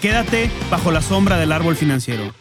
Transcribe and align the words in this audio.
Quédate 0.00 0.48
bajo 0.70 0.90
la 0.90 1.02
sombra 1.02 1.36
del 1.36 1.52
árbol 1.52 1.76
financiero. 1.76 2.32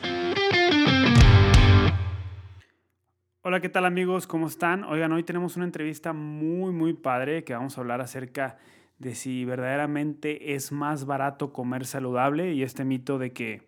Hola, 3.41 3.59
¿qué 3.59 3.67
tal 3.67 3.86
amigos? 3.86 4.27
¿Cómo 4.27 4.48
están? 4.48 4.86
Oigan, 4.86 5.12
hoy 5.12 5.23
tenemos 5.23 5.58
una 5.58 5.66
entrevista 5.66 6.14
muy, 6.14 6.72
muy 6.72 6.94
padre 6.94 7.44
que 7.44 7.53
vamos 7.53 7.77
a 7.77 7.81
hablar 7.81 8.00
acerca 8.00 8.58
de 8.98 9.14
si 9.14 9.44
verdaderamente 9.44 10.53
es 10.53 10.72
más 10.72 11.05
barato 11.05 11.52
comer 11.52 11.86
saludable 11.86 12.53
y 12.53 12.64
este 12.64 12.86
mito 12.86 13.17
de 13.17 13.34
que 13.34 13.67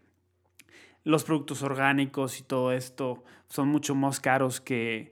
los 1.03 1.25
productos 1.25 1.61
orgánicos 1.61 2.39
y 2.39 2.43
todo 2.43 2.71
esto 2.71 3.25
son 3.49 3.67
mucho 3.67 3.93
más 3.93 4.21
caros 4.21 4.61
que, 4.61 5.11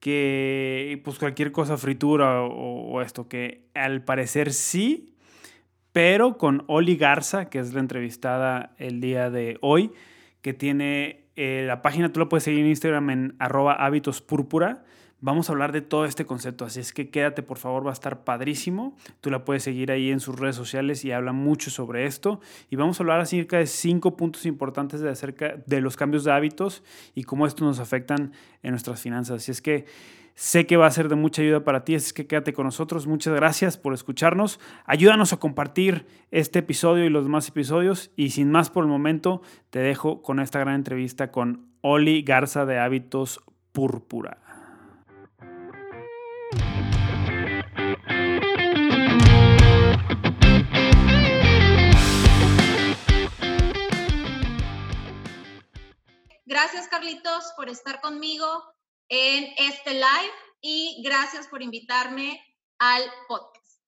que 0.00 0.98
pues 1.04 1.18
cualquier 1.18 1.52
cosa 1.52 1.76
fritura 1.76 2.40
o, 2.40 2.90
o 2.90 3.02
esto, 3.02 3.28
que 3.28 3.66
al 3.74 4.02
parecer 4.02 4.54
sí, 4.54 5.13
pero 5.94 6.38
con 6.38 6.64
Oli 6.66 6.96
Garza, 6.96 7.44
que 7.44 7.60
es 7.60 7.72
la 7.72 7.78
entrevistada 7.78 8.74
el 8.78 9.00
día 9.00 9.30
de 9.30 9.58
hoy, 9.60 9.92
que 10.42 10.52
tiene 10.52 11.28
eh, 11.36 11.62
la 11.68 11.82
página 11.82 12.12
tú 12.12 12.18
la 12.18 12.28
puedes 12.28 12.42
seguir 12.42 12.62
en 12.62 12.66
Instagram 12.66 13.10
en 13.10 13.36
arroba 13.38 13.74
hábitos. 13.74 14.24
Vamos 15.20 15.48
a 15.48 15.52
hablar 15.52 15.70
de 15.70 15.82
todo 15.82 16.04
este 16.04 16.26
concepto, 16.26 16.64
así 16.64 16.80
es 16.80 16.92
que 16.92 17.10
quédate 17.10 17.44
por 17.44 17.58
favor, 17.58 17.86
va 17.86 17.90
a 17.90 17.92
estar 17.92 18.24
padrísimo. 18.24 18.96
Tú 19.20 19.30
la 19.30 19.44
puedes 19.44 19.62
seguir 19.62 19.92
ahí 19.92 20.10
en 20.10 20.18
sus 20.18 20.36
redes 20.36 20.56
sociales 20.56 21.04
y 21.04 21.12
habla 21.12 21.30
mucho 21.32 21.70
sobre 21.70 22.06
esto. 22.06 22.40
Y 22.70 22.76
vamos 22.76 22.98
a 22.98 23.04
hablar 23.04 23.20
acerca 23.20 23.58
de 23.58 23.68
cinco 23.68 24.16
puntos 24.16 24.46
importantes 24.46 25.00
de, 25.00 25.10
acerca 25.10 25.62
de 25.64 25.80
los 25.80 25.96
cambios 25.96 26.24
de 26.24 26.32
hábitos 26.32 26.82
y 27.14 27.22
cómo 27.22 27.46
estos 27.46 27.64
nos 27.64 27.78
afectan 27.78 28.32
en 28.64 28.72
nuestras 28.72 29.00
finanzas. 29.00 29.42
Así 29.42 29.52
es 29.52 29.62
que 29.62 29.86
Sé 30.34 30.66
que 30.66 30.76
va 30.76 30.86
a 30.86 30.90
ser 30.90 31.08
de 31.08 31.14
mucha 31.14 31.42
ayuda 31.42 31.62
para 31.62 31.84
ti, 31.84 31.94
así 31.94 32.12
que 32.12 32.26
quédate 32.26 32.52
con 32.52 32.64
nosotros. 32.66 33.06
Muchas 33.06 33.34
gracias 33.34 33.78
por 33.78 33.94
escucharnos. 33.94 34.58
Ayúdanos 34.84 35.32
a 35.32 35.36
compartir 35.36 36.06
este 36.32 36.58
episodio 36.58 37.04
y 37.04 37.08
los 37.08 37.24
demás 37.24 37.48
episodios. 37.48 38.10
Y 38.16 38.30
sin 38.30 38.50
más 38.50 38.68
por 38.68 38.82
el 38.82 38.90
momento, 38.90 39.42
te 39.70 39.78
dejo 39.78 40.22
con 40.22 40.40
esta 40.40 40.58
gran 40.58 40.74
entrevista 40.74 41.30
con 41.30 41.68
Oli 41.82 42.22
Garza 42.22 42.66
de 42.66 42.80
Hábitos 42.80 43.44
Púrpura. 43.70 44.38
Gracias, 56.44 56.88
Carlitos, 56.88 57.52
por 57.56 57.68
estar 57.68 58.00
conmigo 58.00 58.73
en 59.08 59.52
este 59.58 59.94
live 59.94 60.34
y 60.60 61.02
gracias 61.04 61.46
por 61.48 61.62
invitarme 61.62 62.40
al 62.78 63.02
podcast. 63.28 63.80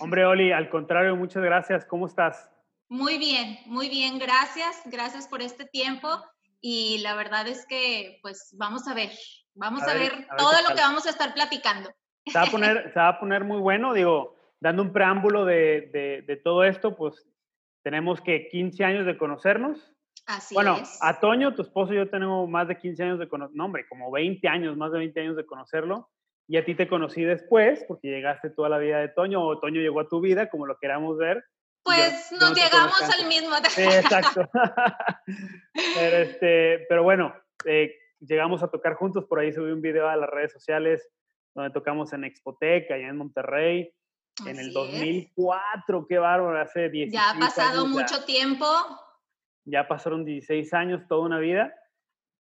Hombre, 0.00 0.24
Oli, 0.24 0.52
al 0.52 0.68
contrario, 0.68 1.16
muchas 1.16 1.42
gracias. 1.42 1.84
¿Cómo 1.84 2.06
estás? 2.06 2.50
Muy 2.88 3.18
bien, 3.18 3.58
muy 3.66 3.88
bien, 3.88 4.18
gracias. 4.18 4.82
Gracias 4.86 5.28
por 5.28 5.42
este 5.42 5.64
tiempo 5.64 6.08
y 6.60 6.98
la 7.02 7.14
verdad 7.14 7.46
es 7.48 7.66
que 7.66 8.18
pues 8.22 8.54
vamos 8.58 8.88
a 8.88 8.94
ver, 8.94 9.10
vamos 9.54 9.82
a, 9.82 9.94
ver, 9.94 10.26
todo 10.36 10.52
lo 10.68 10.74
que 10.74 10.80
vamos 10.80 11.06
a 11.06 11.10
estar 11.10 11.34
platicando. 11.34 11.90
Se 12.26 12.38
va 12.38 12.44
a 12.44 12.50
poner, 12.50 12.90
se 12.92 12.98
va 12.98 13.08
a 13.08 13.20
poner 13.20 13.44
muy 13.44 13.58
bueno, 13.58 13.92
digo, 13.92 14.36
dando 14.60 14.82
un 14.82 14.92
preámbulo 14.92 15.44
de, 15.44 15.90
de, 15.92 16.22
de 16.22 16.36
todo 16.36 16.64
esto, 16.64 16.96
pues 16.96 17.28
tenemos 17.82 18.20
que 18.22 18.48
15 18.48 18.82
años 18.82 19.06
de 19.06 19.18
conocernos, 19.18 19.93
Así 20.26 20.54
bueno, 20.54 20.78
es. 20.80 20.98
a 21.00 21.20
Toño, 21.20 21.54
tu 21.54 21.62
esposo 21.62 21.92
y 21.92 21.96
yo 21.96 22.08
tenemos 22.08 22.48
más 22.48 22.68
de 22.68 22.78
15 22.78 23.02
años 23.02 23.18
de 23.18 23.28
conocerlo, 23.28 23.56
no 23.56 23.64
hombre, 23.66 23.86
como 23.88 24.10
20 24.10 24.46
años, 24.48 24.76
más 24.76 24.92
de 24.92 24.98
20 24.98 25.20
años 25.20 25.36
de 25.36 25.46
conocerlo. 25.46 26.10
Y 26.46 26.56
a 26.58 26.64
ti 26.64 26.74
te 26.74 26.88
conocí 26.88 27.22
después, 27.22 27.84
porque 27.88 28.08
llegaste 28.08 28.50
toda 28.50 28.68
la 28.68 28.78
vida 28.78 28.98
de 28.98 29.08
Toño, 29.08 29.42
o 29.42 29.58
Toño 29.58 29.80
llegó 29.80 30.00
a 30.00 30.08
tu 30.08 30.20
vida, 30.20 30.50
como 30.50 30.66
lo 30.66 30.78
queramos 30.78 31.16
ver. 31.16 31.44
Pues 31.82 32.30
yo, 32.30 32.38
nos 32.38 32.48
yo 32.48 32.48
no 32.48 32.54
llegamos 32.54 33.02
al 33.02 33.28
mismo 33.28 33.54
Sí, 33.68 33.82
exacto. 33.82 34.48
pero, 35.94 36.16
este, 36.16 36.86
pero 36.88 37.02
bueno, 37.02 37.34
eh, 37.66 37.94
llegamos 38.20 38.62
a 38.62 38.68
tocar 38.68 38.94
juntos, 38.94 39.24
por 39.24 39.38
ahí 39.38 39.52
subí 39.52 39.70
un 39.70 39.82
video 39.82 40.08
a 40.08 40.16
las 40.16 40.30
redes 40.30 40.52
sociales 40.52 41.08
donde 41.54 41.70
tocamos 41.70 42.12
en 42.12 42.24
Expotec, 42.24 42.90
allá 42.90 43.08
en 43.08 43.16
Monterrey, 43.16 43.94
Así 44.40 44.50
en 44.50 44.58
el 44.58 44.72
2004, 44.72 45.98
es. 46.00 46.06
qué 46.08 46.18
bárbaro, 46.18 46.60
hace 46.60 46.88
10 46.88 47.12
Ya 47.12 47.30
ha 47.30 47.38
pasado 47.38 47.82
años, 47.82 47.92
mucho 47.92 48.24
tiempo, 48.24 48.66
ya 49.64 49.88
pasaron 49.88 50.24
16 50.24 50.72
años, 50.74 51.06
toda 51.08 51.26
una 51.26 51.38
vida. 51.38 51.74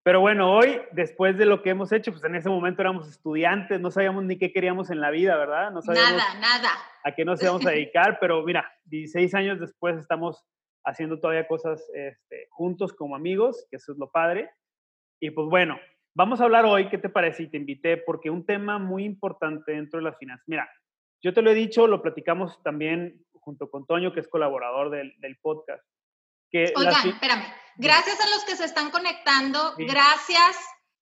Pero 0.05 0.21
bueno, 0.21 0.53
hoy, 0.53 0.81
después 0.91 1.39
de 1.39 1.47
lo 1.47 1.63
que 1.63 1.71
hemos 1.71 1.93
hecho, 1.93 2.11
pues 2.11 2.25
en 2.25 2.35
ese 2.35 2.49
momento 2.49 2.83
éramos 2.83 3.09
estudiantes, 3.09 3.81
no 3.81 3.91
sabíamos 3.91 4.25
ni 4.25 4.37
qué 4.37 4.53
queríamos 4.53 4.91
en 4.91 5.01
la 5.01 5.11
vida, 5.11 5.37
¿verdad? 5.37 5.71
No 5.71 5.81
sabíamos 5.81 6.17
nada, 6.17 6.41
nada. 6.41 6.71
A 7.05 7.15
qué 7.15 7.25
nos 7.25 7.41
íbamos 7.41 7.65
a 7.67 7.71
dedicar, 7.71 8.19
pero 8.21 8.43
mira, 8.43 8.73
16 8.87 9.33
años 9.35 9.61
después 9.61 9.97
estamos 9.97 10.45
haciendo 10.85 11.21
todavía 11.21 11.47
cosas 11.47 11.89
este, 11.95 12.49
juntos 12.51 12.93
como 12.93 13.15
amigos, 13.15 13.67
que 13.71 13.77
eso 13.77 13.93
es 13.93 13.99
lo 13.99 14.11
padre. 14.11 14.51
Y 15.21 15.31
pues 15.31 15.49
bueno, 15.49 15.79
vamos 16.15 16.41
a 16.41 16.45
hablar 16.45 16.65
hoy, 16.65 16.89
¿qué 16.89 16.99
te 16.99 17.09
parece? 17.09 17.45
Y 17.45 17.51
te 17.51 17.57
invité 17.57 17.97
porque 17.97 18.29
un 18.29 18.45
tema 18.45 18.81
muy 18.81 19.05
importante 19.05 19.71
dentro 19.71 19.99
de 20.01 20.05
las 20.05 20.19
finanzas. 20.19 20.49
Mira, 20.49 20.69
yo 21.23 21.33
te 21.33 21.43
lo 21.43 21.53
he 21.53 21.55
dicho, 21.55 21.87
lo 21.87 22.03
platicamos 22.03 22.61
también 22.65 23.25
junto 23.35 23.71
con 23.71 23.87
Toño, 23.87 24.13
que 24.13 24.19
es 24.19 24.27
colaborador 24.27 24.91
del, 24.91 25.15
del 25.21 25.37
podcast. 25.41 25.85
Que 26.53 26.73
Oigan, 26.77 26.93
las... 26.93 27.05
espérame. 27.07 27.55
Gracias 27.77 28.21
a 28.21 28.29
los 28.29 28.45
que 28.45 28.57
se 28.57 28.65
están 28.65 28.91
conectando. 28.91 29.75
Sí. 29.77 29.87
Gracias. 29.87 30.57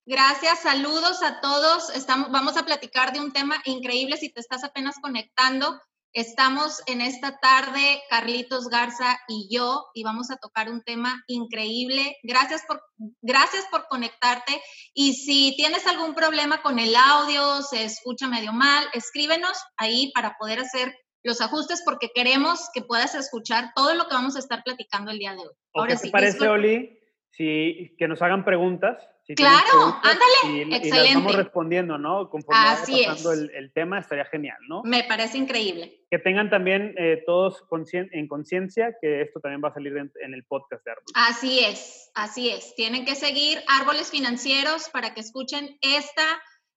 Gracias, 0.05 0.61
saludos 0.61 1.21
a 1.21 1.41
todos. 1.41 1.91
Estamos, 1.91 2.31
vamos 2.31 2.57
a 2.57 2.65
platicar 2.65 3.13
de 3.13 3.19
un 3.19 3.31
tema 3.31 3.61
increíble. 3.65 4.17
Si 4.17 4.33
te 4.33 4.39
estás 4.39 4.63
apenas 4.63 4.95
conectando, 4.99 5.79
estamos 6.13 6.81
en 6.87 7.01
esta 7.01 7.37
tarde, 7.37 8.01
Carlitos 8.09 8.67
Garza 8.67 9.19
y 9.27 9.47
yo, 9.51 9.85
y 9.93 10.03
vamos 10.03 10.31
a 10.31 10.37
tocar 10.37 10.69
un 10.69 10.81
tema 10.81 11.23
increíble. 11.27 12.17
Gracias 12.23 12.63
por, 12.67 12.83
gracias 13.21 13.65
por 13.69 13.87
conectarte. 13.89 14.61
Y 14.93 15.13
si 15.13 15.55
tienes 15.55 15.85
algún 15.85 16.15
problema 16.15 16.61
con 16.61 16.79
el 16.79 16.95
audio, 16.95 17.61
se 17.61 17.85
escucha 17.85 18.27
medio 18.27 18.53
mal, 18.53 18.85
escríbenos 18.93 19.57
ahí 19.77 20.11
para 20.13 20.35
poder 20.37 20.59
hacer 20.59 20.95
los 21.23 21.41
ajustes 21.41 21.81
porque 21.85 22.11
queremos 22.13 22.69
que 22.73 22.81
puedas 22.81 23.15
escuchar 23.15 23.71
todo 23.75 23.93
lo 23.95 24.07
que 24.07 24.15
vamos 24.15 24.35
a 24.35 24.39
estar 24.39 24.63
platicando 24.63 25.11
el 25.11 25.19
día 25.19 25.33
de 25.33 25.39
hoy. 25.39 25.55
Ahora 25.73 25.93
¿Qué 25.93 25.97
te 25.97 26.01
sí, 26.03 26.09
parece, 26.09 26.31
disculpa. 26.33 26.53
Oli, 26.53 26.99
si, 27.29 27.95
que 27.97 28.07
nos 28.07 28.21
hagan 28.21 28.43
preguntas? 28.43 29.07
Si 29.23 29.35
claro, 29.35 29.65
preguntas 29.69 30.01
ándale, 30.03 30.57
y, 30.57 30.75
excelente. 30.75 30.87
Y 30.87 30.91
las 30.91 31.15
vamos 31.15 31.35
respondiendo, 31.35 31.97
¿no? 31.97 32.29
Conforme 32.29 32.59
Así 32.59 33.03
pasando 33.05 33.33
es. 33.33 33.39
el, 33.39 33.51
el, 33.51 33.71
tema, 33.71 33.99
estaría 33.99 34.25
genial, 34.25 34.57
¿no? 34.67 34.81
Me 34.83 35.03
parece 35.03 35.37
increíble. 35.37 36.05
Que 36.09 36.17
tengan 36.17 36.49
también 36.49 36.95
eh, 36.97 37.23
todos 37.25 37.63
en 37.93 38.27
conciencia 38.27 38.95
que 38.99 39.21
esto 39.21 39.39
también 39.39 39.61
va 39.63 39.69
a 39.69 39.73
salir 39.73 39.95
en, 39.95 40.11
en 40.21 40.33
el 40.33 40.43
podcast 40.45 40.83
de 40.83 40.91
Árboles. 40.91 41.11
Así 41.13 41.59
es, 41.59 42.11
así 42.15 42.49
es. 42.49 42.75
Tienen 42.75 43.05
que 43.05 43.15
seguir 43.15 43.61
Árboles 43.67 44.09
Financieros 44.09 44.89
para 44.89 45.13
que 45.13 45.21
escuchen 45.21 45.77
esta 45.81 46.23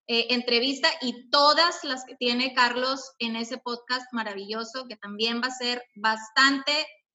eh, 0.07 0.27
entrevista 0.35 0.89
y 1.01 1.31
todas 1.31 1.83
las 1.83 2.05
que 2.05 2.15
tiene 2.17 2.53
Carlos 2.53 3.15
en 3.19 3.37
ese 3.37 3.57
podcast 3.57 4.13
maravilloso 4.13 4.87
que 4.87 4.97
también 4.97 5.41
va 5.43 5.47
a 5.47 5.51
ser 5.51 5.81
bastante 5.95 6.73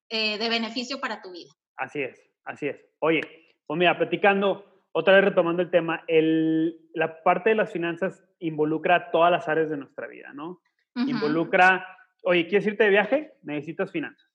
eh, 0.10 0.40
de 0.40 0.50
beneficio 0.50 1.00
para 1.00 1.22
tu 1.22 1.32
vida. 1.32 1.52
Así 1.78 2.02
es, 2.02 2.20
así 2.46 2.68
es. 2.68 2.84
Oye, 2.98 3.22
pues 3.68 3.78
mira, 3.78 3.96
platicando, 3.96 4.66
otra 4.92 5.14
vez 5.14 5.26
retomando 5.26 5.62
el 5.62 5.70
tema, 5.70 6.04
el, 6.08 6.80
la 6.96 7.22
parte 7.22 7.52
de 7.52 7.58
las 7.58 7.72
finanzas 7.72 8.24
involucra 8.40 9.12
todas 9.12 9.32
las 9.32 9.48
áreas 9.48 9.70
de 9.70 9.78
nuestra 9.78 10.08
vida, 10.08 10.34
¿no? 10.34 10.60
Uh 10.96 11.02
-huh. 11.04 11.10
Involucra, 11.10 11.86
oye, 12.24 12.48
¿quieres 12.48 12.66
irte 12.66 12.86
de 12.86 12.90
viaje? 12.90 13.34
Necesitas 13.44 13.92
finanzas. 13.92 14.28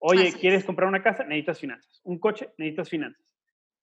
Oye, 0.00 0.26
así 0.26 0.40
¿quieres 0.40 0.60
es. 0.60 0.66
comprar 0.66 0.88
una 0.88 1.04
casa? 1.04 1.22
Necesitas 1.22 1.60
finanzas. 1.60 2.00
Un 2.02 2.18
coche? 2.18 2.52
Necesitas 2.58 2.88
finanzas. 2.88 3.24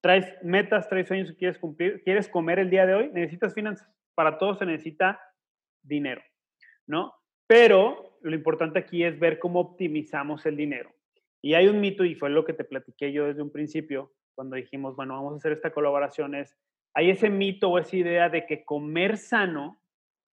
Traes 0.01 0.27
metas, 0.43 0.89
traes 0.89 1.07
sueños 1.07 1.29
que 1.29 1.37
quieres 1.37 1.57
cumplir, 1.57 2.03
quieres 2.03 2.27
comer 2.27 2.59
el 2.59 2.69
día 2.69 2.85
de 2.85 2.95
hoy, 2.95 3.09
necesitas 3.13 3.53
finanzas 3.53 3.87
para 4.19 4.37
todo 4.37 4.53
se 4.53 4.65
necesita 4.65 5.17
dinero, 5.81 6.21
¿no? 6.85 7.13
Pero 7.47 8.17
lo 8.21 8.35
importante 8.35 8.77
aquí 8.77 9.05
es 9.05 9.17
ver 9.17 9.39
cómo 9.39 9.61
optimizamos 9.61 10.45
el 10.45 10.57
dinero. 10.57 10.91
Y 11.41 11.53
hay 11.53 11.69
un 11.69 11.79
mito, 11.79 12.03
y 12.03 12.15
fue 12.15 12.29
lo 12.29 12.43
que 12.43 12.51
te 12.51 12.65
platiqué 12.65 13.13
yo 13.13 13.27
desde 13.27 13.41
un 13.41 13.49
principio, 13.49 14.11
cuando 14.35 14.57
dijimos, 14.57 14.97
bueno, 14.97 15.13
vamos 15.13 15.35
a 15.35 15.37
hacer 15.37 15.53
esta 15.53 15.71
colaboración, 15.71 16.35
es, 16.35 16.57
hay 16.93 17.11
ese 17.11 17.29
mito 17.29 17.69
o 17.69 17.79
esa 17.79 17.95
idea 17.95 18.27
de 18.27 18.45
que 18.45 18.65
comer 18.65 19.15
sano 19.15 19.81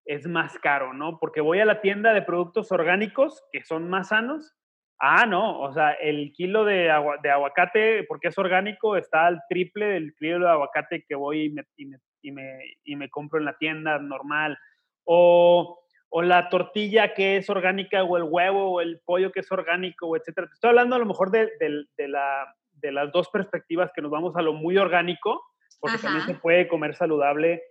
es 0.05 0.27
más 0.27 0.59
caro, 0.59 0.93
¿no? 0.93 1.21
Porque 1.21 1.41
voy 1.41 1.61
a 1.61 1.65
la 1.65 1.81
tienda 1.81 2.13
de 2.13 2.23
productos 2.23 2.73
orgánicos 2.73 3.41
que 3.53 3.63
son 3.63 3.89
más 3.89 4.09
sanos 4.09 4.57
Ah, 4.99 5.27
no, 5.27 5.61
o 5.61 5.73
sea, 5.73 5.93
el 5.93 6.33
kilo 6.33 6.65
de, 6.65 6.91
aguacate, 6.91 8.05
porque 8.05 8.29
es 8.29 8.39
orgánico, 8.39 8.97
está 8.97 9.27
al 9.27 9.43
triple 9.49 9.87
del 9.87 10.15
kilo 10.15 10.47
de 10.47 10.51
aguacate 10.51 11.05
que 11.07 11.15
voy 11.15 11.45
y 11.45 11.51
me, 11.51 11.65
y 11.77 11.85
me, 11.85 11.99
y 12.27 12.97
me, 12.97 13.11
compro 13.11 13.39
en 13.39 13.45
la 13.45 13.57
tienda 13.57 13.99
normal. 13.99 14.59
O, 15.05 15.81
o, 16.09 16.23
la 16.23 16.49
tortilla 16.49 17.15
que 17.15 17.37
es 17.37 17.49
orgánica, 17.49 18.03
o 18.03 18.17
el 18.17 18.25
huevo, 18.25 18.73
o 18.73 18.81
el 18.81 19.01
pollo 19.05 19.31
que 19.31 19.41
es 19.41 19.53
orgánico, 19.53 20.17
etcétera. 20.17 20.49
Estoy 20.53 20.71
hablando 20.71 20.97
a 20.97 20.99
lo 20.99 21.07
mejor 21.07 21.31
de, 21.31 21.51
de, 21.61 22.09
la, 22.09 22.55
de 22.73 22.93
las 22.93 23.13
dos 23.13 23.29
perspectivas 23.29 23.91
que 23.95 24.03
nos 24.03 24.11
vamos 24.11 24.37
a 24.37 24.43
lo 24.43 24.53
muy 24.53 24.77
orgánico, 24.77 25.43
porque 25.79 25.99
también 25.99 26.27
se 26.27 26.35
puede 26.35 26.69
comer 26.69 26.95
saludable 26.95 27.63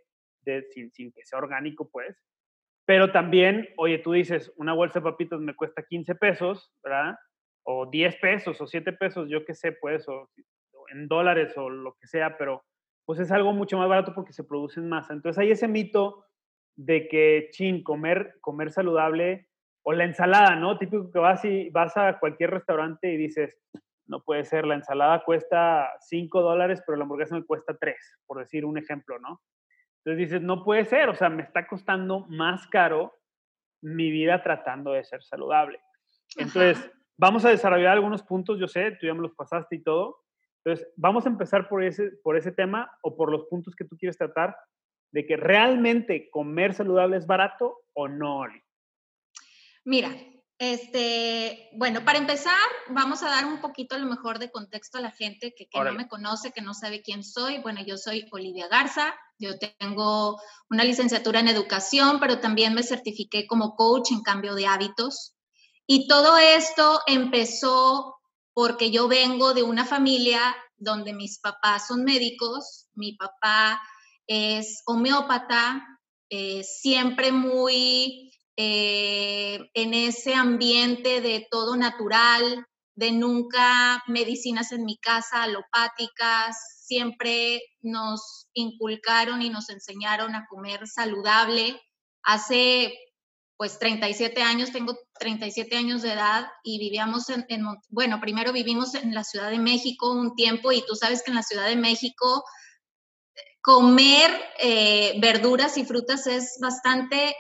de, 0.42 0.64
sin, 0.72 0.92
sin 0.92 1.12
que 1.12 1.26
sea 1.26 1.40
orgánico, 1.40 1.90
pues. 1.92 2.18
Pero 2.86 3.12
también, 3.12 3.68
oye, 3.78 3.98
tú 3.98 4.14
dices, 4.14 4.54
una 4.58 4.74
bolsa 4.74 5.00
de 5.00 5.04
papitas 5.04 5.40
me 5.40 5.56
cuesta 5.56 5.84
15 5.84 6.16
pesos, 6.16 6.72
¿verdad? 6.84 7.16
O 7.64 7.88
10 7.88 8.16
pesos 8.18 8.62
o 8.62 8.68
7 8.68 8.94
pesos, 8.94 9.28
yo 9.28 9.44
qué 9.44 9.56
sé, 9.56 9.72
pues, 9.72 10.08
o 10.08 10.30
en 10.94 11.08
dólares 11.08 11.58
o 11.58 11.70
lo 11.70 11.96
que 12.00 12.08
sea, 12.08 12.38
pero 12.38 12.64
pues 13.06 13.20
es 13.20 13.32
algo 13.32 13.54
mucho 13.54 13.78
más 13.78 13.88
barato 13.88 14.14
porque 14.14 14.34
se 14.34 14.44
producen 14.44 14.90
más. 14.90 15.10
Entonces 15.10 15.38
hay 15.40 15.52
ese 15.52 15.68
mito 15.68 16.26
de 16.76 17.08
que, 17.08 17.50
chin, 17.52 17.84
comer, 17.84 18.38
comer 18.42 18.72
saludable 18.72 19.48
o 19.84 19.94
la 19.94 20.04
ensalada, 20.04 20.56
¿no? 20.56 20.78
Típico 20.78 21.12
que 21.12 21.20
vas 21.20 21.46
y 21.46 21.70
vas 21.70 21.96
a 21.96 22.20
cualquier 22.20 22.52
restaurante 22.52 23.12
y 23.12 23.18
dices, 23.18 23.58
no 24.08 24.24
puede 24.24 24.44
ser, 24.46 24.66
la 24.66 24.76
ensalada 24.76 25.24
cuesta 25.24 25.92
5 26.00 26.42
dólares, 26.42 26.82
pero 26.86 26.98
la 26.98 27.04
hamburguesa 27.04 27.36
me 27.36 27.46
cuesta 27.46 27.76
3, 27.80 27.96
por 28.26 28.40
decir 28.40 28.66
un 28.66 28.78
ejemplo, 28.78 29.20
¿no? 29.20 29.42
Entonces 30.04 30.30
dices, 30.30 30.42
no 30.42 30.64
puede 30.64 30.86
ser, 30.86 31.10
o 31.10 31.16
sea, 31.16 31.30
me 31.30 31.44
está 31.44 31.68
costando 31.68 32.26
más 32.28 32.68
caro 32.68 33.14
mi 33.82 34.12
vida 34.12 34.42
tratando 34.44 34.92
de 34.92 35.04
ser 35.04 35.24
saludable. 35.24 35.80
Entonces, 36.38 36.92
vamos 37.18 37.46
a 37.46 37.50
desarrollar 37.50 37.94
algunos 37.94 38.24
puntos, 38.24 38.60
yo 38.60 38.68
sé, 38.68 38.92
tú 39.00 39.08
ya 39.08 39.14
me 39.14 39.22
los 39.22 39.34
pasaste 39.34 39.76
y 39.78 39.84
todo. 39.84 40.25
Entonces, 40.66 40.88
vamos 40.98 41.26
a 41.26 41.30
empezar 41.30 41.70
por 41.70 41.84
ese, 41.84 42.10
por 42.24 42.36
ese 42.38 42.52
tema 42.52 42.92
o 43.04 43.16
por 43.16 43.32
los 43.32 43.46
puntos 43.46 43.76
que 43.76 43.86
tú 43.86 43.96
quieres 43.98 44.18
tratar 44.18 44.58
de 45.12 45.28
que 45.28 45.38
realmente 45.38 46.30
comer 46.32 46.74
saludable 46.74 47.18
es 47.18 47.28
barato 47.28 47.84
o 47.94 48.08
no, 48.08 48.44
Mira, 49.86 50.10
este, 50.58 51.70
bueno, 51.74 52.04
para 52.04 52.18
empezar, 52.18 52.58
vamos 52.90 53.22
a 53.22 53.30
dar 53.30 53.46
un 53.46 53.62
poquito 53.62 53.96
a 53.96 54.00
lo 54.00 54.08
mejor 54.08 54.40
de 54.40 54.50
contexto 54.50 54.98
a 54.98 55.02
la 55.02 55.12
gente 55.12 55.54
que, 55.56 55.68
que 55.68 55.80
no 55.80 55.94
me 55.94 56.08
conoce, 56.08 56.52
que 56.52 56.64
no 56.64 56.74
sabe 56.74 57.04
quién 57.04 57.24
soy. 57.24 57.60
Bueno, 57.60 57.82
yo 57.86 57.98
soy 57.98 58.28
Olivia 58.32 58.68
Garza, 58.68 59.14
yo 59.38 59.60
tengo 59.60 60.42
una 60.72 60.84
licenciatura 60.84 61.40
en 61.40 61.50
educación, 61.50 62.20
pero 62.20 62.40
también 62.40 62.74
me 62.74 62.82
certifiqué 62.82 63.46
como 63.46 63.76
coach 63.76 64.12
en 64.12 64.24
cambio 64.24 64.56
de 64.56 64.66
hábitos. 64.66 65.36
Y 65.86 66.08
todo 66.08 66.36
esto 66.40 67.00
empezó 67.06 68.15
porque 68.56 68.90
yo 68.90 69.10
vengo 69.10 69.54
de 69.54 69.64
una 69.64 69.86
familia 69.86 70.56
donde 70.78 71.14
mis 71.14 71.40
papás 71.40 71.88
son 71.88 72.06
médicos, 72.06 72.88
mi 72.96 73.12
papá 73.18 73.82
es 74.28 74.82
homeópata, 74.86 75.86
eh, 76.30 76.64
siempre 76.64 77.34
muy 77.34 78.32
eh, 78.56 79.60
en 79.74 79.94
ese 79.94 80.34
ambiente 80.34 81.20
de 81.20 81.46
todo 81.52 81.76
natural, 81.76 82.66
de 82.96 83.12
nunca 83.12 84.02
medicinas 84.08 84.72
en 84.72 84.86
mi 84.86 84.98
casa 85.00 85.44
alopáticas, 85.44 86.56
siempre 86.80 87.62
nos 87.82 88.48
inculcaron 88.54 89.42
y 89.42 89.50
nos 89.50 89.70
enseñaron 89.70 90.34
a 90.34 90.46
comer 90.50 90.88
saludable. 90.88 91.82
Hace 92.24 92.94
pues 93.58 93.80
37 93.80 94.42
años, 94.42 94.72
tengo 94.72 94.98
37 95.20 95.78
años 95.78 96.02
de 96.02 96.14
edad 96.14 96.48
y 96.64 96.78
vivíamos 96.80 97.30
en, 97.30 97.46
bueno, 97.90 98.20
primero 98.20 98.52
vivimos 98.52 98.96
en 98.96 99.14
la 99.14 99.24
Ciudad 99.24 99.50
de 99.50 99.60
México 99.60 100.12
un 100.12 100.36
tiempo 100.36 100.72
y 100.72 100.86
tú 100.86 100.96
sabes 100.96 101.24
que 101.24 101.32
en 101.32 101.36
la 101.36 101.44
Ciudad 101.44 101.68
de 101.68 101.78
México 101.78 102.44
comer 103.62 104.32
eh, 104.60 105.18
verduras 105.20 105.78
y 105.78 105.86
frutas 105.86 106.28
es 106.28 106.58
bastante 106.62 107.36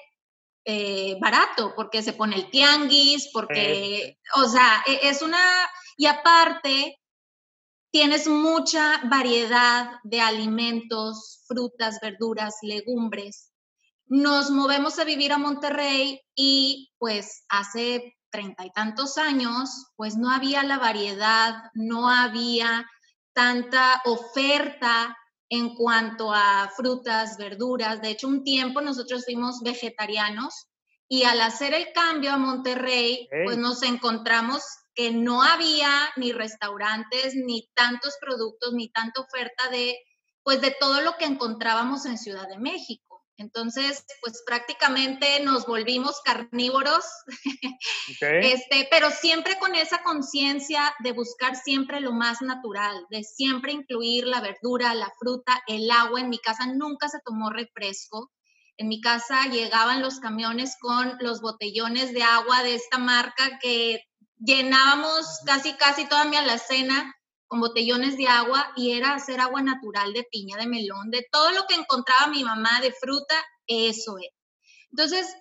eh, 0.65 1.17
barato, 1.21 1.73
porque 1.75 2.01
se 2.01 2.13
pone 2.13 2.35
el 2.35 2.49
tianguis, 2.49 3.29
porque, 3.31 4.17
o 4.35 4.47
sea, 4.47 4.83
e, 4.87 5.09
es 5.09 5.21
una, 5.21 5.37
y 5.97 6.07
aparte, 6.07 6.97
tienes 7.91 8.27
mucha 8.27 8.99
variedad 9.03 9.99
de 10.03 10.21
alimentos, 10.21 11.43
frutas, 11.47 11.99
verduras, 12.01 12.55
legumbres. 12.63 13.53
Nos 14.07 14.51
movemos 14.51 14.99
a 14.99 15.03
vivir 15.03 15.31
a 15.33 15.37
Monterrey 15.37 16.21
y 16.35 16.93
pues 16.97 17.45
hace 17.49 18.15
treinta 18.29 18.65
y 18.65 18.71
tantos 18.71 19.17
años, 19.17 19.93
pues 19.95 20.17
no 20.17 20.29
había 20.29 20.63
la 20.63 20.77
variedad, 20.77 21.55
no 21.73 22.09
había 22.09 22.85
tanta 23.33 24.01
oferta 24.05 25.15
en 25.49 25.75
cuanto 25.75 26.33
a 26.33 26.71
frutas, 26.75 27.37
verduras. 27.37 28.01
De 28.01 28.09
hecho, 28.09 28.27
un 28.27 28.43
tiempo 28.43 28.81
nosotros 28.81 29.25
fuimos 29.25 29.61
vegetarianos 29.61 30.67
y 31.07 31.23
al 31.23 31.39
hacer 31.41 31.73
el 31.73 31.93
cambio 31.93 32.33
a 32.33 32.37
Monterrey, 32.37 33.27
pues 33.45 33.57
nos 33.57 33.83
encontramos 33.83 34.63
que 34.95 35.11
no 35.11 35.43
había 35.43 35.89
ni 36.15 36.31
restaurantes, 36.31 37.35
ni 37.35 37.69
tantos 37.73 38.15
productos, 38.19 38.73
ni 38.73 38.89
tanta 38.89 39.21
oferta 39.21 39.69
de, 39.69 39.97
pues 40.41 40.61
de 40.61 40.75
todo 40.79 41.01
lo 41.01 41.15
que 41.17 41.25
encontrábamos 41.25 42.05
en 42.05 42.17
Ciudad 42.17 42.47
de 42.47 42.57
México. 42.57 43.14
Entonces, 43.37 44.05
pues 44.21 44.43
prácticamente 44.45 45.41
nos 45.41 45.65
volvimos 45.65 46.21
carnívoros, 46.23 47.05
este, 48.21 48.87
pero 48.89 49.11
siempre 49.11 49.57
con 49.59 49.75
esa 49.75 50.03
conciencia 50.03 50.95
de 50.99 51.11
buscar 51.11 51.55
siempre 51.55 51.99
lo 51.99 52.13
más 52.13 52.41
natural, 52.41 53.05
de 53.09 53.23
siempre 53.23 53.73
incluir 53.73 54.25
la 54.25 54.39
verdura, 54.39 54.93
la 54.93 55.11
fruta, 55.19 55.61
el 55.67 55.91
agua. 55.91 56.21
En 56.21 56.29
mi 56.29 56.39
casa 56.39 56.65
nunca 56.67 57.09
se 57.09 57.19
tomó 57.25 57.49
refresco. 57.49 58.31
En 58.77 58.87
mi 58.87 59.01
casa 59.01 59.47
llegaban 59.49 60.01
los 60.01 60.19
camiones 60.19 60.75
con 60.79 61.17
los 61.19 61.41
botellones 61.41 62.13
de 62.13 62.23
agua 62.23 62.63
de 62.63 62.75
esta 62.75 62.97
marca 62.97 63.59
que 63.61 64.01
llenábamos 64.37 65.25
casi, 65.45 65.73
casi 65.73 66.05
toda 66.07 66.25
mi 66.25 66.35
alacena 66.35 67.14
con 67.47 67.59
botellones 67.59 68.17
de 68.17 68.27
agua 68.27 68.71
y 68.75 68.91
era 68.91 69.13
hacer 69.13 69.39
agua 69.39 69.61
natural 69.61 70.13
de 70.13 70.23
piña, 70.23 70.57
de 70.57 70.67
melón, 70.67 71.11
de 71.11 71.27
todo 71.31 71.51
lo 71.51 71.65
que 71.67 71.75
encontraba 71.75 72.27
mi 72.27 72.43
mamá 72.43 72.81
de 72.81 72.91
fruta, 72.91 73.35
eso 73.67 74.17
es. 74.17 74.29
Entonces, 74.91 75.35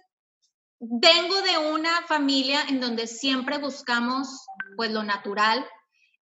vengo 0.79 1.41
de 1.43 1.59
una 1.73 2.03
familia 2.07 2.63
en 2.69 2.81
donde 2.81 3.07
siempre 3.07 3.59
buscamos 3.59 4.29
pues 4.77 4.91
lo 4.91 5.03
natural 5.03 5.67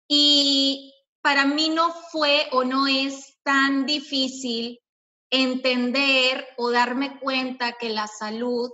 y 0.07 0.93
para 1.21 1.45
mí 1.45 1.69
no 1.69 1.91
fue 2.11 2.47
o 2.51 2.63
no 2.63 2.85
es 2.85 3.37
tan 3.43 3.85
difícil 3.85 4.79
entender 5.29 6.47
o 6.57 6.69
darme 6.69 7.19
cuenta 7.19 7.73
que 7.73 7.89
la 7.89 8.07
salud 8.07 8.69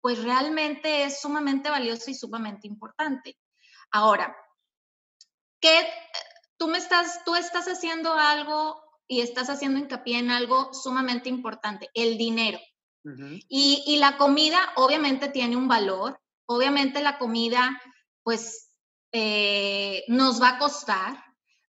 pues 0.00 0.22
realmente 0.22 1.04
es 1.04 1.20
sumamente 1.20 1.70
valiosa 1.70 2.10
y 2.10 2.14
sumamente 2.14 2.66
importante. 2.66 3.38
Ahora, 3.92 4.36
¿qué 5.60 5.88
tú 6.62 6.68
me 6.68 6.78
estás, 6.78 7.24
tú 7.24 7.34
estás 7.34 7.66
haciendo 7.66 8.12
algo 8.14 8.80
y 9.08 9.20
estás 9.20 9.50
haciendo 9.50 9.80
hincapié 9.80 10.20
en 10.20 10.30
algo 10.30 10.72
sumamente 10.72 11.28
importante, 11.28 11.90
el 11.92 12.16
dinero. 12.16 12.60
y, 13.48 13.82
y, 13.84 13.96
la 13.96 14.16
comida 14.16 14.60
obviamente 14.76 15.28
tiene 15.28 15.56
un 15.56 15.66
valor, 15.66 16.20
obviamente 16.46 17.02
la 17.02 17.18
comida 17.18 17.82
pues 18.22 18.76
eh, 19.10 20.04
nos 20.06 20.40
va 20.40 20.50
a 20.50 20.58
costar, 20.58 21.24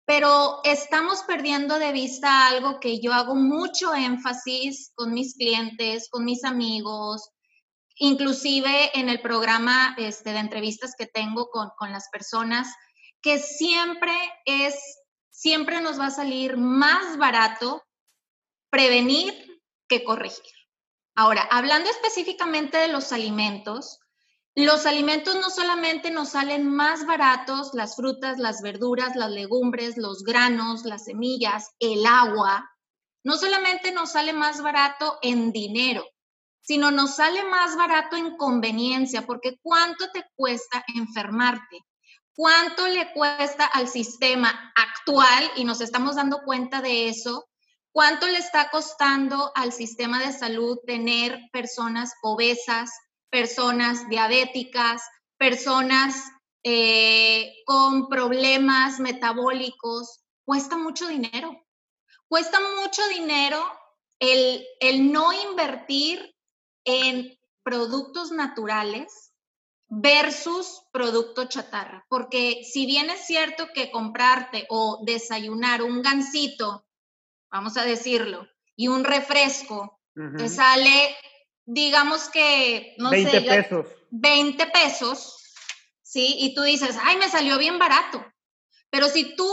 pero 0.05 0.59
estamos 0.63 1.23
perdiendo 1.23 1.79
de 1.79 1.91
vista 1.91 2.47
algo 2.47 2.79
que 2.79 2.99
yo 2.99 3.13
hago 3.13 3.33
mucho 3.33 3.95
énfasis 3.95 4.91
con 4.93 5.11
mis 5.11 5.33
clientes, 5.33 6.07
con 6.11 6.23
mis 6.23 6.43
amigos, 6.43 7.31
inclusive 7.95 8.91
en 8.93 9.09
el 9.09 9.21
programa 9.21 9.95
este, 9.97 10.33
de 10.33 10.37
entrevistas 10.37 10.93
que 10.95 11.07
tengo 11.07 11.49
con, 11.49 11.71
con 11.79 11.91
las 11.91 12.09
personas, 12.09 12.67
que 13.23 13.39
siempre 13.39 14.13
es, 14.45 14.75
siempre 15.31 15.81
nos 15.81 15.99
va 15.99 16.07
a 16.07 16.11
salir 16.11 16.57
más 16.57 17.17
barato 17.17 17.81
prevenir 18.69 19.33
que 19.87 20.03
corregir. 20.03 20.53
Ahora, 21.15 21.47
hablando 21.49 21.89
específicamente 21.89 22.77
de 22.77 22.89
los 22.89 23.13
alimentos, 23.13 23.99
los 24.55 24.85
alimentos 24.85 25.35
no 25.35 25.49
solamente 25.49 26.11
nos 26.11 26.31
salen 26.31 26.69
más 26.69 27.05
baratos, 27.05 27.73
las 27.73 27.95
frutas, 27.95 28.39
las 28.39 28.61
verduras, 28.61 29.15
las 29.15 29.31
legumbres, 29.31 29.97
los 29.97 30.23
granos, 30.23 30.83
las 30.83 31.05
semillas, 31.05 31.69
el 31.79 32.05
agua, 32.05 32.69
no 33.23 33.37
solamente 33.37 33.93
nos 33.93 34.11
sale 34.11 34.33
más 34.33 34.61
barato 34.61 35.17
en 35.21 35.53
dinero, 35.53 36.03
sino 36.61 36.91
nos 36.91 37.15
sale 37.15 37.43
más 37.45 37.77
barato 37.77 38.17
en 38.17 38.35
conveniencia, 38.35 39.25
porque 39.25 39.59
¿cuánto 39.61 40.11
te 40.11 40.25
cuesta 40.35 40.83
enfermarte? 40.93 41.79
¿Cuánto 42.35 42.87
le 42.87 43.13
cuesta 43.13 43.65
al 43.65 43.87
sistema 43.87 44.73
actual? 44.75 45.51
Y 45.55 45.65
nos 45.65 45.81
estamos 45.81 46.15
dando 46.15 46.41
cuenta 46.43 46.81
de 46.81 47.09
eso. 47.09 47.47
¿Cuánto 47.91 48.27
le 48.27 48.39
está 48.39 48.69
costando 48.71 49.51
al 49.55 49.71
sistema 49.71 50.19
de 50.19 50.33
salud 50.33 50.79
tener 50.85 51.39
personas 51.51 52.13
obesas, 52.23 52.89
personas 53.29 54.09
diabéticas, 54.09 55.03
personas 55.37 56.15
eh, 56.63 57.53
con 57.65 58.07
problemas 58.07 58.99
metabólicos, 58.99 60.21
cuesta 60.45 60.77
mucho 60.77 61.07
dinero. 61.07 61.61
Cuesta 62.29 62.59
mucho 62.79 63.05
dinero 63.09 63.61
el, 64.19 64.65
el 64.79 65.11
no 65.11 65.33
invertir 65.33 66.33
en 66.85 67.37
productos 67.63 68.31
naturales 68.31 69.32
versus 70.01 70.83
producto 70.91 71.45
chatarra. 71.45 72.05
Porque 72.09 72.63
si 72.63 72.85
bien 72.85 73.09
es 73.09 73.25
cierto 73.25 73.67
que 73.73 73.91
comprarte 73.91 74.65
o 74.69 75.01
desayunar 75.05 75.83
un 75.83 76.01
gansito, 76.01 76.85
vamos 77.51 77.77
a 77.77 77.83
decirlo, 77.83 78.47
y 78.75 78.87
un 78.87 79.03
refresco, 79.03 79.99
te 80.37 80.49
sale, 80.49 81.15
digamos 81.65 82.29
que, 82.29 82.95
no 82.97 83.09
20 83.11 83.41
pesos. 83.41 83.87
20 84.09 84.67
pesos, 84.67 85.53
¿sí? 86.01 86.35
Y 86.39 86.55
tú 86.55 86.61
dices, 86.63 86.97
ay, 87.03 87.17
me 87.17 87.29
salió 87.29 87.57
bien 87.57 87.77
barato. 87.77 88.23
Pero 88.89 89.07
si 89.09 89.35
tú 89.35 89.51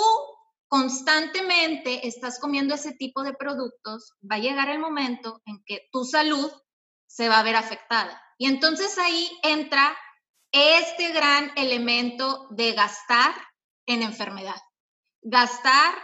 constantemente 0.69 2.07
estás 2.07 2.39
comiendo 2.39 2.75
ese 2.75 2.93
tipo 2.93 3.23
de 3.23 3.35
productos, 3.35 4.15
va 4.31 4.37
a 4.37 4.41
llegar 4.41 4.69
el 4.71 4.79
momento 4.79 5.43
en 5.45 5.63
que 5.65 5.89
tu 5.93 6.05
salud 6.05 6.51
se 7.07 7.29
va 7.29 7.41
a 7.41 7.43
ver 7.43 7.57
afectada. 7.57 8.23
Y 8.39 8.47
entonces 8.47 8.97
ahí 8.99 9.31
entra 9.43 9.97
este 10.53 11.13
gran 11.13 11.53
elemento 11.57 12.49
de 12.51 12.73
gastar 12.73 13.35
en 13.87 14.03
enfermedad. 14.03 14.61
Gastar 15.23 15.95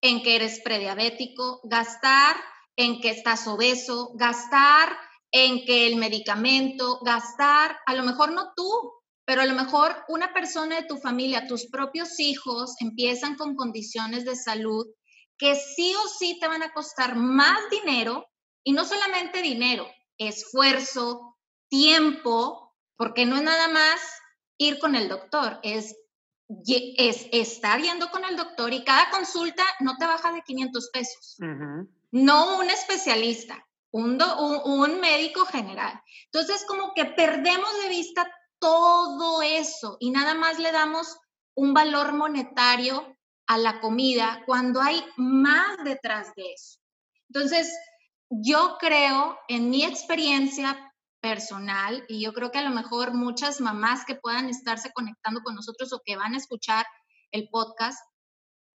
en 0.00 0.22
que 0.22 0.36
eres 0.36 0.60
prediabético, 0.60 1.60
gastar 1.64 2.36
en 2.76 3.00
que 3.00 3.10
estás 3.10 3.46
obeso, 3.46 4.12
gastar 4.14 4.96
en 5.30 5.64
que 5.64 5.86
el 5.86 5.96
medicamento, 5.96 7.00
gastar, 7.02 7.78
a 7.86 7.94
lo 7.94 8.02
mejor 8.02 8.32
no 8.32 8.52
tú, 8.54 8.92
pero 9.24 9.42
a 9.42 9.46
lo 9.46 9.54
mejor 9.54 10.04
una 10.08 10.32
persona 10.32 10.76
de 10.76 10.86
tu 10.86 10.98
familia, 10.98 11.46
tus 11.46 11.66
propios 11.66 12.20
hijos, 12.20 12.74
empiezan 12.80 13.36
con 13.36 13.56
condiciones 13.56 14.24
de 14.24 14.36
salud 14.36 14.86
que 15.38 15.56
sí 15.56 15.94
o 15.94 16.08
sí 16.08 16.38
te 16.40 16.46
van 16.46 16.62
a 16.62 16.72
costar 16.72 17.16
más 17.16 17.58
dinero 17.70 18.26
y 18.62 18.72
no 18.72 18.84
solamente 18.84 19.42
dinero, 19.42 19.86
esfuerzo, 20.18 21.36
tiempo, 21.68 22.63
porque 22.96 23.26
no 23.26 23.36
es 23.36 23.42
nada 23.42 23.68
más 23.68 24.00
ir 24.58 24.78
con 24.78 24.94
el 24.94 25.08
doctor, 25.08 25.58
es, 25.62 25.96
es 26.66 27.26
estar 27.32 27.80
yendo 27.80 28.10
con 28.10 28.24
el 28.24 28.36
doctor 28.36 28.72
y 28.72 28.84
cada 28.84 29.10
consulta 29.10 29.64
no 29.80 29.96
te 29.96 30.06
baja 30.06 30.32
de 30.32 30.42
500 30.42 30.90
pesos. 30.92 31.36
No 32.10 32.58
un 32.58 32.70
especialista, 32.70 33.66
un, 33.90 34.20
un, 34.20 35.00
médico 35.00 35.44
general. 35.46 36.00
Entonces, 36.26 36.64
como 36.66 36.94
que 36.94 37.06
perdemos 37.06 37.70
de 37.82 37.88
vista 37.88 38.30
todo 38.58 39.42
eso 39.42 39.96
y 40.00 40.10
nada 40.10 40.34
más 40.34 40.58
le 40.58 40.72
damos 40.72 41.18
un 41.54 41.74
valor 41.74 42.12
monetario 42.12 43.16
a 43.46 43.58
la 43.58 43.80
comida 43.80 44.42
cuando 44.46 44.80
hay 44.80 45.04
más 45.16 45.76
detrás 45.84 46.34
de 46.34 46.52
eso. 46.52 46.78
Entonces, 47.28 47.72
yo 48.30 48.76
creo, 48.78 49.38
en 49.48 49.70
mi 49.70 49.84
experiencia 49.84 50.93
personal, 51.24 52.04
y 52.06 52.22
yo 52.22 52.34
creo 52.34 52.50
que 52.50 52.58
a 52.58 52.68
lo 52.68 52.68
mejor 52.68 53.14
muchas 53.14 53.58
mamás 53.58 54.04
que 54.04 54.14
puedan 54.14 54.50
estarse 54.50 54.92
conectando 54.92 55.40
con 55.40 55.54
nosotros 55.54 55.90
o 55.94 56.02
que 56.04 56.16
van 56.16 56.34
a 56.34 56.36
escuchar 56.36 56.84
el 57.30 57.48
podcast, 57.48 57.98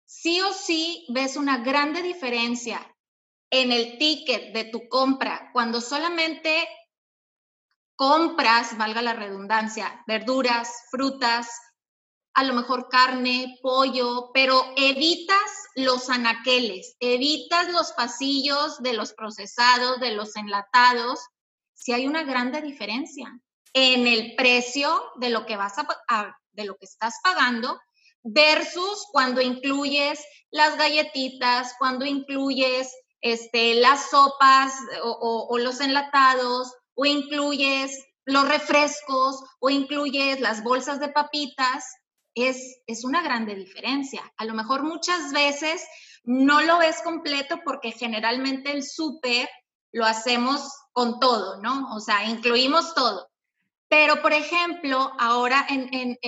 sí 0.07 0.40
o 0.40 0.55
sí 0.55 1.05
ves 1.11 1.37
una 1.37 1.59
grande 1.59 2.00
diferencia 2.00 2.81
en 3.50 3.71
el 3.71 3.99
ticket 3.99 4.55
de 4.55 4.64
tu 4.64 4.88
compra, 4.88 5.50
cuando 5.52 5.83
solamente 5.83 6.67
compras, 7.97 8.78
valga 8.78 9.02
la 9.02 9.12
redundancia, 9.12 10.02
verduras, 10.07 10.73
frutas, 10.90 11.50
a 12.33 12.45
lo 12.45 12.55
mejor 12.55 12.88
carne, 12.88 13.59
pollo, 13.61 14.31
pero 14.33 14.73
evitas 14.75 15.50
los 15.75 16.09
anaqueles, 16.09 16.97
evitas 16.99 17.71
los 17.71 17.93
pasillos 17.93 18.78
de 18.78 18.95
los 18.95 19.12
procesados, 19.12 20.00
de 20.00 20.12
los 20.12 20.35
enlatados, 20.35 21.21
si 21.78 21.92
hay 21.92 22.08
una 22.08 22.25
grande 22.25 22.61
diferencia 22.61 23.40
en 23.73 24.08
el 24.08 24.35
precio 24.35 25.00
de 25.20 25.30
lo 25.30 25.47
que 25.47 25.56
vas 25.56 25.75
a, 26.08 26.37
de 26.50 26.64
lo 26.64 26.76
que 26.76 26.87
estás 26.87 27.14
pagando 27.23 27.78
versus 28.25 29.06
cuando 29.12 29.40
incluyes 29.40 30.20
las 30.50 30.76
galletitas, 30.76 31.75
cuando 31.78 32.04
incluyes 32.04 32.92
este, 33.20 33.75
las 33.75 34.11
sopas 34.11 34.75
o, 35.02 35.56
los 35.58 35.80
enlatados, 35.80 36.75
o 36.94 37.06
incluyes 37.06 38.04
los 38.25 38.49
refrescos, 38.49 39.40
o 39.61 39.70
incluyes 39.70 40.40
las 40.40 40.64
bolsas 40.64 40.99
de 40.99 41.11
papitas, 41.11 41.85
es, 42.35 42.80
es 42.88 43.04
una 43.04 43.23
grande 43.23 43.54
diferencia. 43.54 44.23
A 44.37 44.44
lo 44.44 44.54
mejor 44.54 44.82
muchas 44.82 45.32
veces 45.32 45.87
no 46.25 46.61
lo 46.61 46.78
ves 46.78 47.00
completo 47.02 47.61
porque 47.64 47.92
generalmente 47.92 48.73
el 48.73 48.82
súper 48.82 49.49
lo 49.92 50.04
hacemos 50.04 50.73
con 50.92 51.21
todo, 51.21 51.61
¿no? 51.62 51.95
O 51.95 52.00
sea, 52.00 52.25
incluimos 52.25 52.95
todo. 52.95 53.28
Pero, 53.88 54.21
por 54.21 54.33
ejemplo, 54.33 55.12
ahora 55.18 55.66
en, 55.68 56.18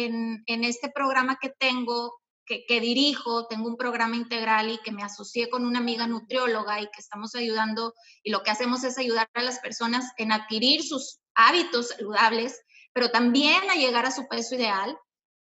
este 0.46 0.90
programa 0.90 1.38
que 1.40 1.50
tengo 1.50 2.18
que, 2.46 2.80
dirijo, 2.80 3.46
tengo 3.46 3.68
un 3.68 3.76
programa 3.76 4.16
integral 4.16 4.70
y 4.70 4.78
que 4.78 4.90
me 4.90 5.04
asocié 5.04 5.48
con 5.48 5.64
una 5.64 5.78
amiga 5.78 6.06
nutrióloga 6.08 6.80
y 6.80 6.86
que 6.86 6.98
estamos 7.00 7.34
ayudando 7.36 7.94
y 8.24 8.30
lo 8.30 8.42
que 8.42 8.50
hacemos 8.50 8.82
es 8.82 8.98
ayudar 8.98 9.28
a 9.34 9.42
las 9.42 9.60
personas 9.60 10.10
en 10.16 10.32
adquirir 10.32 10.82
sus 10.82 11.20
hábitos 11.34 11.90
saludables, 11.90 12.60
pero 12.92 13.10
también 13.10 13.70
a 13.70 13.74
llegar 13.74 14.04
a 14.04 14.10
su 14.10 14.26
peso 14.26 14.56
ideal. 14.56 14.96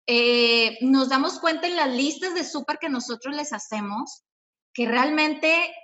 Eh, 0.07 0.79
nos 0.81 1.11
damos 1.11 1.39
cuenta 1.39 1.69
en 1.69 1.77
las 1.77 1.91
listas 1.91 2.35
de 2.35 2.43
súper 2.43 2.79
que 2.79 2.89
nosotros 2.89 3.37
les 3.37 3.53
hacemos 3.53 4.25
que 4.73 4.87
realmente 4.87 5.75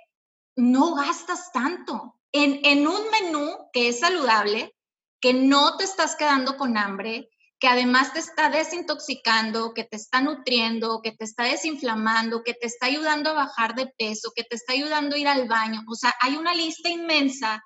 no 0.55 0.95
gastas 0.95 1.51
tanto. 1.51 2.15
En, 2.31 2.85
un 2.87 3.01
menú 3.11 3.69
que 3.71 3.87
es 3.89 3.99
saludable, 3.99 4.75
que 5.21 5.33
no 5.33 5.77
te 5.77 5.85
estás 5.85 6.15
quedando 6.17 6.57
con 6.57 6.77
hambre, 6.77 7.29
que 7.59 7.67
además 7.69 8.11
te 8.11 8.19
está 8.19 8.49
desintoxicando, 8.49 9.73
que 9.73 9.85
te 9.85 9.95
está 9.95 10.19
nutriendo, 10.19 11.01
que 11.01 11.13
te 11.13 11.23
está 11.23 11.43
desinflamando, 11.43 12.43
que 12.43 12.53
te 12.53 12.67
está 12.67 12.87
ayudando 12.87 13.29
a 13.29 13.33
bajar 13.33 13.75
de 13.75 13.87
peso, 13.97 14.33
que 14.35 14.43
te 14.43 14.55
está 14.55 14.73
ayudando 14.73 15.15
a 15.15 15.19
ir 15.19 15.27
al 15.29 15.47
baño. 15.47 15.81
O 15.87 15.95
sea, 15.95 16.13
hay 16.19 16.35
una 16.35 16.53
lista 16.53 16.89
inmensa 16.89 17.63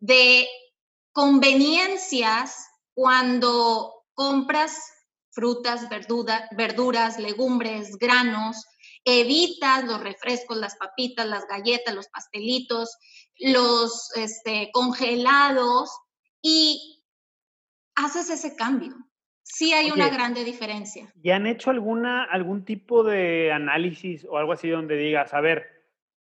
de 0.00 0.48
conveniencias 1.12 2.66
cuando 2.94 4.04
compras 4.14 4.80
frutas, 5.30 5.88
verduras, 5.88 7.18
legumbres, 7.20 7.96
granos, 7.96 8.64
evitas 9.08 9.84
los 9.84 10.00
refrescos, 10.00 10.56
las 10.56 10.76
papitas, 10.76 11.26
las 11.26 11.46
galletas, 11.46 11.94
los 11.94 12.08
pastelitos, 12.08 12.96
los 13.38 14.10
este, 14.16 14.70
congelados 14.72 15.90
y 16.42 17.04
haces 17.94 18.30
ese 18.30 18.56
cambio 18.56 18.94
sí 19.48 19.72
hay 19.72 19.90
una 19.90 20.08
grande 20.08 20.44
diferencia. 20.44 21.12
¿Y 21.22 21.30
han 21.30 21.46
hecho 21.46 21.70
alguna, 21.70 22.24
algún 22.24 22.64
tipo 22.64 23.02
de 23.02 23.50
análisis 23.52 24.26
o 24.28 24.36
algo 24.36 24.52
así 24.52 24.68
donde 24.68 24.96
digas, 24.96 25.34
a 25.34 25.40
ver, 25.40 25.66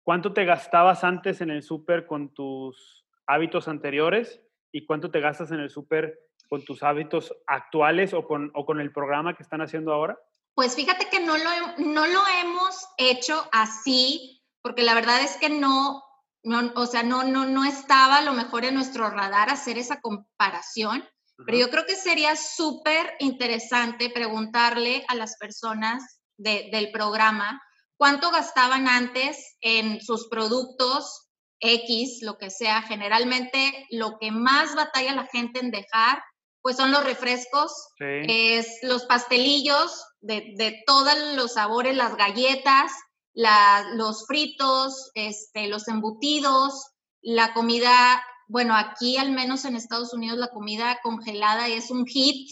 ¿cuánto 0.04 0.34
te 0.34 0.46
gastabas 0.46 1.04
antes 1.04 1.42
en 1.42 1.50
el 1.50 1.64
súper 1.64 2.06
con 2.06 2.34
tus 2.34 3.06
hábitos 3.26 3.68
anteriores 3.68 4.42
y 4.72 4.86
cuánto 4.86 5.10
te 5.10 5.20
gastas 5.20 5.52
en 5.52 5.60
el 5.60 5.70
súper 5.70 6.20
con 6.48 6.64
tus 6.64 6.84
hábitos 6.84 7.36
actuales 7.48 8.14
o 8.14 8.28
con, 8.28 8.52
o 8.54 8.66
con 8.66 8.80
el 8.80 8.92
programa 8.92 9.36
que 9.36 9.44
están 9.44 9.62
haciendo 9.62 9.92
ahora? 9.92 10.20
Pues 10.56 10.76
fíjate 10.76 11.10
que 11.10 11.20
no 11.20 11.38
lo, 11.38 11.50
no 11.78 12.08
lo 12.08 12.22
hemos 12.42 12.76
hecho 12.98 13.48
así, 13.52 14.42
porque 14.62 14.84
la 14.84 14.94
verdad 14.94 15.22
es 15.22 15.36
que 15.36 15.50
no, 15.50 16.02
no 16.44 16.72
o 16.76 16.88
sea, 16.88 17.04
no, 17.04 17.24
no, 17.24 17.46
no 17.46 17.66
estaba 17.66 18.18
a 18.18 18.22
lo 18.22 18.34
mejor 18.34 18.64
en 18.64 18.76
nuestro 18.76 19.10
radar 19.10 19.50
hacer 19.50 19.78
esa 19.78 20.00
comparación. 20.00 21.04
Pero 21.46 21.58
yo 21.58 21.70
creo 21.70 21.86
que 21.86 21.96
sería 21.96 22.38
súper 22.38 23.14
interesante 23.20 24.10
preguntarle 24.10 25.04
a 25.10 25.16
las 25.16 25.36
personas 25.38 26.22
del 26.38 26.92
programa 26.92 27.62
cuánto 27.98 28.32
gastaban 28.32 28.88
antes 28.88 29.58
en 29.60 30.00
sus 30.00 30.30
productos 30.30 31.28
X, 31.60 32.20
lo 32.22 32.38
que 32.38 32.50
sea. 32.50 32.82
Generalmente 32.84 33.86
lo 33.90 34.18
que 34.18 34.32
más 34.32 34.76
batalla 34.76 35.14
la 35.14 35.28
gente 35.28 35.60
en 35.60 35.72
dejar, 35.72 36.24
pues 36.66 36.78
son 36.78 36.92
los 36.92 37.04
refrescos, 37.04 37.90
es 38.00 38.80
los 38.82 39.06
pastelillos 39.06 40.04
de, 40.22 40.82
todos 40.88 41.14
los 41.36 41.54
sabores, 41.54 41.96
las 41.96 42.18
galletas, 42.18 42.92
los 43.36 44.26
fritos, 44.26 45.12
este, 45.14 45.68
los 45.68 45.88
embutidos, 45.88 46.88
la 47.22 47.54
comida 47.54 48.20
bueno, 48.48 48.76
aquí 48.76 49.16
al 49.18 49.30
menos 49.30 49.64
en 49.66 49.76
Estados 49.76 50.12
Unidos 50.12 50.40
la 50.40 50.48
comida 50.48 51.00
congelada 51.04 51.68
es 51.68 51.92
un 51.92 52.08
hit, 52.08 52.50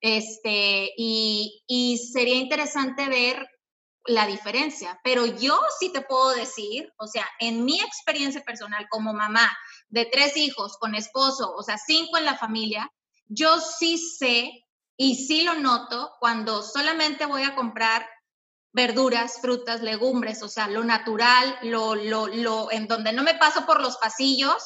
este, 0.00 0.92
y, 0.96 1.64
y 1.66 1.98
sería 1.98 2.36
interesante 2.36 3.08
ver 3.08 3.48
la 4.04 4.28
diferencia, 4.28 5.00
pero 5.02 5.26
yo 5.26 5.58
sí 5.80 5.92
te 5.92 6.02
puedo 6.02 6.36
decir, 6.36 6.92
o 6.98 7.08
sea, 7.08 7.28
en 7.40 7.64
mi 7.64 7.80
experiencia 7.80 8.42
personal 8.42 8.86
como 8.90 9.12
mamá 9.12 9.50
de 9.88 10.04
tres 10.04 10.36
hijos 10.36 10.76
con 10.78 10.94
esposo, 10.94 11.52
o 11.52 11.64
sea, 11.64 11.78
cinco 11.84 12.16
en 12.16 12.26
la 12.26 12.38
familia, 12.38 12.88
yo 13.28 13.60
sí 13.60 13.98
sé 13.98 14.50
Y 14.98 15.26
sí 15.26 15.44
lo 15.44 15.54
noto 15.54 16.12
cuando 16.20 16.62
solamente 16.62 17.26
voy 17.26 17.42
a 17.42 17.54
comprar 17.54 18.06
verduras, 18.72 19.40
frutas, 19.40 19.82
legumbres, 19.82 20.42
o 20.42 20.48
sea, 20.48 20.68
lo 20.68 20.84
natural, 20.84 21.58
lo, 21.62 21.94
lo, 21.94 22.26
lo, 22.28 22.70
en 22.70 22.86
donde 22.86 23.12
no 23.12 23.22
me 23.22 23.34
paso 23.34 23.66
por 23.66 23.80
los 23.80 23.96
pasillos, 23.98 24.62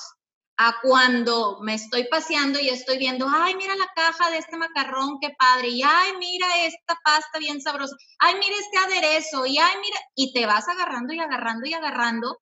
a 0.56 0.76
cuando 0.82 1.58
me 1.62 1.74
estoy 1.74 2.04
paseando 2.04 2.60
y 2.60 2.68
estoy 2.68 2.98
viendo, 2.98 3.26
ay, 3.28 3.54
mira 3.54 3.74
la 3.76 3.88
caja 3.94 4.30
de 4.30 4.38
este 4.38 4.58
macarrón, 4.58 5.18
qué 5.18 5.30
padre, 5.38 5.68
y 5.68 5.82
ay, 5.82 6.12
mira 6.18 6.46
esta 6.66 6.98
pasta 7.02 7.38
bien 7.38 7.62
sabrosa, 7.62 7.96
ay, 8.18 8.34
mira 8.34 8.54
este 8.60 8.76
aderezo, 8.76 9.46
y 9.46 9.56
ay, 9.56 9.74
mira, 9.80 9.98
y 10.14 10.32
te 10.34 10.44
vas 10.44 10.68
agarrando 10.68 11.14
y 11.14 11.20
agarrando 11.20 11.66
y 11.66 11.72
agarrando, 11.72 12.40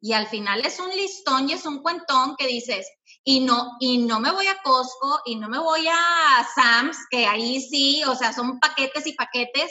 y 0.00 0.14
al 0.14 0.26
final 0.26 0.64
es 0.66 0.80
un 0.80 0.90
listón 0.90 1.48
y 1.48 1.52
es 1.52 1.64
un 1.64 1.80
cuentón 1.80 2.34
que 2.36 2.48
dices, 2.48 2.88
y 3.24 3.40
no, 3.40 3.76
y 3.80 3.98
no 3.98 4.20
me 4.20 4.32
voy 4.32 4.46
a 4.46 4.60
Costco 4.62 5.20
y 5.26 5.36
no 5.36 5.48
me 5.48 5.58
voy 5.58 5.86
a 5.88 6.46
Sam's, 6.54 6.96
que 7.10 7.26
ahí 7.26 7.60
sí, 7.60 8.02
o 8.04 8.14
sea, 8.14 8.32
son 8.32 8.58
paquetes 8.58 9.06
y 9.06 9.12
paquetes, 9.12 9.70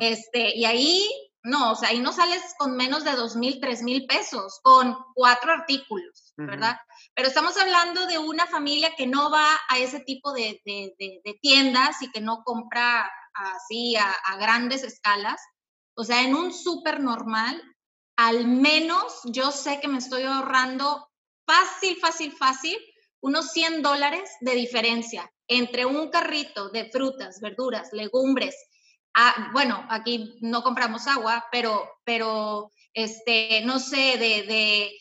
este, 0.00 0.56
y 0.56 0.64
ahí, 0.64 1.08
no, 1.42 1.72
o 1.72 1.74
sea, 1.76 1.90
ahí 1.90 2.00
no 2.00 2.12
sales 2.12 2.42
con 2.58 2.76
menos 2.76 3.04
de 3.04 3.12
dos 3.12 3.36
mil, 3.36 3.60
tres 3.60 3.82
mil 3.82 4.06
pesos, 4.06 4.58
con 4.62 4.96
cuatro 5.14 5.52
artículos, 5.52 6.32
¿verdad? 6.36 6.78
Pero 7.14 7.28
estamos 7.28 7.56
hablando 7.56 8.06
de 8.06 8.18
una 8.18 8.46
familia 8.46 8.94
que 8.96 9.06
no 9.06 9.30
va 9.30 9.48
a 9.68 9.78
ese 9.78 10.00
tipo 10.00 10.32
de, 10.32 10.60
tiendas 11.42 12.00
y 12.02 12.10
que 12.10 12.20
no 12.20 12.42
compra 12.44 13.10
así 13.34 13.96
a, 13.96 14.10
a 14.10 14.36
grandes 14.36 14.82
escalas. 14.82 15.40
O 15.94 16.04
sea, 16.04 16.22
en 16.22 16.34
un 16.34 16.52
súper 16.52 17.00
normal, 17.00 17.60
al 18.16 18.46
menos 18.46 19.20
yo 19.24 19.50
sé 19.50 19.80
que 19.80 19.88
me 19.88 19.98
estoy 19.98 20.22
ahorrando 20.22 21.07
fácil, 21.48 21.96
fácil, 21.96 22.32
fácil, 22.32 22.78
unos 23.20 23.50
100 23.52 23.82
dólares 23.82 24.30
de 24.40 24.54
diferencia 24.54 25.32
entre 25.48 25.86
un 25.86 26.10
carrito 26.10 26.68
de 26.68 26.90
frutas, 26.90 27.40
verduras, 27.40 27.88
legumbres. 27.92 28.54
Ah, 29.14 29.50
bueno, 29.52 29.84
aquí 29.88 30.36
no 30.42 30.62
compramos 30.62 31.06
agua, 31.06 31.46
pero, 31.50 31.88
pero 32.04 32.70
este, 32.92 33.62
no 33.64 33.80
sé, 33.80 34.18
de, 34.18 34.92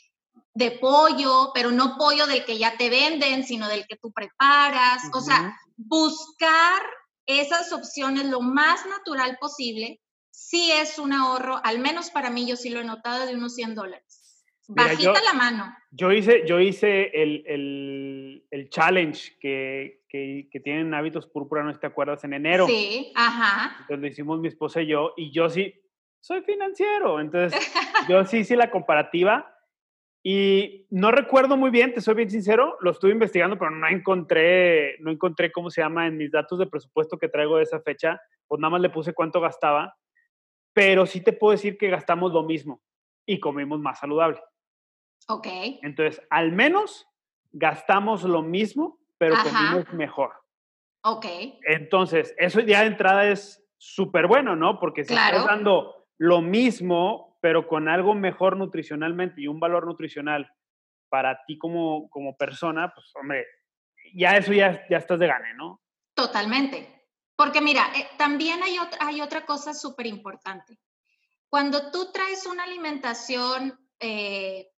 de, 0.56 0.72
pollo, 0.80 1.52
pero 1.54 1.72
no 1.72 1.98
pollo 1.98 2.26
del 2.26 2.46
que 2.46 2.58
ya 2.58 2.78
te 2.78 2.90
venden, 2.90 3.44
sino 3.44 3.68
del 3.68 3.86
que 3.86 3.98
tú 3.98 4.12
preparas. 4.12 5.04
O 5.14 5.22
sea, 5.22 5.54
buscar 5.76 6.82
esas 7.26 7.74
opciones 7.74 8.26
lo 8.26 8.42
más 8.42 8.86
natural 8.86 9.38
posible 9.40 10.00
sí 10.32 10.72
es 10.72 10.98
un 10.98 11.14
ahorro, 11.14 11.60
al 11.64 11.80
menos 11.80 12.10
para 12.10 12.30
mí 12.30 12.48
yo 12.48 12.56
sí 12.56 12.70
lo 12.70 12.80
he 12.80 12.86
notado, 12.86 13.26
de 13.26 13.36
unos 13.36 13.56
100 13.56 13.76
dólares. 13.76 14.07
Bajita 14.68 15.22
la 15.24 15.34
mano. 15.34 15.76
Yo 15.92 16.12
hice, 16.12 16.44
yo 16.46 16.60
hice 16.60 17.10
el, 17.14 17.44
el, 17.48 18.46
el 18.52 18.70
challenge 18.70 19.38
que, 19.40 20.04
que, 20.10 20.50
que, 20.52 20.60
tienen 20.60 20.94
hábitos 20.94 21.28
púrpura, 21.28 21.64
¿no 21.64 21.74
te 21.78 21.88
acuerdas? 21.88 22.24
En 22.24 22.34
enero. 22.34 22.68
Sí, 22.68 23.12
ajá. 23.16 23.86
Donde 23.90 24.10
hicimos 24.10 24.40
mi 24.40 24.50
esposa 24.50 24.82
y 24.82 24.88
yo, 24.88 25.14
y 25.16 25.32
yo 25.32 25.50
sí, 25.50 25.74
soy 26.20 26.42
financiero, 26.42 27.20
entonces 27.20 27.60
yo 28.10 28.26
sí 28.26 28.40
hice 28.40 28.56
la 28.56 28.70
comparativa 28.70 29.54
y 30.24 30.86
no 30.90 31.12
recuerdo 31.12 31.56
muy 31.56 31.70
bien, 31.70 31.94
te 31.94 32.02
soy 32.02 32.16
bien 32.16 32.30
sincero, 32.30 32.78
lo 32.82 32.92
estuve 32.92 33.12
investigando, 33.12 33.58
pero 33.58 33.72
no 33.72 33.88
encontré, 33.88 34.98
no 35.00 35.12
encontré 35.12 35.52
cómo 35.52 35.70
se 35.70 35.82
llama 35.82 36.08
en 36.08 36.18
mis 36.18 36.32
datos 36.32 36.60
de 36.60 36.68
presupuesto 36.68 37.18
que 37.18 37.30
traigo 37.30 37.58
de 37.58 37.64
esa 37.64 37.80
fecha, 37.80 38.20
pues 38.48 38.60
nada 38.60 38.72
más 38.72 38.82
le 38.82 38.90
puse 38.90 39.14
cuánto 39.14 39.40
gastaba 39.40 39.96
pero 40.78 41.08
sí 41.08 41.22
te 41.22 41.34
puedo 41.34 41.54
decir 41.54 41.76
que 41.76 41.90
gastamos 41.90 42.32
lo 42.32 42.44
mismo 42.44 42.84
y 43.26 43.40
comemos 43.40 43.80
más 43.80 43.98
saludable. 43.98 44.40
Ok. 45.28 45.48
Entonces, 45.82 46.22
al 46.30 46.52
menos 46.52 47.08
gastamos 47.52 48.24
lo 48.24 48.42
mismo, 48.42 49.00
pero 49.18 49.36
comemos 49.44 49.94
mejor. 49.94 50.34
Ok. 51.04 51.26
Entonces, 51.68 52.34
eso 52.38 52.60
ya 52.62 52.82
de 52.82 52.88
entrada 52.88 53.28
es 53.28 53.64
súper 53.78 54.28
bueno, 54.28 54.56
¿no? 54.56 54.80
Porque 54.80 55.04
si 55.04 55.14
estás 55.14 55.46
dando 55.46 56.08
lo 56.18 56.42
mismo, 56.42 57.38
pero 57.42 57.68
con 57.68 57.88
algo 57.88 58.16
mejor 58.16 58.58
nutricionalmente 58.58 59.42
y 59.42 59.48
un 59.48 59.60
valor 59.60 59.86
nutricional 59.86 60.52
para 61.10 61.46
ti 61.46 61.58
como, 61.58 62.10
como 62.10 62.36
persona, 62.36 62.94
pues 62.94 63.08
hombre, 63.16 63.46
ya 64.14 64.38
eso 64.38 64.54
ya, 64.54 64.86
ya 64.90 64.98
estás 64.98 65.20
de 65.20 65.28
gane, 65.28 65.54
¿no? 65.54 65.82
Totalmente. 66.14 67.06
Porque 67.36 67.62
mira, 67.62 67.92
eh, 67.96 68.08
también 68.18 68.64
hay 68.64 68.80
otra, 68.80 69.06
hay 69.06 69.22
otra 69.22 69.46
cosa 69.46 69.74
súper 69.74 70.08
importante. 70.08 70.80
Cuando 71.50 71.92
tú 71.92 72.12
traes 72.12 72.46
una 72.46 72.64
alimentación 72.64 73.80
eh, 74.00 74.72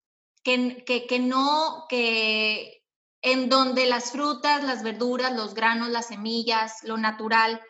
que, 0.42 0.84
que, 0.84 1.06
que, 1.06 1.18
no, 1.18 1.86
que 1.88 2.82
en 3.22 3.48
donde 3.48 3.86
las 3.86 4.12
frutas, 4.12 4.64
las 4.64 4.82
verduras, 4.82 5.34
los 5.34 5.54
granos, 5.54 5.88
las 5.88 6.08
semillas, 6.08 6.82
lo 6.84 6.96
natural, 6.96 7.60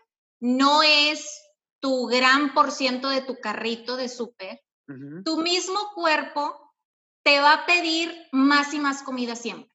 no 0.41 0.83
es 0.83 1.41
tu 1.81 2.07
gran 2.07 2.55
por 2.55 2.71
ciento 2.71 3.09
de 3.09 3.23
tu 3.23 3.37
carrito 3.41 3.97
de 3.97 4.09
súper, 4.09 4.61
tu 5.23 5.37
mismo 5.43 5.79
cuerpo 5.95 6.73
te 7.23 7.41
va 7.41 7.53
a 7.53 7.67
pedir 7.67 8.27
más 8.33 8.73
y 8.73 8.81
más 8.81 9.03
comida 9.03 9.37
siempre. 9.37 9.71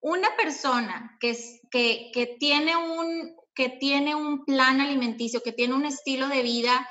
Una 0.00 0.36
persona 0.36 1.16
que, 1.18 1.36
que, 1.72 2.12
que 2.14 2.36
tiene 2.38 2.76
un, 2.76 3.34
que 3.54 3.68
tiene 3.68 4.14
un 4.14 4.44
plan 4.44 4.80
alimenticio, 4.80 5.42
que 5.42 5.52
tiene 5.52 5.74
un 5.74 5.86
estilo 5.86 6.28
de 6.28 6.42
vida 6.42 6.88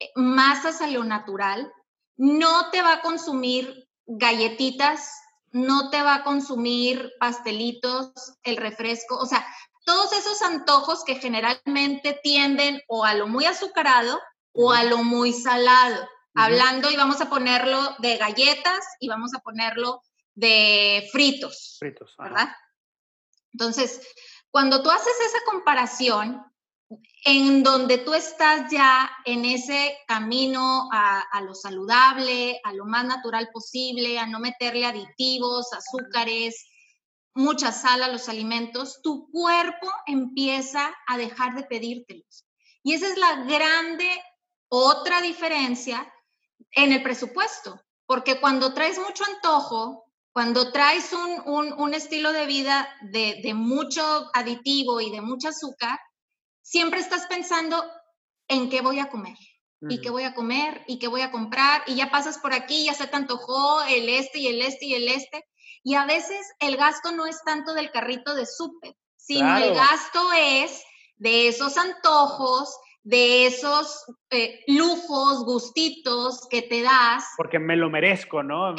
eh, 0.00 0.10
más 0.16 0.64
hacia 0.64 0.88
lo 0.88 1.04
natural, 1.04 1.72
no 2.16 2.70
te 2.70 2.82
va 2.82 2.94
a 2.94 3.02
consumir 3.02 3.88
galletitas, 4.06 5.10
no 5.52 5.90
te 5.90 6.02
va 6.02 6.16
a 6.16 6.24
consumir 6.24 7.12
pastelitos, 7.18 8.12
el 8.42 8.56
refresco, 8.56 9.18
o 9.18 9.26
sea, 9.26 9.46
todos 9.84 10.12
esos 10.12 10.40
antojos 10.42 11.04
que 11.04 11.16
generalmente 11.16 12.18
tienden 12.22 12.80
o 12.88 13.04
a 13.04 13.14
lo 13.14 13.26
muy 13.26 13.44
azucarado 13.46 14.20
o 14.52 14.72
a 14.72 14.84
lo 14.84 14.98
muy 14.98 15.32
salado. 15.32 16.08
Hablando 16.34 16.90
y 16.90 16.96
vamos 16.96 17.20
a 17.20 17.28
ponerlo 17.28 17.94
de 17.98 18.16
galletas 18.16 18.80
y 19.00 19.08
vamos 19.08 19.34
a 19.34 19.40
ponerlo 19.40 20.00
de 20.34 21.08
fritos. 21.12 21.76
Fritos, 21.78 22.14
¿verdad? 22.16 22.48
Entonces, 23.52 24.00
cuando 24.50 24.82
tú 24.82 24.90
haces 24.90 25.14
esa 25.26 25.38
comparación, 25.44 26.42
en 27.24 27.62
donde 27.62 27.98
tú 27.98 28.14
estás 28.14 28.70
ya 28.70 29.10
en 29.24 29.44
ese 29.44 29.96
camino 30.08 30.88
a, 30.92 31.40
lo 31.42 31.54
saludable, 31.54 32.60
a 32.64 32.72
lo 32.72 32.84
más 32.84 33.04
natural 33.04 33.48
posible, 33.52 34.18
a 34.18 34.26
no 34.26 34.40
meterle 34.40 34.86
aditivos, 34.86 35.72
azúcares, 35.72 36.66
mucha 37.34 37.70
sal 37.70 38.02
a 38.02 38.08
los 38.08 38.28
alimentos, 38.28 39.00
tu 39.02 39.30
cuerpo 39.30 39.88
empieza 40.06 40.92
a 41.06 41.16
dejar 41.16 41.54
de 41.54 41.62
pedírtelos. 41.62 42.44
Y 42.82 42.94
esa 42.94 43.08
es 43.08 43.16
la 43.16 43.44
grande 43.44 44.08
otra 44.68 45.20
diferencia 45.20 46.12
en 46.72 46.92
el 46.92 47.02
presupuesto, 47.02 47.80
porque 48.06 48.40
cuando 48.40 48.74
traes 48.74 48.98
mucho 48.98 49.24
antojo, 49.24 50.06
cuando 50.32 50.72
traes 50.72 51.12
un, 51.12 51.94
estilo 51.94 52.32
de 52.32 52.46
vida 52.46 52.88
de, 53.02 53.52
mucho 53.54 54.30
aditivo 54.32 55.00
y 55.00 55.10
de 55.10 55.20
mucho 55.20 55.48
azúcar, 55.48 55.98
siempre 56.62 57.00
estás 57.00 57.26
pensando 57.26 57.84
en 58.48 58.70
qué 58.70 58.80
voy 58.80 58.98
a 58.98 59.08
comer 59.08 59.36
y 59.88 60.00
qué 60.00 60.10
voy 60.10 60.22
a 60.22 60.34
comer 60.34 60.82
y 60.86 60.98
qué 60.98 61.08
voy 61.08 61.22
a 61.22 61.32
comprar 61.32 61.82
y 61.86 61.96
ya 61.96 62.10
pasas 62.10 62.38
por 62.38 62.54
aquí, 62.54 62.84
ya 62.84 62.94
se 62.94 63.08
te 63.08 63.16
antojó 63.16 63.82
el 63.82 64.08
este 64.08 64.38
y 64.38 64.46
el 64.46 64.62
este 64.62 64.86
y 64.86 64.94
el 64.94 65.08
este. 65.08 65.44
Y 65.82 65.94
a 65.96 66.06
veces 66.06 66.46
el 66.60 66.76
gasto 66.76 67.10
no 67.10 67.26
es 67.26 67.42
tanto 67.44 67.74
del 67.74 67.90
carrito 67.90 68.36
de 68.36 68.46
súper, 68.46 68.94
sino 69.16 69.56
el 69.56 69.74
gasto 69.74 70.20
es 70.38 70.84
de 71.16 71.48
esos 71.48 71.76
antojos, 71.76 72.76
de 73.02 73.46
esos 73.46 74.04
eh, 74.30 74.60
lujos, 74.68 75.44
gustitos 75.44 76.46
que 76.48 76.62
te 76.62 76.82
das. 76.82 77.24
Porque 77.36 77.58
me 77.58 77.74
lo 77.76 77.90
merezco, 77.90 78.44
¿no? 78.44 78.76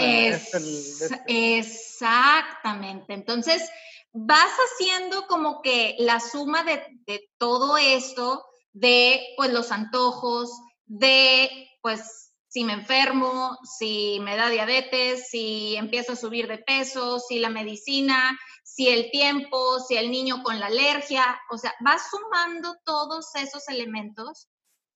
Exactamente. 1.27 3.13
Entonces, 3.13 3.69
vas 4.13 4.51
haciendo 4.51 5.25
como 5.27 5.61
que 5.61 5.95
la 5.99 6.19
suma 6.19 6.63
de, 6.63 7.29
todo 7.37 7.77
esto, 7.77 8.45
de 8.71 9.21
pues 9.35 9.51
los 9.51 9.71
antojos, 9.71 10.51
de 10.85 11.69
pues 11.81 12.31
si 12.47 12.63
me 12.63 12.73
enfermo, 12.73 13.57
si 13.77 14.19
me 14.21 14.37
da 14.37 14.49
diabetes, 14.49 15.27
si 15.29 15.75
empiezo 15.75 16.13
a 16.13 16.15
subir 16.15 16.47
de 16.47 16.59
peso, 16.59 17.19
si 17.19 17.39
la 17.39 17.49
medicina, 17.49 18.39
si 18.63 18.87
el 18.87 19.09
tiempo, 19.09 19.79
si 19.79 19.97
el 19.97 20.11
niño 20.11 20.43
con 20.43 20.59
la 20.59 20.67
alergia, 20.67 21.39
o 21.49 21.57
sea, 21.57 21.73
vas 21.79 22.03
sumando 22.11 22.75
todos 22.85 23.35
esos 23.35 23.67
elementos 23.67 24.47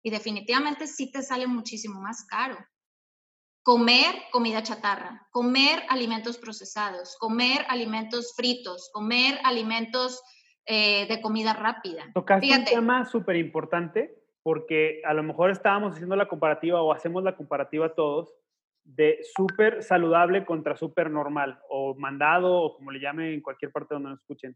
y 0.03 0.11
definitivamente 0.11 0.85
sí 0.85 1.11
te 1.11 1.23
sale 1.23 1.47
muchísimo 1.47 1.99
más 1.99 2.23
caro. 2.25 2.57
Comer 3.67 4.15
comida 4.31 4.63
chatarra, 4.63 5.27
comer 5.29 5.83
alimentos 5.89 6.37
procesados, 6.37 7.17
comer 7.19 7.65
alimentos 7.67 8.33
fritos, 8.33 8.89
comer 8.93 9.39
alimentos 9.43 10.23
eh, 10.65 11.05
de 11.09 11.19
comida 11.19 11.51
rápida. 11.51 12.05
Tocaste 12.13 12.49
un 12.49 12.63
tema 12.63 13.03
súper 13.03 13.35
importante 13.35 14.23
porque 14.41 15.01
a 15.03 15.13
lo 15.13 15.21
mejor 15.21 15.51
estábamos 15.51 15.95
haciendo 15.95 16.15
la 16.15 16.29
comparativa 16.29 16.81
o 16.81 16.93
hacemos 16.93 17.25
la 17.25 17.35
comparativa 17.35 17.93
todos 17.93 18.33
de 18.85 19.19
súper 19.35 19.83
saludable 19.83 20.45
contra 20.45 20.77
súper 20.77 21.11
normal 21.11 21.59
o 21.69 21.93
mandado 21.95 22.55
o 22.55 22.73
como 22.77 22.91
le 22.91 23.01
llamen 23.01 23.33
en 23.33 23.41
cualquier 23.41 23.73
parte 23.73 23.95
donde 23.95 24.11
nos 24.11 24.19
escuchen. 24.21 24.55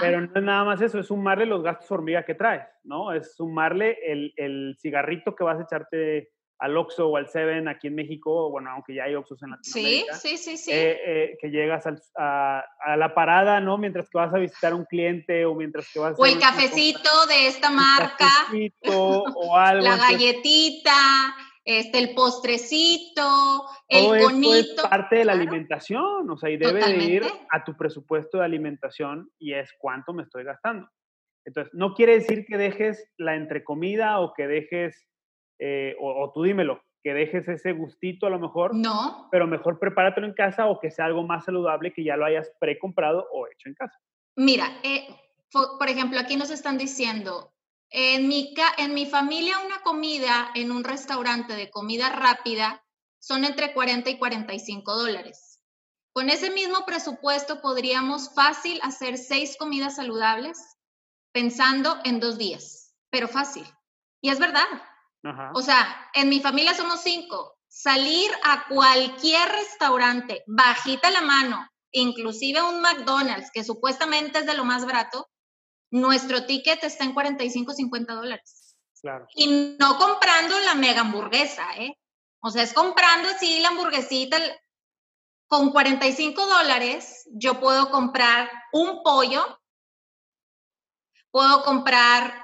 Pero 0.00 0.20
no 0.20 0.32
es 0.34 0.42
nada 0.42 0.64
más 0.64 0.80
eso, 0.80 0.98
es 0.98 1.06
sumarle 1.06 1.46
los 1.46 1.62
gastos 1.62 1.88
hormiga 1.88 2.24
que 2.24 2.34
traes, 2.34 2.66
¿no? 2.82 3.12
Es 3.12 3.36
sumarle 3.36 3.96
el, 4.04 4.34
el 4.36 4.76
cigarrito 4.80 5.36
que 5.36 5.44
vas 5.44 5.60
a 5.60 5.62
echarte 5.62 6.33
al 6.64 6.76
Oxxo 6.76 7.08
o 7.08 7.16
al 7.16 7.28
Seven 7.28 7.68
aquí 7.68 7.88
en 7.88 7.94
México, 7.94 8.50
bueno, 8.50 8.70
aunque 8.70 8.94
ya 8.94 9.04
hay 9.04 9.14
Oxxos 9.14 9.42
en 9.42 9.50
Latinoamérica. 9.50 10.14
Sí, 10.14 10.36
sí, 10.36 10.38
sí, 10.38 10.56
sí. 10.56 10.70
Eh, 10.72 10.98
eh, 11.04 11.36
que 11.40 11.50
llegas 11.50 11.84
a, 12.16 12.64
a, 12.80 12.96
la 12.96 13.14
parada, 13.14 13.60
¿no? 13.60 13.76
Mientras 13.76 14.08
que 14.08 14.16
vas 14.16 14.32
a 14.32 14.38
visitar 14.38 14.72
a 14.72 14.76
un 14.76 14.86
cliente 14.86 15.44
o 15.44 15.54
mientras 15.54 15.92
que 15.92 15.98
vas 15.98 16.18
a... 16.18 16.22
O 16.22 16.24
el 16.24 16.38
cafecito 16.38 17.26
de 17.28 17.48
esta 17.48 17.70
marca. 17.70 18.28
o 18.86 19.54
algo. 19.56 19.84
La 19.84 19.96
galletita, 19.96 21.34
este, 21.64 21.98
el 21.98 22.14
postrecito, 22.14 23.64
el 23.88 24.04
Todo 24.04 24.24
conito. 24.30 24.82
es 24.84 24.88
parte 24.88 25.16
de 25.16 25.24
la 25.26 25.32
alimentación, 25.32 26.30
o 26.30 26.36
sea, 26.38 26.48
y 26.48 26.56
debe 26.56 26.80
de 26.80 27.04
ir 27.04 27.24
a 27.50 27.62
tu 27.62 27.76
presupuesto 27.76 28.38
de 28.38 28.44
alimentación 28.46 29.30
y 29.38 29.52
es 29.52 29.70
cuánto 29.78 30.14
me 30.14 30.22
estoy 30.22 30.44
gastando. 30.44 30.88
Entonces, 31.44 31.74
no 31.74 31.92
quiere 31.92 32.14
decir 32.14 32.46
que 32.46 32.56
dejes 32.56 33.06
la 33.18 33.34
entrecomida 33.34 34.20
o 34.20 34.32
que 34.32 34.46
dejes, 34.46 35.06
eh, 35.66 35.96
o, 35.98 36.30
tú 36.30 36.42
dímelo, 36.42 36.84
que 37.02 37.14
dejes 37.14 37.48
ese 37.48 37.72
gustito 37.72 38.26
a 38.26 38.30
lo 38.30 38.38
mejor. 38.38 38.74
No. 38.74 39.28
Pero 39.30 39.46
mejor 39.46 39.78
prepáratelo 39.78 40.26
en 40.26 40.34
casa 40.34 40.66
o 40.66 40.78
que 40.78 40.90
sea 40.90 41.06
algo 41.06 41.26
más 41.26 41.46
saludable 41.46 41.94
que 41.94 42.04
ya 42.04 42.18
lo 42.18 42.26
hayas 42.26 42.52
precomprado 42.60 43.26
o 43.32 43.46
hecho 43.46 43.70
en 43.70 43.74
casa. 43.74 43.98
Mira, 44.36 44.66
eh, 44.82 45.08
por 45.50 45.88
ejemplo, 45.88 46.20
aquí 46.20 46.36
nos 46.36 46.50
están 46.50 46.76
diciendo, 46.76 47.54
en 47.88 48.28
mi, 48.28 48.52
en 48.76 48.92
mi 48.92 49.06
familia 49.06 49.54
una 49.64 49.80
comida 49.80 50.50
en 50.54 50.70
un 50.70 50.84
restaurante 50.84 51.54
de 51.54 51.70
comida 51.70 52.10
rápida 52.10 52.84
son 53.18 53.46
entre 53.46 53.72
40 53.72 54.10
y 54.10 54.18
45 54.18 54.94
dólares. 54.94 55.62
Con 56.12 56.28
ese 56.28 56.50
mismo 56.50 56.84
presupuesto 56.84 57.62
podríamos 57.62 58.34
fácil 58.34 58.80
hacer 58.82 59.16
seis 59.16 59.56
comidas 59.58 59.96
saludables 59.96 60.76
pensando 61.32 61.96
en 62.04 62.20
dos 62.20 62.36
días, 62.36 62.94
pero 63.08 63.28
fácil. 63.28 63.64
Y 64.20 64.28
es 64.28 64.38
verdad. 64.38 64.66
O 65.54 65.62
sea, 65.62 66.10
en 66.12 66.28
mi 66.28 66.40
familia 66.40 66.74
somos 66.74 67.00
cinco. 67.02 67.56
Salir 67.68 68.30
a 68.44 68.66
cualquier 68.68 69.48
restaurante, 69.48 70.44
bajita 70.46 71.10
la 71.10 71.22
mano, 71.22 71.68
inclusive 71.92 72.62
un 72.62 72.80
McDonald's, 72.80 73.50
que 73.50 73.64
supuestamente 73.64 74.40
es 74.40 74.46
de 74.46 74.54
lo 74.54 74.64
más 74.64 74.84
barato, 74.84 75.28
nuestro 75.90 76.44
ticket 76.44 76.82
está 76.84 77.04
en 77.04 77.14
45, 77.14 77.72
50 77.72 78.14
dólares. 78.14 78.76
Claro. 79.00 79.26
Y 79.34 79.76
no 79.78 79.98
comprando 79.98 80.58
la 80.60 80.74
mega 80.74 81.00
hamburguesa, 81.02 81.66
¿eh? 81.76 81.98
O 82.40 82.50
sea, 82.50 82.62
es 82.62 82.72
comprando 82.72 83.28
así 83.28 83.60
la 83.60 83.68
hamburguesita. 83.68 84.38
Con 85.46 85.70
45 85.70 86.46
dólares 86.46 87.28
yo 87.32 87.60
puedo 87.60 87.90
comprar 87.90 88.50
un 88.72 89.02
pollo, 89.02 89.60
puedo 91.30 91.62
comprar 91.64 92.43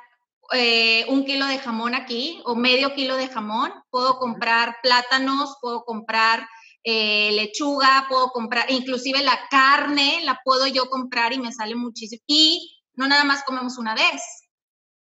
eh, 0.52 1.04
un 1.08 1.24
kilo 1.24 1.46
de 1.46 1.58
jamón 1.58 1.94
aquí 1.94 2.40
o 2.44 2.54
medio 2.54 2.94
kilo 2.94 3.16
de 3.16 3.28
jamón, 3.28 3.72
puedo 3.90 4.18
comprar 4.18 4.76
plátanos, 4.82 5.56
puedo 5.60 5.84
comprar 5.84 6.46
eh, 6.82 7.30
lechuga, 7.32 8.06
puedo 8.08 8.30
comprar, 8.30 8.70
inclusive 8.70 9.22
la 9.22 9.38
carne 9.50 10.20
la 10.24 10.40
puedo 10.44 10.66
yo 10.66 10.88
comprar 10.88 11.32
y 11.32 11.38
me 11.38 11.52
sale 11.52 11.74
muchísimo. 11.74 12.22
Y 12.26 12.82
no 12.94 13.06
nada 13.06 13.24
más 13.24 13.44
comemos 13.44 13.78
una 13.78 13.94
vez. 13.94 14.22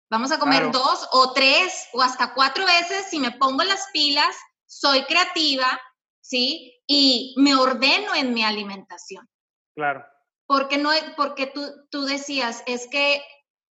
Vamos 0.09 0.31
a 0.31 0.39
comer 0.39 0.71
dos 0.71 1.07
o 1.11 1.33
tres 1.33 1.87
o 1.93 2.01
hasta 2.01 2.33
cuatro 2.33 2.65
veces 2.65 3.07
si 3.09 3.19
me 3.19 3.31
pongo 3.31 3.63
las 3.63 3.87
pilas, 3.91 4.35
soy 4.65 5.03
creativa, 5.03 5.79
¿sí? 6.21 6.73
Y 6.87 7.33
me 7.37 7.55
ordeno 7.55 8.13
en 8.15 8.33
mi 8.33 8.43
alimentación. 8.43 9.27
Claro. 9.75 10.05
Porque, 10.47 10.77
no, 10.77 10.91
porque 11.17 11.47
tú, 11.47 11.61
tú 11.89 12.05
decías, 12.05 12.63
es 12.67 12.87
que 12.87 13.21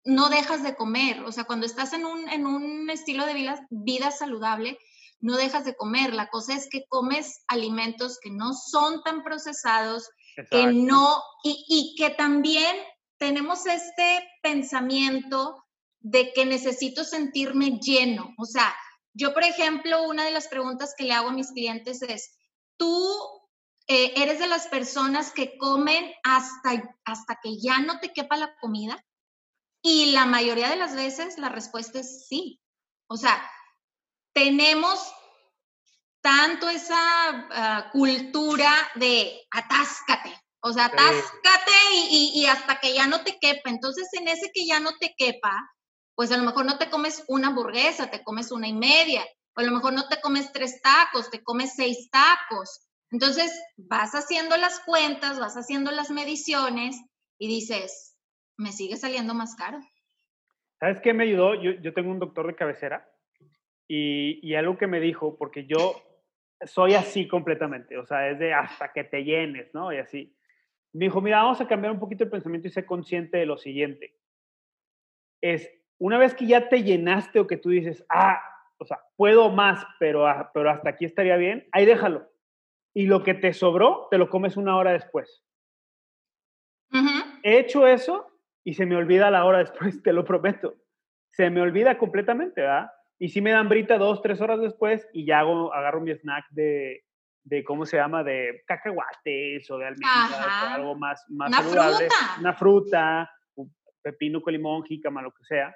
no 0.05 0.29
dejas 0.29 0.63
de 0.63 0.75
comer, 0.75 1.23
o 1.23 1.31
sea, 1.31 1.45
cuando 1.45 1.65
estás 1.65 1.93
en 1.93 2.05
un, 2.05 2.27
en 2.29 2.45
un 2.45 2.89
estilo 2.89 3.25
de 3.25 3.33
vida, 3.33 3.65
vida 3.69 4.11
saludable, 4.11 4.77
no 5.19 5.37
dejas 5.37 5.63
de 5.63 5.75
comer. 5.75 6.13
La 6.13 6.29
cosa 6.29 6.53
es 6.53 6.67
que 6.69 6.85
comes 6.89 7.43
alimentos 7.47 8.19
que 8.21 8.29
no 8.29 8.53
son 8.53 9.01
tan 9.03 9.23
procesados, 9.23 10.09
que 10.51 10.67
no, 10.67 11.23
y, 11.43 11.65
y, 11.69 11.95
que 11.95 12.09
también 12.09 12.75
tenemos 13.17 13.65
este 13.65 14.27
pensamiento 14.41 15.63
de 16.01 16.33
que 16.33 16.45
necesito 16.45 17.05
sentirme 17.05 17.79
lleno. 17.79 18.33
O 18.37 18.45
sea, 18.45 18.75
yo, 19.13 19.33
por 19.33 19.43
ejemplo, 19.43 20.03
una 20.03 20.25
de 20.25 20.31
las 20.31 20.47
preguntas 20.49 20.93
que 20.97 21.05
le 21.05 21.13
hago 21.13 21.29
a 21.29 21.33
mis 21.33 21.51
clientes 21.51 22.01
es, 22.01 22.35
¿tú 22.77 23.07
eh, 23.87 24.13
eres 24.17 24.39
de 24.39 24.47
las 24.47 24.67
personas 24.67 25.31
que 25.31 25.57
comen 25.57 26.11
hasta, 26.23 26.97
hasta 27.05 27.39
que 27.41 27.57
ya 27.59 27.79
no 27.79 27.99
te 27.99 28.11
quepa 28.11 28.35
la 28.35 28.55
comida? 28.59 29.01
Y 29.85 30.13
la 30.13 30.25
mayoría 30.25 30.69
de 30.69 30.77
las 30.77 30.95
veces 30.95 31.37
la 31.37 31.49
respuesta 31.49 31.99
es 31.99 32.25
sí. 32.27 32.61
O 33.07 33.17
sea, 33.17 33.47
tenemos 34.33 35.13
tanto 36.21 36.69
esa 36.69 36.95
ah, 36.97 37.89
cultura 37.91 38.73
de 38.95 39.41
atáscate, 39.51 40.33
o 40.61 40.71
sea, 40.71 40.85
atáscate 40.85 41.71
y, 42.09 42.45
hasta 42.45 42.79
que 42.79 42.93
ya 42.93 43.07
no 43.07 43.23
te 43.25 43.37
quepa. 43.37 43.69
Entonces, 43.69 44.07
en 44.13 44.29
ese 44.29 44.49
que 44.53 44.65
ya 44.65 44.79
no 44.79 44.91
te 44.97 45.13
quepa, 45.17 45.51
pues 46.15 46.31
a 46.31 46.37
lo 46.37 46.43
mejor 46.43 46.65
no 46.65 46.77
te 46.77 46.89
comes 46.89 47.25
una 47.27 47.49
hamburguesa, 47.49 48.09
te 48.09 48.23
comes 48.23 48.53
una 48.53 48.69
y 48.69 48.73
media. 48.73 49.25
O 49.55 49.59
a 49.59 49.63
lo 49.63 49.73
mejor 49.73 49.91
no 49.91 50.07
te 50.07 50.21
comes 50.21 50.53
tres 50.53 50.81
tacos, 50.81 51.29
te 51.29 51.43
comes 51.43 51.73
seis 51.75 52.09
tacos. 52.09 52.87
Entonces, 53.11 53.51
vas 53.75 54.13
haciendo 54.13 54.55
las 54.55 54.79
cuentas, 54.79 55.37
vas 55.37 55.55
haciendo 55.55 55.91
las 55.91 56.09
mediciones 56.09 56.95
y 57.37 57.49
dices, 57.49 58.12
me 58.57 58.71
sigue 58.71 58.97
saliendo 58.97 59.33
más 59.33 59.55
caro. 59.55 59.79
¿Sabes 60.79 61.01
qué 61.01 61.13
me 61.13 61.23
ayudó? 61.23 61.55
Yo, 61.55 61.71
yo 61.71 61.93
tengo 61.93 62.11
un 62.11 62.19
doctor 62.19 62.47
de 62.47 62.55
cabecera 62.55 63.09
y, 63.87 64.39
y 64.47 64.55
algo 64.55 64.77
que 64.77 64.87
me 64.87 64.99
dijo, 64.99 65.37
porque 65.37 65.65
yo 65.65 66.01
soy 66.65 66.93
así 66.93 67.27
completamente, 67.27 67.97
o 67.97 68.05
sea, 68.05 68.29
es 68.29 68.39
de 68.39 68.53
hasta 68.53 68.91
que 68.91 69.03
te 69.03 69.23
llenes, 69.23 69.73
¿no? 69.73 69.91
Y 69.91 69.97
así 69.97 70.35
me 70.93 71.05
dijo, 71.05 71.21
mira, 71.21 71.41
vamos 71.41 71.59
a 71.59 71.67
cambiar 71.67 71.91
un 71.91 71.99
poquito 71.99 72.23
el 72.23 72.29
pensamiento 72.29 72.67
y 72.67 72.71
ser 72.71 72.85
consciente 72.85 73.37
de 73.37 73.45
lo 73.45 73.57
siguiente. 73.57 74.15
Es, 75.41 75.69
una 75.97 76.17
vez 76.17 76.35
que 76.35 76.45
ya 76.45 76.69
te 76.69 76.83
llenaste 76.83 77.39
o 77.39 77.47
que 77.47 77.57
tú 77.57 77.69
dices, 77.69 78.05
ah, 78.09 78.41
o 78.77 78.85
sea, 78.85 78.99
puedo 79.15 79.49
más, 79.49 79.83
pero, 79.99 80.27
ah, 80.27 80.51
pero 80.53 80.69
hasta 80.69 80.91
aquí 80.91 81.05
estaría 81.05 81.35
bien, 81.35 81.67
ahí 81.71 81.85
déjalo. 81.85 82.29
Y 82.93 83.07
lo 83.07 83.23
que 83.23 83.33
te 83.33 83.53
sobró, 83.53 84.07
te 84.11 84.19
lo 84.19 84.29
comes 84.29 84.55
una 84.55 84.77
hora 84.77 84.91
después. 84.91 85.43
He 87.41 87.57
hecho 87.57 87.87
eso 87.87 88.32
y 88.63 88.73
se 88.73 88.85
me 88.85 88.95
olvida 88.95 89.31
la 89.31 89.45
hora 89.45 89.59
después, 89.59 90.01
te 90.03 90.13
lo 90.13 90.25
prometo. 90.25 90.75
Se 91.29 91.49
me 91.49 91.61
olvida 91.61 91.97
completamente, 91.97 92.61
¿verdad? 92.61 92.89
Y 93.19 93.29
si 93.29 93.41
me 93.41 93.51
dan 93.51 93.69
brita 93.69 93.97
dos, 93.97 94.21
tres 94.21 94.41
horas 94.41 94.59
después 94.59 95.07
y 95.13 95.25
ya 95.25 95.39
hago, 95.39 95.73
agarro 95.73 96.01
mi 96.01 96.11
snack 96.11 96.45
de, 96.51 97.03
de 97.43 97.63
cómo 97.63 97.85
se 97.85 97.97
llama, 97.97 98.23
de 98.23 98.63
cacahuates 98.67 99.69
o 99.69 99.77
de 99.77 99.85
almendras 99.85 100.63
o 100.63 100.73
algo 100.73 100.95
más, 100.95 101.23
más 101.29 101.49
una 101.49 101.57
saludable. 101.57 102.07
Fruta. 102.09 102.39
Una 102.39 102.53
fruta, 102.53 103.31
un 103.55 103.75
pepino 104.01 104.41
con 104.41 104.53
limón, 104.53 104.83
jícama, 104.83 105.21
lo 105.21 105.31
que 105.31 105.43
sea. 105.45 105.73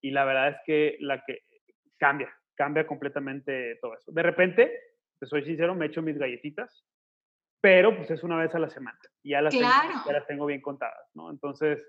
Y 0.00 0.10
la 0.10 0.24
verdad 0.24 0.48
es 0.48 0.56
que 0.64 0.96
la 1.00 1.22
que 1.24 1.40
cambia, 1.98 2.32
cambia 2.54 2.86
completamente 2.86 3.76
todo 3.80 3.94
eso. 3.94 4.12
De 4.12 4.22
repente, 4.22 4.72
te 5.18 5.26
soy 5.26 5.44
sincero, 5.44 5.74
me 5.74 5.86
echo 5.86 6.02
mis 6.02 6.18
galletitas, 6.18 6.84
pero 7.66 7.96
pues 7.96 8.08
es 8.12 8.22
una 8.22 8.36
vez 8.36 8.54
a 8.54 8.60
la 8.60 8.70
semana. 8.70 8.96
Y 9.24 9.30
ya 9.30 9.42
las, 9.42 9.52
tengo, 9.52 9.68
ya 10.06 10.12
las 10.12 10.26
tengo 10.28 10.46
bien 10.46 10.60
contadas, 10.60 11.10
¿no? 11.14 11.30
Entonces, 11.32 11.80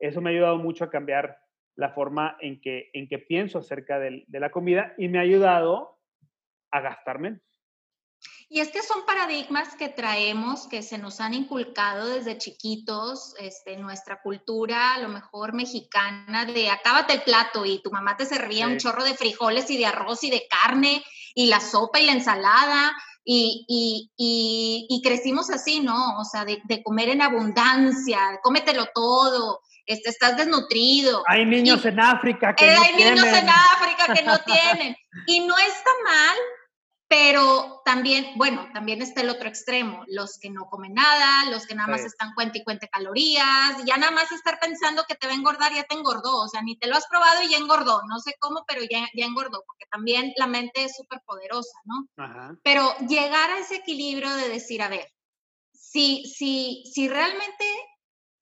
eso 0.00 0.20
me 0.20 0.30
ha 0.30 0.32
ayudado 0.32 0.58
mucho 0.58 0.82
a 0.82 0.90
cambiar 0.90 1.38
la 1.76 1.90
forma 1.90 2.36
en 2.40 2.60
que, 2.60 2.90
en 2.92 3.06
que 3.06 3.20
pienso 3.20 3.60
acerca 3.60 4.00
de, 4.00 4.24
de 4.26 4.40
la 4.40 4.50
comida 4.50 4.94
y 4.98 5.06
me 5.06 5.18
ha 5.18 5.22
ayudado 5.22 6.00
a 6.72 6.80
gastar 6.80 7.20
menos. 7.20 7.40
Y 8.48 8.60
es 8.60 8.70
que 8.70 8.82
son 8.82 9.06
paradigmas 9.06 9.76
que 9.76 9.88
traemos, 9.88 10.66
que 10.66 10.82
se 10.82 10.98
nos 10.98 11.20
han 11.20 11.34
inculcado 11.34 12.08
desde 12.08 12.36
chiquitos, 12.36 13.36
este, 13.38 13.76
nuestra 13.76 14.20
cultura, 14.22 14.94
a 14.94 14.98
lo 14.98 15.08
mejor 15.08 15.54
mexicana, 15.54 16.46
de 16.46 16.68
acábate 16.68 17.14
el 17.14 17.22
plato 17.22 17.64
y 17.64 17.80
tu 17.80 17.92
mamá 17.92 18.16
te 18.16 18.26
servía 18.26 18.66
un 18.66 18.78
chorro 18.78 19.04
de 19.04 19.14
frijoles 19.14 19.70
y 19.70 19.78
de 19.78 19.86
arroz 19.86 20.24
y 20.24 20.30
de 20.30 20.46
carne 20.48 21.02
y 21.34 21.46
la 21.46 21.60
sopa 21.60 22.00
y 22.00 22.06
la 22.06 22.12
ensalada. 22.12 22.92
Y, 23.24 23.64
y, 24.16 24.86
y, 24.88 25.02
crecimos 25.02 25.48
así, 25.50 25.80
¿no? 25.80 26.18
O 26.18 26.24
sea, 26.24 26.44
de, 26.44 26.60
de, 26.64 26.82
comer 26.82 27.08
en 27.08 27.22
abundancia, 27.22 28.18
cómetelo 28.42 28.86
todo, 28.92 29.60
este, 29.86 30.10
estás 30.10 30.36
desnutrido. 30.36 31.22
Hay 31.28 31.44
niños 31.44 31.84
en 31.84 32.00
África 32.00 32.54
que 32.54 32.72
eh, 32.72 32.74
no 32.74 32.82
hay 32.82 32.94
niños 32.94 33.26
en 33.26 33.48
África 33.48 34.14
que 34.14 34.22
no 34.22 34.38
tienen. 34.44 34.96
Y 35.26 35.40
no 35.40 35.56
está 35.58 35.90
mal 36.04 36.36
pero 37.12 37.82
también, 37.84 38.32
bueno, 38.36 38.70
también 38.72 39.02
está 39.02 39.20
el 39.20 39.28
otro 39.28 39.46
extremo, 39.46 40.02
los 40.06 40.38
que 40.38 40.48
no 40.48 40.70
comen 40.70 40.94
nada, 40.94 41.50
los 41.50 41.66
que 41.66 41.74
nada 41.74 41.86
más 41.86 42.06
están 42.06 42.32
cuenta 42.32 42.56
y 42.56 42.64
cuente 42.64 42.88
calorías, 42.88 43.84
ya 43.84 43.98
nada 43.98 44.12
más 44.12 44.32
estar 44.32 44.58
pensando 44.58 45.04
que 45.06 45.14
te 45.14 45.26
va 45.26 45.34
a 45.34 45.36
engordar, 45.36 45.74
ya 45.74 45.82
te 45.84 45.94
engordó, 45.94 46.40
o 46.40 46.48
sea, 46.48 46.62
ni 46.62 46.74
te 46.78 46.86
lo 46.86 46.96
has 46.96 47.06
probado 47.08 47.42
y 47.42 47.50
ya 47.50 47.58
engordó, 47.58 48.00
no 48.08 48.18
sé 48.18 48.34
cómo, 48.38 48.64
pero 48.66 48.80
ya, 48.90 49.06
ya 49.14 49.26
engordó, 49.26 49.62
porque 49.66 49.84
también 49.90 50.32
la 50.38 50.46
mente 50.46 50.84
es 50.84 50.96
súper 50.96 51.20
poderosa, 51.26 51.78
¿no? 51.84 52.08
Pero 52.62 52.96
llegar 53.06 53.50
a 53.50 53.58
ese 53.58 53.74
equilibrio 53.74 54.34
de 54.34 54.48
decir, 54.48 54.80
a 54.80 54.88
ver, 54.88 55.06
si, 55.74 56.24
si, 56.34 56.82
si 56.90 57.08
realmente 57.08 57.66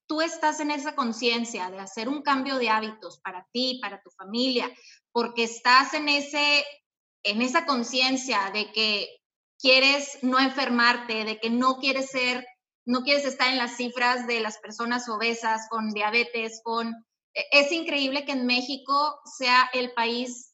tú 0.06 0.20
estás 0.20 0.61
en 0.61 0.70
esa 0.70 0.94
conciencia 0.94 1.70
de 1.70 1.80
hacer 1.80 2.09
un 2.09 2.22
cambio 2.22 2.59
de 2.59 2.70
hábitos 2.70 3.18
para 3.18 3.48
ti, 3.52 3.80
para 3.83 4.00
tu 4.00 4.11
familia, 4.11 4.70
porque 5.11 5.42
estás 5.42 5.94
en, 5.94 6.09
ese, 6.09 6.64
en 7.22 7.42
esa 7.42 7.66
conciencia 7.66 8.50
de 8.52 8.72
que 8.72 9.09
quieres 9.59 10.18
no 10.22 10.38
enfermarte, 10.38 11.24
de 11.24 11.38
que 11.38 11.50
no 11.50 11.76
quieres 11.76 12.11
ser, 12.11 12.46
no 12.87 13.02
quieres 13.02 13.24
estar 13.24 13.48
en 13.48 13.59
las 13.59 13.76
cifras 13.76 14.26
de 14.26 14.40
las 14.40 14.59
personas 14.59 15.09
obesas 15.09 15.68
con 15.68 15.90
diabetes, 15.90 16.61
con... 16.64 16.88
E, 17.35 17.44
es 17.52 17.72
increíble 17.72 18.24
que 18.24 18.33
en 18.33 18.46
México 18.46 19.20
sea 19.38 19.70
el 19.72 19.92
país 19.92 20.50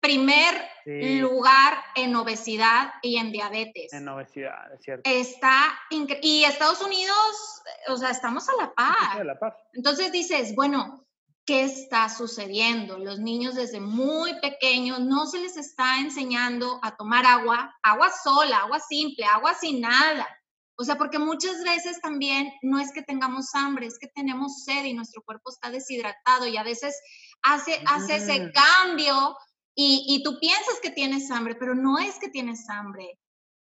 primer 0.00 0.54
lugar 0.86 1.74
en 1.94 2.16
obesidad 2.16 2.90
y 3.02 3.18
en 3.18 3.32
diabetes. 3.32 3.92
En 3.92 4.08
obesidad, 4.08 4.72
es 4.72 4.82
cierto. 4.82 5.08
Está 5.08 5.78
y 6.22 6.44
Estados 6.44 6.80
Unidos, 6.80 7.62
o 7.88 7.96
sea, 7.96 8.10
estamos 8.10 8.48
a 8.48 8.56
la 8.56 8.72
par. 8.74 9.20
A 9.20 9.24
la 9.24 9.38
par. 9.38 9.56
Entonces 9.74 10.10
dices, 10.10 10.54
bueno, 10.54 11.06
¿qué 11.50 11.64
está 11.64 12.08
sucediendo? 12.08 12.96
Los 12.96 13.18
niños 13.18 13.56
desde 13.56 13.80
muy 13.80 14.38
pequeños 14.38 15.00
no 15.00 15.26
se 15.26 15.40
les 15.40 15.56
está 15.56 15.98
enseñando 15.98 16.78
a 16.80 16.94
tomar 16.94 17.26
agua, 17.26 17.76
agua 17.82 18.12
sola, 18.22 18.58
agua 18.58 18.78
simple, 18.78 19.24
agua 19.24 19.54
sin 19.54 19.80
nada. 19.80 20.28
O 20.76 20.84
sea, 20.84 20.96
porque 20.96 21.18
muchas 21.18 21.64
veces 21.64 22.00
también 22.00 22.52
no 22.62 22.78
es 22.78 22.92
que 22.92 23.02
tengamos 23.02 23.46
hambre, 23.54 23.88
es 23.88 23.98
que 23.98 24.06
tenemos 24.06 24.62
sed 24.62 24.84
y 24.84 24.94
nuestro 24.94 25.24
cuerpo 25.24 25.50
está 25.50 25.72
deshidratado 25.72 26.46
y 26.46 26.56
a 26.56 26.62
veces 26.62 26.96
hace, 27.42 27.82
hace 27.84 28.14
ese 28.14 28.42
mm. 28.42 28.52
cambio 28.52 29.36
y, 29.74 30.22
tú 30.22 30.38
piensas 30.38 30.78
que 30.80 30.90
tienes 30.90 31.32
hambre, 31.32 31.56
pero 31.56 31.74
no 31.74 31.98
es 31.98 32.20
que 32.20 32.28
tienes 32.28 32.70
hambre, 32.70 33.18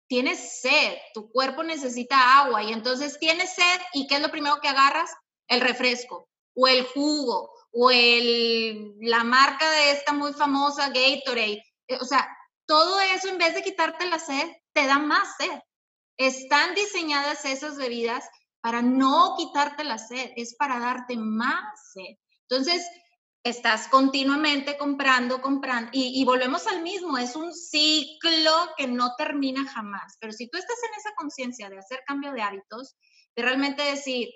tienes 0.09 0.61
sed, 0.61 0.97
tu 1.15 1.31
cuerpo 1.31 1.63
necesita 1.63 2.41
agua 2.41 2.65
y 2.65 2.73
entonces 2.73 3.17
tienes 3.21 3.55
sed 3.55 3.81
y 3.93 4.09
¿qué 4.09 4.17
es 4.17 4.23
lo 4.23 4.33
primero 4.33 4.59
que 4.61 4.67
agarras? 4.67 5.09
El 5.47 5.61
refresco 5.61 6.29
o 6.57 6.67
el 6.67 6.85
jugo 6.87 7.56
o 7.79 7.91
el, 7.91 8.95
la 9.01 9.23
marca 9.23 9.71
de 9.71 9.91
esta 9.91 10.15
muy 10.15 10.33
famosa 10.33 10.89
Gatorade. 10.89 11.63
Eh, 11.89 11.99
o 12.01 12.05
sea, 12.07 12.27
todo 12.65 12.99
eso 13.01 13.29
en 13.29 13.37
vez 13.37 13.55
de 13.55 13.63
quitarte 13.63 14.07
la 14.07 14.19
sed, 14.19 14.49
te 14.73 14.87
da 14.87 14.99
más 14.99 15.37
sed. 15.37 15.61
Están 16.17 16.75
diseñadas 16.75 17.45
esas 17.45 17.77
bebidas 17.77 18.25
para 18.63 18.81
no 18.81 19.35
quitarte 19.37 19.85
la 19.85 19.99
sed, 19.99 20.31
es 20.37 20.57
para 20.57 20.79
darte 20.79 21.17
más 21.19 21.93
sed. 21.93 22.17
Entonces, 22.49 22.83
estás 23.45 23.89
continuamente 23.89 24.79
comprando, 24.79 25.43
comprando, 25.43 25.91
y, 25.93 26.25
volvemos 26.25 26.67
al 26.67 26.83
mismo, 26.83 27.19
es 27.19 27.37
un 27.37 27.53
ciclo 27.53 28.53
que 28.79 28.87
no 28.87 29.15
termina 29.17 29.69
jamás. 29.69 30.17
Pero 30.19 30.33
si 30.33 30.49
tú 30.49 30.57
estás 30.57 30.79
en 30.83 30.99
esa 30.99 31.15
conciencia 31.15 31.69
de 31.69 31.79
hacer 31.79 32.03
cambio 32.07 32.33
de 32.33 32.41
hábitos, 32.41 32.97
de 33.37 33.43
realmente 33.43 33.83
decir, 33.83 34.31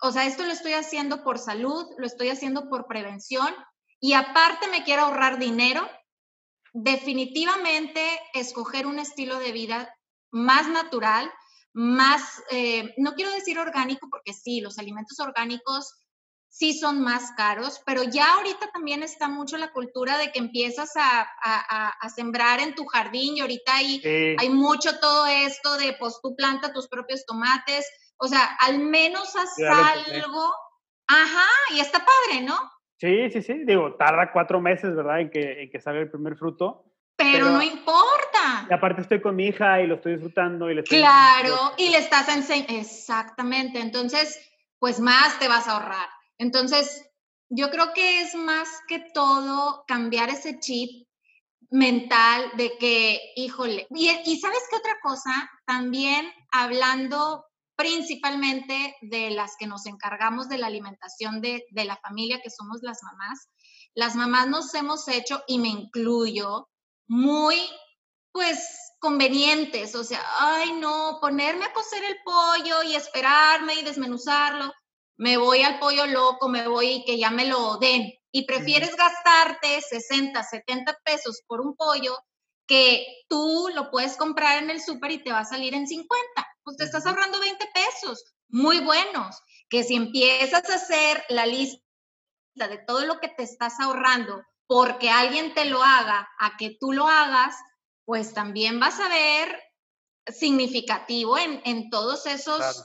o 0.00 0.12
sea, 0.12 0.26
esto 0.26 0.44
lo 0.44 0.52
estoy 0.52 0.72
haciendo 0.72 1.24
por 1.24 1.38
salud, 1.38 1.86
lo 1.96 2.06
estoy 2.06 2.30
haciendo 2.30 2.68
por 2.68 2.86
prevención, 2.86 3.54
y 4.00 4.12
aparte 4.12 4.68
me 4.68 4.84
quiero 4.84 5.02
ahorrar 5.02 5.38
dinero, 5.38 5.88
definitivamente 6.72 8.00
escoger 8.34 8.86
un 8.86 8.98
estilo 8.98 9.38
de 9.38 9.52
vida 9.52 9.94
más 10.30 10.68
natural, 10.68 11.30
más, 11.72 12.42
eh, 12.50 12.94
no 12.96 13.14
quiero 13.14 13.32
decir 13.32 13.58
orgánico, 13.58 14.08
porque 14.10 14.32
sí, 14.32 14.60
los 14.60 14.78
alimentos 14.78 15.18
orgánicos 15.20 15.94
sí 16.48 16.78
son 16.78 17.00
más 17.02 17.32
caros, 17.36 17.80
pero 17.84 18.02
ya 18.02 18.34
ahorita 18.34 18.70
también 18.72 19.02
está 19.02 19.28
mucho 19.28 19.56
la 19.58 19.72
cultura 19.72 20.16
de 20.18 20.32
que 20.32 20.38
empiezas 20.38 20.90
a, 20.96 21.28
sembrar 22.14 22.60
en 22.60 22.74
tu 22.74 22.86
jardín 22.86 23.36
y 23.36 23.40
ahorita 23.40 23.76
hay, 23.76 24.02
hay 24.38 24.50
mucho 24.50 24.98
todo 24.98 25.26
esto 25.26 25.76
de 25.76 25.94
pues 25.98 26.18
tú 26.22 26.34
planta 26.34 26.72
tus 26.72 26.88
propios 26.88 27.24
tomates, 27.26 27.86
o 28.18 28.28
sea, 28.28 28.56
al 28.60 28.78
menos 28.78 29.34
haz 29.36 29.58
algo, 29.58 30.54
ajá, 31.06 31.46
y 31.74 31.80
está 31.80 31.98
padre, 31.98 32.42
¿no? 32.42 32.56
Sí, 32.98 33.30
sí, 33.30 33.42
sí, 33.42 33.64
digo, 33.64 33.94
tarda 33.94 34.32
cuatro 34.32 34.60
meses, 34.60 34.94
¿verdad? 34.94 35.20
En 35.20 35.30
que, 35.30 35.62
en 35.62 35.70
que 35.70 35.80
salga 35.80 36.00
el 36.00 36.10
primer 36.10 36.36
fruto. 36.36 36.84
Pero, 37.16 37.50
no 37.50 37.62
importa. 37.62 38.66
Y 38.68 38.72
aparte 38.72 39.02
estoy 39.02 39.20
con 39.20 39.34
mi 39.34 39.46
hija 39.46 39.80
y 39.80 39.86
lo 39.86 39.96
estoy 39.96 40.12
disfrutando 40.12 40.70
y 40.70 40.74
le 40.74 40.82
estoy 40.82 40.98
Claro, 40.98 41.72
y 41.76 41.90
le 41.90 41.98
estás 41.98 42.28
enseñando, 42.28 42.74
exactamente, 42.74 43.80
entonces, 43.80 44.38
pues 44.78 45.00
más 45.00 45.38
te 45.38 45.48
vas 45.48 45.66
a 45.68 45.72
ahorrar. 45.72 46.08
Entonces, 46.38 47.08
yo 47.48 47.70
creo 47.70 47.92
que 47.92 48.20
es 48.20 48.34
más 48.34 48.68
que 48.86 49.00
todo 49.12 49.84
cambiar 49.86 50.28
ese 50.28 50.58
chip 50.58 51.08
mental 51.70 52.52
de 52.56 52.76
que, 52.78 53.20
híjole, 53.36 53.86
y, 53.90 54.38
sabes 54.40 54.62
qué 54.70 54.76
otra 54.76 54.96
cosa, 55.02 55.50
también 55.66 56.30
hablando 56.50 57.44
principalmente 57.78 58.96
de 59.00 59.30
las 59.30 59.54
que 59.56 59.66
nos 59.66 59.86
encargamos 59.86 60.50
de 60.50 60.58
la 60.58 60.66
alimentación 60.66 61.40
de, 61.40 61.64
de 61.70 61.84
la 61.84 61.96
familia, 61.96 62.42
que 62.42 62.50
somos 62.50 62.80
las 62.82 62.98
mamás, 63.02 63.48
las 63.94 64.16
mamás 64.16 64.48
nos 64.48 64.74
hemos 64.74 65.06
hecho, 65.08 65.42
y 65.46 65.58
me 65.58 65.68
incluyo, 65.68 66.68
muy, 67.06 67.56
pues, 68.32 68.58
convenientes, 68.98 69.94
o 69.94 70.02
sea, 70.02 70.20
ay, 70.40 70.72
no, 70.72 71.18
ponerme 71.20 71.66
a 71.66 71.72
cocer 71.72 72.02
el 72.02 72.16
pollo 72.24 72.82
y 72.82 72.96
esperarme 72.96 73.74
y 73.74 73.82
desmenuzarlo 73.82 74.72
me 75.18 75.36
voy 75.36 75.62
al 75.62 75.78
pollo 75.80 76.06
loco, 76.06 76.48
me 76.48 76.66
voy 76.66 76.86
y 76.86 77.04
que 77.04 77.18
ya 77.18 77.30
me 77.30 77.44
lo 77.44 77.76
den. 77.78 78.12
Y 78.30 78.46
prefieres 78.46 78.94
gastarte 78.94 79.80
60, 79.80 80.42
70 80.42 80.96
pesos 81.04 81.42
por 81.46 81.60
un 81.60 81.74
pollo 81.74 82.16
que 82.66 83.04
tú 83.28 83.68
lo 83.74 83.90
puedes 83.90 84.16
comprar 84.16 84.62
en 84.62 84.70
el 84.70 84.80
súper 84.80 85.10
y 85.10 85.24
te 85.24 85.32
va 85.32 85.40
a 85.40 85.44
salir 85.44 85.74
en 85.74 85.88
50. 85.88 86.47
Pues 86.68 86.76
te 86.76 86.84
estás 86.84 87.06
ahorrando 87.06 87.40
20 87.40 87.66
pesos, 87.72 88.22
muy 88.48 88.80
buenos. 88.80 89.42
Que 89.70 89.84
si 89.84 89.94
empiezas 89.94 90.68
a 90.68 90.74
hacer 90.74 91.24
la 91.30 91.46
lista 91.46 91.80
de 92.56 92.76
todo 92.86 93.06
lo 93.06 93.20
que 93.20 93.28
te 93.28 93.42
estás 93.42 93.80
ahorrando 93.80 94.44
porque 94.66 95.08
alguien 95.08 95.54
te 95.54 95.64
lo 95.64 95.82
haga, 95.82 96.28
a 96.38 96.58
que 96.58 96.76
tú 96.78 96.92
lo 96.92 97.08
hagas, 97.08 97.56
pues 98.04 98.34
también 98.34 98.80
vas 98.80 99.00
a 99.00 99.08
ver 99.08 99.62
significativo 100.26 101.38
en, 101.38 101.62
en 101.64 101.88
todos 101.88 102.26
esos 102.26 102.84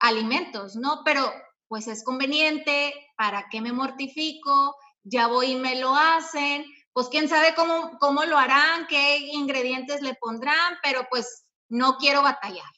alimentos, 0.00 0.76
¿no? 0.76 1.02
Pero 1.04 1.30
pues 1.66 1.86
es 1.86 2.02
conveniente, 2.04 2.94
¿para 3.18 3.50
qué 3.50 3.60
me 3.60 3.72
mortifico? 3.72 4.74
Ya 5.02 5.26
voy 5.26 5.50
y 5.50 5.56
me 5.56 5.78
lo 5.78 5.94
hacen, 5.94 6.64
pues 6.94 7.08
quién 7.10 7.28
sabe 7.28 7.54
cómo, 7.54 7.98
cómo 7.98 8.24
lo 8.24 8.38
harán, 8.38 8.86
qué 8.86 9.18
ingredientes 9.18 10.00
le 10.00 10.14
pondrán, 10.14 10.78
pero 10.82 11.06
pues 11.10 11.44
no 11.68 11.98
quiero 11.98 12.22
batallar. 12.22 12.77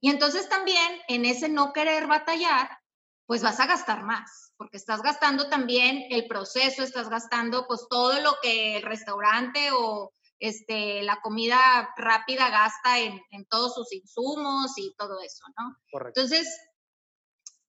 Y 0.00 0.10
entonces 0.10 0.48
también 0.48 1.00
en 1.08 1.24
ese 1.24 1.48
no 1.48 1.72
querer 1.72 2.06
batallar, 2.06 2.70
pues 3.26 3.42
vas 3.42 3.60
a 3.60 3.66
gastar 3.66 4.04
más, 4.04 4.52
porque 4.56 4.76
estás 4.76 5.02
gastando 5.02 5.48
también 5.48 6.04
el 6.10 6.26
proceso, 6.26 6.82
estás 6.82 7.08
gastando 7.08 7.66
pues 7.66 7.86
todo 7.90 8.20
lo 8.20 8.36
que 8.40 8.76
el 8.76 8.82
restaurante 8.82 9.70
o 9.72 10.14
este, 10.38 11.02
la 11.02 11.20
comida 11.20 11.92
rápida 11.96 12.48
gasta 12.48 13.00
en, 13.00 13.20
en 13.30 13.44
todos 13.46 13.74
sus 13.74 13.92
insumos 13.92 14.72
y 14.76 14.94
todo 14.96 15.20
eso, 15.20 15.44
¿no? 15.58 15.76
Correcto. 15.90 16.20
Entonces, 16.20 16.48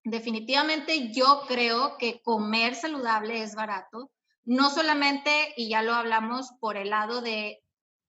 definitivamente 0.03 1.11
yo 1.11 1.43
creo 1.47 1.97
que 1.97 2.21
comer 2.21 2.75
saludable 2.75 3.43
es 3.43 3.55
barato, 3.55 4.11
no 4.43 4.69
solamente, 4.69 5.53
y 5.57 5.69
ya 5.69 5.81
lo 5.81 5.93
hablamos 5.93 6.51
por 6.59 6.77
el 6.77 6.91
lado 6.91 7.21
de, 7.21 7.61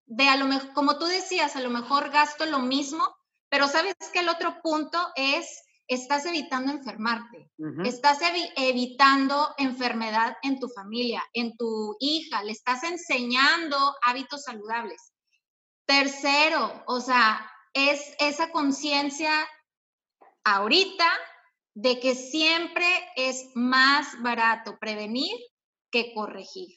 de 0.06 0.28
a 0.28 0.36
lo 0.36 0.46
mejor, 0.46 0.72
como 0.72 0.98
tú 0.98 1.06
decías, 1.06 1.56
a 1.56 1.60
lo 1.60 1.70
mejor 1.70 2.10
gasto 2.10 2.46
lo 2.46 2.60
mismo, 2.60 3.04
pero 3.50 3.68
sabes 3.68 3.94
que 4.12 4.20
el 4.20 4.28
otro 4.28 4.60
punto 4.62 4.98
es, 5.16 5.62
estás 5.88 6.24
evitando 6.24 6.72
enfermarte, 6.72 7.50
estás 7.84 8.20
evitando 8.56 9.54
enfermedad 9.58 10.36
en 10.42 10.60
tu 10.60 10.68
familia, 10.68 11.22
en 11.32 11.56
tu 11.56 11.96
hija, 11.98 12.44
le 12.44 12.52
estás 12.52 12.84
enseñando 12.84 13.76
hábitos 14.02 14.44
saludables. 14.44 15.12
Tercero, 15.84 16.84
o 16.86 17.00
sea, 17.00 17.50
es 17.74 18.14
esa 18.20 18.52
conciencia 18.52 19.32
ahorita 20.44 21.06
de 21.74 21.98
que 21.98 22.14
siempre 22.14 22.86
es 23.16 23.50
más 23.54 24.20
barato 24.22 24.78
prevenir 24.78 25.36
que 25.90 26.14
corregir. 26.14 26.76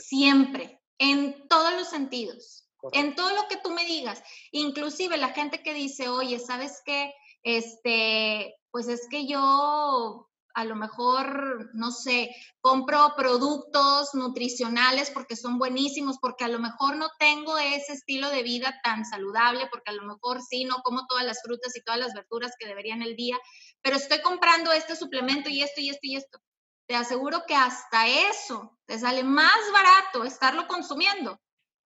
Siempre, 0.00 0.82
en 0.98 1.46
todos 1.46 1.72
los 1.74 1.88
sentidos, 1.88 2.67
en 2.92 3.14
todo 3.14 3.30
lo 3.34 3.48
que 3.48 3.56
tú 3.56 3.70
me 3.70 3.84
digas. 3.84 4.22
Inclusive 4.52 5.16
la 5.16 5.30
gente 5.30 5.62
que 5.62 5.74
dice, 5.74 6.08
oye, 6.08 6.38
¿sabes 6.38 6.82
qué? 6.84 7.12
Este, 7.42 8.54
pues 8.70 8.88
es 8.88 9.06
que 9.10 9.26
yo 9.26 10.28
a 10.58 10.64
lo 10.64 10.74
mejor, 10.74 11.70
no 11.72 11.92
sé, 11.92 12.34
compro 12.60 13.14
productos 13.16 14.12
nutricionales 14.14 15.08
porque 15.08 15.36
son 15.36 15.56
buenísimos, 15.56 16.18
porque 16.18 16.44
a 16.44 16.48
lo 16.48 16.58
mejor 16.58 16.96
no 16.96 17.10
tengo 17.16 17.56
ese 17.58 17.92
estilo 17.92 18.28
de 18.30 18.42
vida 18.42 18.80
tan 18.82 19.04
saludable, 19.04 19.68
porque 19.70 19.92
a 19.92 19.94
lo 19.94 20.02
mejor 20.02 20.42
sí, 20.42 20.64
no 20.64 20.82
como 20.82 21.06
todas 21.06 21.24
las 21.24 21.40
frutas 21.42 21.76
y 21.76 21.82
todas 21.82 22.00
las 22.00 22.12
verduras 22.12 22.54
que 22.58 22.66
deberían 22.66 23.02
el 23.02 23.14
día, 23.14 23.38
pero 23.82 23.94
estoy 23.94 24.20
comprando 24.20 24.72
este 24.72 24.96
suplemento 24.96 25.48
y 25.48 25.62
esto 25.62 25.80
y 25.80 25.90
esto 25.90 26.00
y 26.02 26.16
esto. 26.16 26.40
Te 26.88 26.96
aseguro 26.96 27.44
que 27.46 27.54
hasta 27.54 28.08
eso 28.08 28.76
te 28.84 28.98
sale 28.98 29.22
más 29.22 29.60
barato 29.72 30.24
estarlo 30.24 30.66
consumiendo 30.66 31.40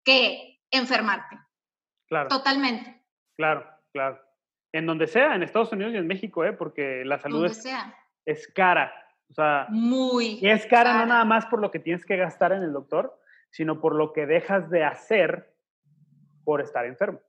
que 0.05 0.60
enfermarte. 0.71 1.37
Claro. 2.07 2.29
Totalmente. 2.29 3.03
Claro, 3.37 3.65
claro. 3.91 4.19
En 4.73 4.85
donde 4.85 5.07
sea, 5.07 5.35
en 5.35 5.43
Estados 5.43 5.71
Unidos 5.71 5.93
y 5.93 5.97
en 5.97 6.07
México, 6.07 6.45
¿eh? 6.45 6.53
porque 6.53 7.03
la 7.05 7.19
salud 7.19 7.45
es, 7.45 7.63
es 8.25 8.47
cara. 8.47 8.93
O 9.29 9.33
sea, 9.33 9.67
muy. 9.69 10.39
Y 10.41 10.49
es 10.49 10.65
cara, 10.65 10.97
no 10.97 11.05
nada 11.05 11.25
más 11.25 11.45
por 11.45 11.61
lo 11.61 11.71
que 11.71 11.79
tienes 11.79 12.05
que 12.05 12.17
gastar 12.17 12.51
en 12.51 12.63
el 12.63 12.73
doctor, 12.73 13.17
sino 13.49 13.79
por 13.79 13.95
lo 13.95 14.13
que 14.13 14.25
dejas 14.25 14.69
de 14.69 14.83
hacer 14.83 15.53
por 16.43 16.61
estar 16.61 16.85
enfermo. 16.85 17.19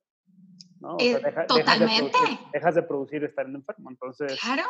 ¿no? 0.80 0.96
Eh, 0.98 1.20
totalmente. 1.46 2.18
Dejas 2.52 2.74
de, 2.74 2.82
producir, 2.82 3.22
estar 3.24 3.46
enfermo. 3.46 3.90
Entonces, 3.90 4.38
claro. 4.40 4.64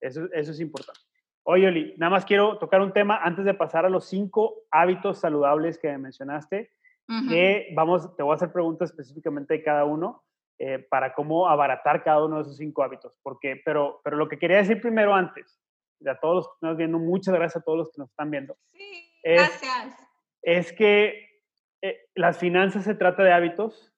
Eso, 0.00 0.24
eso 0.32 0.52
es 0.52 0.60
importante. 0.60 1.00
Oye, 1.42 1.66
Oli, 1.66 1.94
nada 1.98 2.10
más 2.10 2.24
quiero 2.24 2.58
tocar 2.58 2.80
un 2.80 2.92
tema 2.92 3.18
antes 3.22 3.44
de 3.44 3.54
pasar 3.54 3.84
a 3.84 3.90
los 3.90 4.08
cinco 4.08 4.64
hábitos 4.70 5.18
saludables 5.18 5.78
que 5.78 5.96
mencionaste. 5.98 6.70
Que 7.28 7.68
vamos, 7.74 8.14
te 8.16 8.22
voy 8.22 8.32
a 8.32 8.36
hacer 8.36 8.52
preguntas 8.52 8.90
específicamente 8.90 9.54
de 9.54 9.62
cada 9.62 9.84
uno 9.84 10.22
eh, 10.58 10.78
para 10.78 11.14
cómo 11.14 11.48
abaratar 11.48 12.04
cada 12.04 12.24
uno 12.24 12.36
de 12.36 12.42
esos 12.42 12.56
cinco 12.56 12.82
hábitos. 12.82 13.18
Porque, 13.22 13.60
pero, 13.64 14.00
pero 14.04 14.16
lo 14.16 14.28
que 14.28 14.38
quería 14.38 14.58
decir 14.58 14.80
primero 14.80 15.14
antes, 15.14 15.60
a 16.06 16.18
todos 16.18 16.36
los 16.36 16.46
que 16.48 16.52
están 16.54 16.76
viendo, 16.76 16.98
muchas 16.98 17.34
gracias 17.34 17.62
a 17.62 17.64
todos 17.64 17.78
los 17.78 17.88
que 17.90 17.98
nos 17.98 18.10
están 18.10 18.30
viendo. 18.30 18.56
Sí, 18.72 19.12
gracias. 19.24 19.96
Es 20.42 20.72
que 20.72 21.42
eh, 21.82 21.98
las 22.14 22.38
finanzas 22.38 22.84
se 22.84 22.94
trata 22.94 23.22
de 23.22 23.32
hábitos 23.32 23.92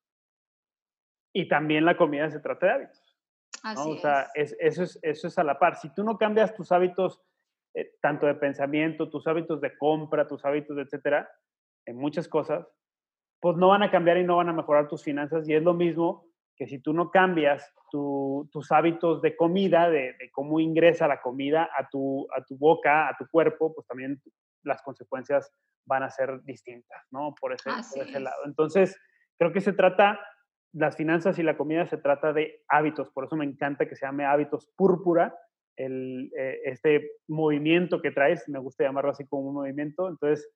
y 1.34 1.48
también 1.48 1.84
la 1.84 1.96
comida 1.96 2.30
se 2.30 2.40
trata 2.40 2.66
de 2.66 2.72
hábitos. 2.72 3.18
Así 3.62 3.90
O 3.90 3.96
sea, 3.98 4.28
es. 4.34 4.56
eso, 4.58 4.82
es, 4.82 4.98
eso 5.02 5.28
es 5.28 5.38
a 5.38 5.44
la 5.44 5.58
par. 5.58 5.76
Si 5.76 5.92
tú 5.94 6.02
no 6.02 6.18
cambias 6.18 6.54
tus 6.54 6.72
hábitos, 6.72 7.20
eh, 7.74 7.94
tanto 8.00 8.26
de 8.26 8.34
pensamiento, 8.34 9.08
tus 9.08 9.26
hábitos 9.26 9.60
de 9.60 9.76
compra, 9.76 10.26
tus 10.26 10.44
hábitos, 10.44 10.76
de 10.76 10.82
etcétera, 10.82 11.30
en 11.86 11.96
muchas 11.96 12.28
cosas, 12.28 12.66
pues 13.42 13.56
no 13.56 13.68
van 13.68 13.82
a 13.82 13.90
cambiar 13.90 14.18
y 14.18 14.24
no 14.24 14.36
van 14.36 14.48
a 14.48 14.52
mejorar 14.52 14.86
tus 14.86 15.02
finanzas. 15.02 15.48
Y 15.48 15.54
es 15.54 15.62
lo 15.64 15.74
mismo 15.74 16.24
que 16.56 16.68
si 16.68 16.78
tú 16.78 16.92
no 16.92 17.10
cambias 17.10 17.74
tus 17.90 18.70
hábitos 18.70 19.20
de 19.20 19.36
comida, 19.36 19.90
de, 19.90 20.14
cómo 20.30 20.60
ingresa 20.60 21.08
la 21.08 21.20
comida 21.20 21.68
a 21.76 21.88
tu, 21.88 22.26
a 22.36 22.44
tu 22.44 22.56
boca, 22.56 23.08
a 23.08 23.16
tu 23.18 23.26
cuerpo, 23.26 23.74
pues 23.74 23.84
también 23.88 24.22
las 24.62 24.80
consecuencias 24.82 25.52
van 25.86 26.04
a 26.04 26.10
ser 26.10 26.40
distintas, 26.44 27.02
¿no? 27.10 27.34
Por 27.38 27.52
ese, 27.52 27.68
por 27.68 28.06
ese 28.06 28.20
lado. 28.20 28.44
Entonces, 28.46 28.96
creo 29.36 29.52
que 29.52 29.60
se 29.60 29.72
trata, 29.72 30.20
las 30.72 30.96
finanzas 30.96 31.36
y 31.40 31.42
la 31.42 31.56
comida 31.56 31.84
se 31.86 31.98
trata 31.98 32.32
de 32.32 32.62
hábitos, 32.68 33.10
por 33.10 33.24
eso 33.24 33.34
me 33.34 33.44
encanta 33.44 33.88
que 33.88 33.96
se 33.96 34.06
llame 34.06 34.24
hábitos 34.24 34.70
púrpura, 34.76 35.36
el, 35.76 36.30
eh, 36.38 36.60
este 36.64 37.10
movimiento 37.26 38.00
que 38.00 38.12
traes, 38.12 38.48
me 38.48 38.60
gusta 38.60 38.84
llamarlo 38.84 39.10
así 39.10 39.26
como 39.26 39.48
un 39.48 39.54
movimiento, 39.54 40.08
entonces, 40.08 40.48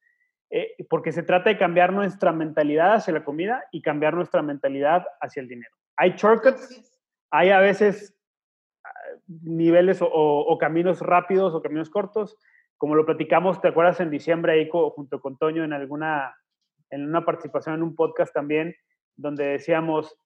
eh, 0.50 0.76
porque 0.88 1.10
se 1.10 1.24
trata 1.24 1.50
de 1.50 1.58
cambiar 1.58 1.92
nuestra 1.92 2.32
mentalidad 2.32 2.94
hacia 2.94 3.12
la 3.12 3.24
comida 3.24 3.64
y 3.72 3.82
cambiar 3.82 4.14
nuestra 4.14 4.42
mentalidad 4.42 5.04
hacia 5.20 5.40
el 5.40 5.48
dinero. 5.48 5.74
Hay 5.96 6.12
shortcuts, 6.12 7.02
hay 7.30 7.50
a 7.50 7.58
veces 7.58 8.16
ah, 8.84 8.88
niveles 9.26 9.98
o, 10.00 10.56
caminos 10.60 11.00
rápidos 11.00 11.52
o 11.52 11.62
caminos 11.62 11.90
cortos, 11.90 12.38
como 12.76 12.94
lo 12.94 13.04
platicamos, 13.04 13.60
¿te 13.60 13.68
acuerdas 13.68 14.00
en 14.00 14.10
diciembre 14.10 14.52
ahí 14.52 14.68
junto 14.70 15.20
con 15.20 15.36
Toño 15.36 15.64
en 15.64 15.72
alguna, 15.72 16.36
en 16.90 17.08
una 17.08 17.24
participación 17.24 17.74
en 17.74 17.82
un 17.82 17.96
podcast 17.96 18.32
también, 18.32 18.76
donde 19.16 19.46
decíamos, 19.46 20.16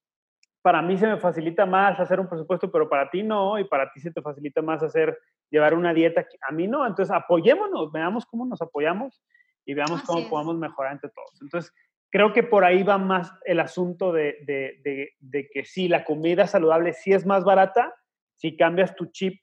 para 0.61 0.83
mí 0.83 0.97
se 0.97 1.07
me 1.07 1.17
facilita 1.17 1.65
más 1.65 1.99
hacer 1.99 2.19
un 2.19 2.27
presupuesto, 2.27 2.71
pero 2.71 2.87
para 2.89 3.09
ti 3.09 3.23
no, 3.23 3.57
y 3.57 3.63
para 3.63 3.91
ti 3.91 4.01
se 4.01 4.11
te 4.11 4.21
facilita 4.21 4.61
más 4.61 4.83
hacer, 4.83 5.17
llevar 5.49 5.73
una 5.73 5.93
dieta, 5.93 6.27
a 6.47 6.51
mí 6.51 6.67
no, 6.67 6.85
entonces 6.85 7.15
apoyémonos, 7.15 7.91
veamos 7.91 8.25
cómo 8.25 8.45
nos 8.45 8.61
apoyamos 8.61 9.23
y 9.65 9.73
veamos 9.73 10.01
cómo 10.03 10.27
podemos 10.29 10.57
mejorar 10.57 10.93
entre 10.93 11.09
todos. 11.09 11.41
Entonces, 11.41 11.73
creo 12.11 12.33
que 12.33 12.43
por 12.43 12.63
ahí 12.63 12.83
va 12.83 12.97
más 12.97 13.31
el 13.45 13.59
asunto 13.59 14.11
de, 14.11 14.35
de, 14.45 15.49
que 15.53 15.65
sí, 15.65 15.87
la 15.87 16.03
comida 16.03 16.45
saludable 16.45 16.93
sí 16.93 17.13
es 17.13 17.25
más 17.25 17.43
barata 17.43 17.93
si 18.35 18.57
cambias 18.57 18.95
tu 18.95 19.07
chip 19.07 19.41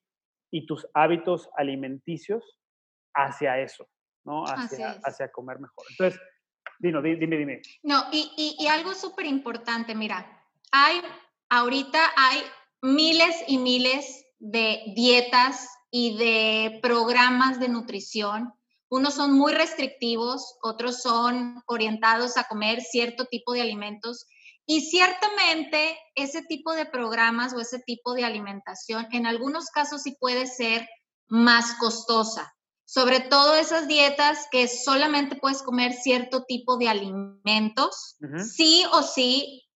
y 0.51 0.67
tus 0.67 0.87
hábitos 0.95 1.49
alimenticios 1.57 2.59
hacia 3.15 3.59
eso, 3.61 3.89
¿no? 4.25 4.45
Hacia, 4.45 4.99
hacia 5.03 5.31
comer 5.31 5.59
mejor. 5.61 5.85
Entonces, 5.91 6.21
dime, 6.79 7.03
dime, 7.03 7.37
dime. 7.37 7.63
No, 7.83 8.05
y, 8.13 8.57
y, 8.59 8.67
algo 8.67 8.95
súper 8.95 9.27
importante, 9.27 9.95
mira, 9.95 10.45
hay, 10.73 11.01
ahorita 11.49 11.99
hay 12.17 12.43
miles 12.83 13.45
y 13.47 13.59
miles 13.59 14.27
de 14.39 14.93
dietas 14.95 15.69
y 15.91 16.19
de 16.19 16.81
programas 16.83 17.61
de 17.61 17.69
nutrición 17.69 18.53
unos 18.91 19.15
son 19.15 19.33
muy 19.33 19.53
restrictivos, 19.53 20.57
otros 20.63 21.03
son 21.03 21.63
orientados 21.67 22.37
a 22.37 22.45
comer 22.45 22.81
cierto 22.81 23.27
tipo 23.27 23.53
de 23.53 23.61
alimentos 23.61 24.27
y 24.67 24.83
ciertamente 24.83 25.99
ese 26.15 26.43
tipo 26.43 26.73
de 26.73 26.87
programas 26.87 27.55
o 27.55 27.61
ese 27.61 27.79
tipo 27.81 28.15
de 28.15 28.25
alimentación 28.25 29.07
en 29.13 29.27
algunos 29.27 29.71
casos 29.71 30.03
sí 30.03 30.17
puede 30.19 30.47
ser 30.47 30.89
más 31.27 31.75
costosa. 31.75 32.55
Sobre 32.85 33.21
todo 33.21 33.55
esas 33.55 33.87
dietas 33.87 34.47
que 34.51 34.67
solamente 34.67 35.37
puedes 35.37 35.63
comer 35.63 35.93
cierto 35.93 36.45
tipo 36.45 36.79
de 36.79 36.89
alimentos, 36.89 38.17
sí 38.55 38.85
o 38.93 39.03
sí 39.03 39.69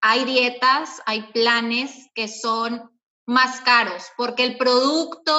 hay 0.00 0.24
dietas, 0.24 1.02
hay 1.04 1.30
planes 1.32 2.08
que 2.14 2.28
son 2.28 2.90
más 3.26 3.60
caros 3.60 4.04
porque 4.16 4.44
el 4.44 4.56
producto 4.56 5.32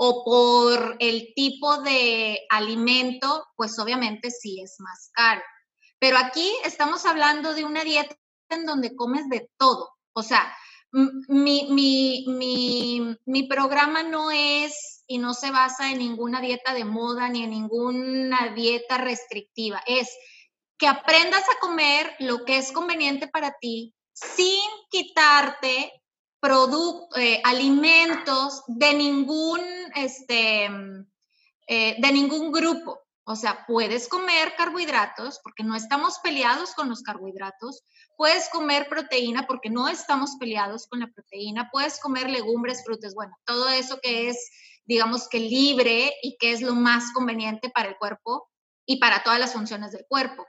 o 0.00 0.24
por 0.24 0.96
el 1.00 1.32
tipo 1.34 1.82
de 1.82 2.46
alimento, 2.50 3.44
pues 3.56 3.78
obviamente 3.80 4.30
sí 4.30 4.60
es 4.62 4.76
más 4.78 5.10
caro. 5.12 5.42
Pero 5.98 6.16
aquí 6.18 6.48
estamos 6.64 7.04
hablando 7.04 7.52
de 7.52 7.64
una 7.64 7.82
dieta 7.82 8.16
en 8.48 8.64
donde 8.64 8.94
comes 8.94 9.28
de 9.28 9.50
todo. 9.58 9.90
O 10.12 10.22
sea, 10.22 10.54
mi, 10.92 11.66
mi, 13.26 13.42
programa 13.48 14.04
no 14.04 14.30
es 14.30 15.02
y 15.08 15.18
no 15.18 15.34
se 15.34 15.50
basa 15.50 15.90
en 15.90 15.98
ninguna 15.98 16.40
dieta 16.40 16.74
de 16.74 16.84
moda 16.84 17.28
ni 17.28 17.42
en 17.42 17.50
ninguna 17.50 18.52
dieta 18.54 18.98
restrictiva. 18.98 19.82
Es 19.84 20.16
que 20.78 20.86
aprendas 20.86 21.42
a 21.42 21.58
comer 21.60 22.14
lo 22.20 22.44
que 22.44 22.58
es 22.58 22.70
conveniente 22.70 23.26
para 23.26 23.52
ti 23.60 23.94
sin 24.12 24.62
quitarte 24.90 25.92
productos, 26.40 27.18
eh, 27.18 27.40
alimentos 27.44 28.62
de 28.66 28.94
ningún, 28.94 29.60
este, 29.94 30.64
eh, 31.66 31.96
de 31.98 32.12
ningún 32.12 32.52
grupo. 32.52 33.00
O 33.24 33.36
sea, 33.36 33.66
puedes 33.66 34.08
comer 34.08 34.54
carbohidratos 34.56 35.38
porque 35.42 35.62
no 35.62 35.74
estamos 35.74 36.18
peleados 36.20 36.72
con 36.72 36.88
los 36.88 37.02
carbohidratos. 37.02 37.84
Puedes 38.16 38.48
comer 38.48 38.88
proteína 38.88 39.46
porque 39.46 39.68
no 39.68 39.86
estamos 39.86 40.36
peleados 40.40 40.86
con 40.86 41.00
la 41.00 41.08
proteína. 41.08 41.68
Puedes 41.70 42.00
comer 42.00 42.30
legumbres, 42.30 42.82
frutas, 42.86 43.14
bueno, 43.14 43.36
todo 43.44 43.68
eso 43.68 44.00
que 44.00 44.28
es, 44.30 44.50
digamos 44.86 45.28
que 45.28 45.40
libre 45.40 46.14
y 46.22 46.38
que 46.38 46.52
es 46.52 46.62
lo 46.62 46.74
más 46.74 47.12
conveniente 47.12 47.68
para 47.68 47.90
el 47.90 47.98
cuerpo 47.98 48.48
y 48.86 48.98
para 48.98 49.22
todas 49.22 49.38
las 49.38 49.52
funciones 49.52 49.92
del 49.92 50.06
cuerpo. 50.08 50.46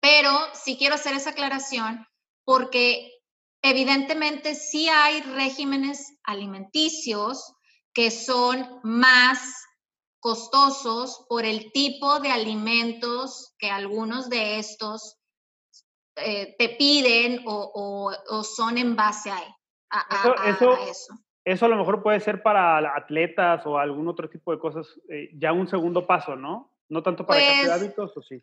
Pero 0.00 0.38
sí 0.52 0.76
quiero 0.76 0.96
hacer 0.96 1.14
esa 1.14 1.30
aclaración 1.30 2.06
porque 2.44 3.19
Evidentemente 3.62 4.54
sí 4.54 4.88
hay 4.88 5.20
regímenes 5.20 6.18
alimenticios 6.24 7.54
que 7.92 8.10
son 8.10 8.80
más 8.82 9.40
costosos 10.20 11.24
por 11.28 11.44
el 11.44 11.72
tipo 11.72 12.20
de 12.20 12.30
alimentos 12.30 13.54
que 13.58 13.70
algunos 13.70 14.28
de 14.28 14.58
estos 14.58 15.18
eh, 16.16 16.54
te 16.58 16.70
piden 16.70 17.42
o, 17.46 18.12
son 18.44 18.78
en 18.78 18.96
base 18.96 19.30
a, 19.30 19.42
eso, 20.46 20.76
eso, 21.44 21.66
a 21.66 21.68
lo 21.68 21.76
mejor 21.76 22.02
puede 22.02 22.20
ser 22.20 22.42
para 22.42 22.96
atletas 22.96 23.64
o 23.66 23.78
algún 23.78 24.06
otro 24.08 24.28
tipo 24.28 24.52
de 24.52 24.58
cosas, 24.58 24.86
eh, 25.08 25.30
ya 25.34 25.52
un 25.52 25.66
segundo 25.66 26.06
paso, 26.06 26.36
¿no? 26.36 26.74
No 26.88 27.02
tanto 27.02 27.26
para 27.26 27.40
cambiar 27.40 27.66
pues 27.66 27.80
hábitos, 27.80 28.16
¿o 28.16 28.22
sí? 28.22 28.42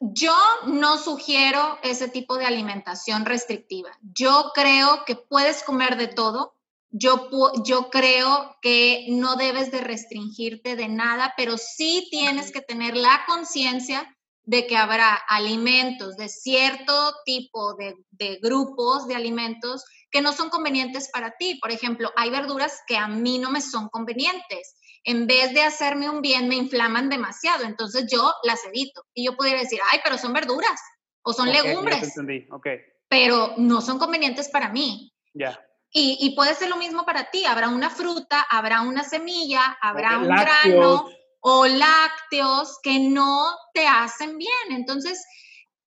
Yo 0.00 0.34
no 0.66 0.98
sugiero 0.98 1.78
ese 1.82 2.08
tipo 2.08 2.36
de 2.36 2.46
alimentación 2.46 3.24
restrictiva. 3.24 3.90
Yo 4.02 4.52
creo 4.54 5.04
que 5.06 5.16
puedes 5.16 5.62
comer 5.62 5.96
de 5.96 6.08
todo. 6.08 6.54
Yo, 6.90 7.28
yo 7.64 7.90
creo 7.90 8.56
que 8.62 9.06
no 9.08 9.36
debes 9.36 9.70
de 9.70 9.80
restringirte 9.80 10.76
de 10.76 10.88
nada, 10.88 11.34
pero 11.36 11.58
sí 11.58 12.08
tienes 12.10 12.52
que 12.52 12.60
tener 12.60 12.96
la 12.96 13.24
conciencia 13.26 14.16
de 14.44 14.66
que 14.66 14.76
habrá 14.76 15.14
alimentos 15.14 16.16
de 16.16 16.28
cierto 16.28 17.14
tipo 17.24 17.74
de, 17.74 17.96
de, 18.12 18.38
grupos 18.40 19.08
de 19.08 19.16
alimentos 19.16 19.84
que 20.10 20.22
no 20.22 20.32
son 20.32 20.50
convenientes 20.50 21.10
para 21.12 21.32
ti. 21.36 21.58
Por 21.60 21.72
ejemplo, 21.72 22.12
hay 22.16 22.30
verduras 22.30 22.80
que 22.86 22.96
a 22.96 23.08
mí 23.08 23.38
no 23.38 23.50
me 23.50 23.60
son 23.60 23.88
convenientes 23.88 24.76
en 25.06 25.28
vez 25.28 25.54
de 25.54 25.62
hacerme 25.62 26.10
un 26.10 26.20
bien, 26.20 26.48
me 26.48 26.56
inflaman 26.56 27.08
demasiado. 27.08 27.64
Entonces 27.64 28.06
yo 28.10 28.34
las 28.42 28.64
evito. 28.64 29.04
Y 29.14 29.24
yo 29.24 29.36
pudiera 29.36 29.60
decir, 29.60 29.78
ay, 29.92 30.00
pero 30.02 30.18
son 30.18 30.32
verduras 30.32 30.80
o 31.22 31.32
son 31.32 31.48
legumbres. 31.48 32.02
Entendí. 32.02 32.46
Okay. 32.50 32.80
Pero 33.08 33.54
no 33.56 33.80
son 33.80 34.00
convenientes 34.00 34.48
para 34.48 34.68
mí. 34.68 35.14
Ya. 35.32 35.60
Y, 35.98 36.34
puede 36.36 36.54
ser 36.54 36.68
lo 36.68 36.76
mismo 36.76 37.06
para 37.06 37.30
ti. 37.30 37.46
Habrá 37.46 37.68
una 37.68 37.88
fruta, 37.88 38.44
habrá 38.50 38.82
una 38.82 39.02
semilla, 39.02 39.78
habrá 39.80 40.18
un 40.18 40.28
grano 40.28 41.08
o 41.40 41.66
lácteos 41.66 42.78
que 42.82 42.98
no 42.98 43.56
te 43.72 43.86
hacen 43.86 44.36
bien. 44.36 44.50
Entonces, 44.70 45.24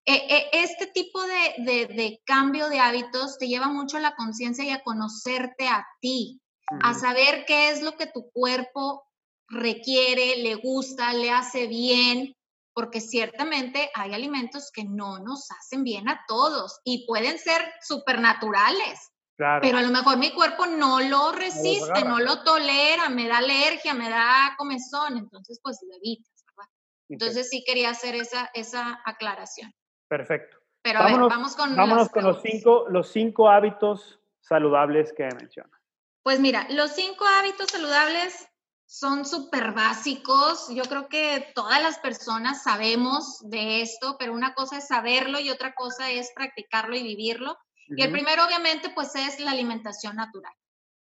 e, 0.06 0.16
e, 0.16 0.50
este 0.54 0.88
tipo 0.88 1.22
de, 1.22 1.54
de, 1.58 1.86
de, 1.94 2.22
cambio 2.26 2.70
de 2.70 2.80
hábitos 2.80 3.38
te 3.38 3.48
lleva 3.48 3.68
mucho 3.68 3.98
a 3.98 4.00
la 4.00 4.16
conciencia 4.16 4.64
y 4.64 4.72
a 4.72 4.82
conocerte 4.82 5.68
a 5.68 5.86
ti. 6.00 6.42
a 6.82 6.94
saber 6.94 7.46
qué 7.46 7.70
es 7.72 7.82
lo 7.82 7.98
que 7.98 8.08
tu 8.08 8.32
cuerpo 8.32 9.09
requiere, 9.50 10.38
le 10.38 10.56
gusta, 10.56 11.14
le 11.14 11.32
hace 11.32 11.68
bien, 11.68 12.36
porque 12.74 13.02
ciertamente 13.02 13.90
hay 13.94 14.14
alimentos 14.14 14.72
que 14.72 14.84
no 14.84 15.20
nos 15.20 15.50
hacen 15.52 15.84
bien 15.84 16.08
a 16.08 16.24
todos 16.28 16.80
y 16.84 17.06
pueden 17.06 17.38
ser 17.38 17.62
supernaturales. 17.82 19.12
Claro. 19.36 19.62
Pero 19.62 19.78
a 19.78 19.82
lo 19.82 19.90
mejor 19.90 20.18
mi 20.18 20.32
cuerpo 20.32 20.66
no 20.66 21.00
lo 21.00 21.32
resiste, 21.32 22.04
no 22.04 22.20
lo, 22.20 22.44
tolera, 22.44 23.10
me 23.10 23.28
da 23.28 23.38
alergia, 23.38 23.94
me 23.94 24.10
da 24.10 24.54
comezón, 24.58 25.18
entonces 25.18 25.60
pues 25.64 25.80
lo 25.88 25.96
evitas, 25.96 26.44
¿verdad? 26.46 26.70
Entonces 27.08 27.50
sí 27.50 27.64
quería 27.66 27.92
hacer 27.92 28.16
esa, 28.16 28.50
esa 28.54 29.02
aclaración. 29.06 29.74
Perfecto. 30.10 30.58
Pero 30.82 31.00
a 31.00 31.06
ver, 31.06 31.16
vamos 31.16 31.56
con, 31.56 31.76
vámonos 31.76 32.10
con 32.10 32.24
los 32.24 32.42
cinco, 32.42 32.86
los 32.90 33.12
cinco 33.12 33.50
hábitos 33.50 34.20
saludables 34.42 35.14
que 35.14 35.24
menciona. 35.36 35.82
Pues 36.24 36.40
mira, 36.40 36.68
los 36.70 36.92
cinco 36.92 37.26
hábitos 37.26 37.68
saludables 37.70 38.49
son 38.90 39.24
súper 39.24 39.74
básicos. 39.74 40.68
Yo 40.74 40.84
creo 40.86 41.08
que 41.10 41.52
todas 41.54 41.80
las 41.80 42.00
personas 42.00 42.64
sabemos 42.64 43.38
de 43.42 43.84
esto, 43.84 44.16
pero 44.18 44.34
una 44.34 44.56
cosa 44.56 44.80
es 44.80 44.88
saberlo 44.88 45.40
y 45.40 45.52
otra 45.52 45.76
cosa 45.76 46.10
es 46.10 46.32
practicarlo 46.34 46.96
y 46.96 47.04
vivirlo. 47.04 47.56
Y 47.96 48.02
el 48.02 48.12
primero, 48.12 48.44
obviamente, 48.46 48.90
pues 48.90 49.16
es 49.16 49.40
la 49.40 49.52
alimentación 49.52 50.16
natural. 50.16 50.54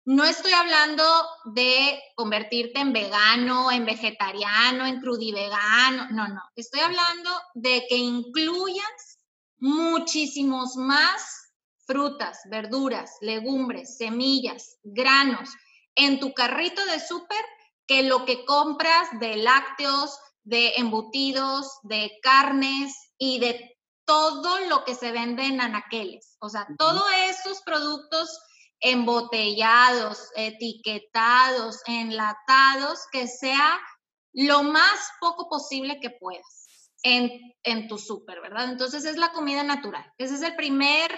No 0.06 0.24
estoy 0.24 0.54
hablando 0.54 1.04
de 1.46 2.02
convertirte 2.16 2.80
en 2.80 2.94
vegano, 2.94 3.70
en 3.70 3.86
vegetariano, 3.86 4.86
en 4.86 5.02
crudivegano, 5.02 6.10
no, 6.12 6.30
no. 6.30 6.42
Estoy 6.56 6.80
hablando 6.80 7.30
de 7.54 7.86
que 7.90 7.98
incluyas 7.98 9.20
muchísimos 9.58 10.78
más 10.78 11.54
frutas, 11.86 12.40
verduras, 12.50 13.18
legumbres, 13.20 13.98
semillas, 13.98 14.78
granos 14.84 15.50
en 15.96 16.20
tu 16.20 16.34
carrito 16.34 16.84
de 16.86 17.00
súper 17.00 17.44
que 17.88 18.04
lo 18.04 18.26
que 18.26 18.46
compras 18.46 19.10
de 19.20 19.38
lácteos, 19.38 20.18
de 20.44 20.74
embutidos, 20.78 21.80
de 21.84 22.12
carnes 22.22 22.94
y 23.18 23.40
de 23.40 23.78
todo 24.06 24.60
lo 24.68 24.84
que 24.84 24.96
se 24.96 25.12
vende 25.12 25.46
en 25.46 25.62
anaqueles. 25.62 26.38
O 26.40 26.50
sea, 26.50 26.68
todos 26.78 27.04
esos 27.30 27.62
productos 27.62 28.38
embotellados, 28.80 30.30
etiquetados, 30.36 31.80
enlatados, 31.88 33.00
que 33.12 33.28
sea 33.28 33.80
lo 34.34 34.64
más 34.64 35.10
poco 35.22 35.48
posible 35.48 36.00
que 36.02 36.10
puedas 36.10 36.92
en, 37.04 37.32
en 37.64 37.88
tu 37.88 37.98
súper, 37.98 38.42
¿verdad? 38.42 38.70
Entonces 38.70 39.06
es 39.06 39.16
la 39.18 39.32
comida 39.32 39.64
natural. 39.64 40.12
Ese 40.18 40.36
es 40.36 40.42
el 40.42 40.56
primer 40.56 41.18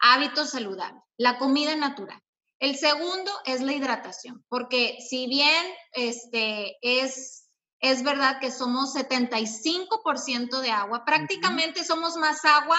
hábito 0.00 0.44
saludable, 0.44 1.00
la 1.16 1.38
comida 1.38 1.76
natural. 1.76 2.20
El 2.60 2.76
segundo 2.76 3.30
es 3.44 3.60
la 3.60 3.72
hidratación, 3.72 4.44
porque 4.48 4.98
si 5.08 5.28
bien 5.28 5.64
este, 5.92 6.76
es, 6.82 7.48
es 7.80 8.02
verdad 8.02 8.40
que 8.40 8.50
somos 8.50 8.94
75% 8.94 10.60
de 10.60 10.70
agua, 10.70 11.04
prácticamente 11.04 11.84
somos 11.84 12.16
más 12.16 12.44
agua 12.44 12.78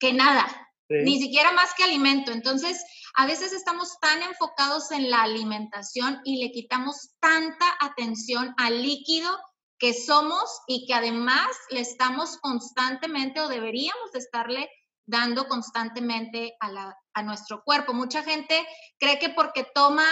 que 0.00 0.12
nada, 0.12 0.46
ni 0.88 1.20
siquiera 1.20 1.52
más 1.52 1.72
que 1.74 1.84
alimento. 1.84 2.32
Entonces, 2.32 2.84
a 3.14 3.26
veces 3.26 3.52
estamos 3.52 3.98
tan 4.00 4.22
enfocados 4.22 4.90
en 4.90 5.10
la 5.10 5.22
alimentación 5.22 6.20
y 6.24 6.42
le 6.42 6.50
quitamos 6.50 7.14
tanta 7.20 7.66
atención 7.80 8.54
al 8.56 8.82
líquido 8.82 9.30
que 9.78 9.94
somos 9.94 10.62
y 10.66 10.86
que 10.86 10.94
además 10.94 11.48
le 11.70 11.80
estamos 11.80 12.38
constantemente 12.38 13.40
o 13.40 13.48
deberíamos 13.48 14.12
de 14.12 14.18
estarle 14.18 14.70
dando 15.06 15.46
constantemente 15.48 16.56
a, 16.60 16.94
a 17.14 17.22
nuestro 17.22 17.62
cuerpo. 17.64 17.92
Mucha 17.92 18.22
gente 18.22 18.66
cree 18.98 19.18
que 19.18 19.30
porque 19.30 19.64
toma 19.74 20.04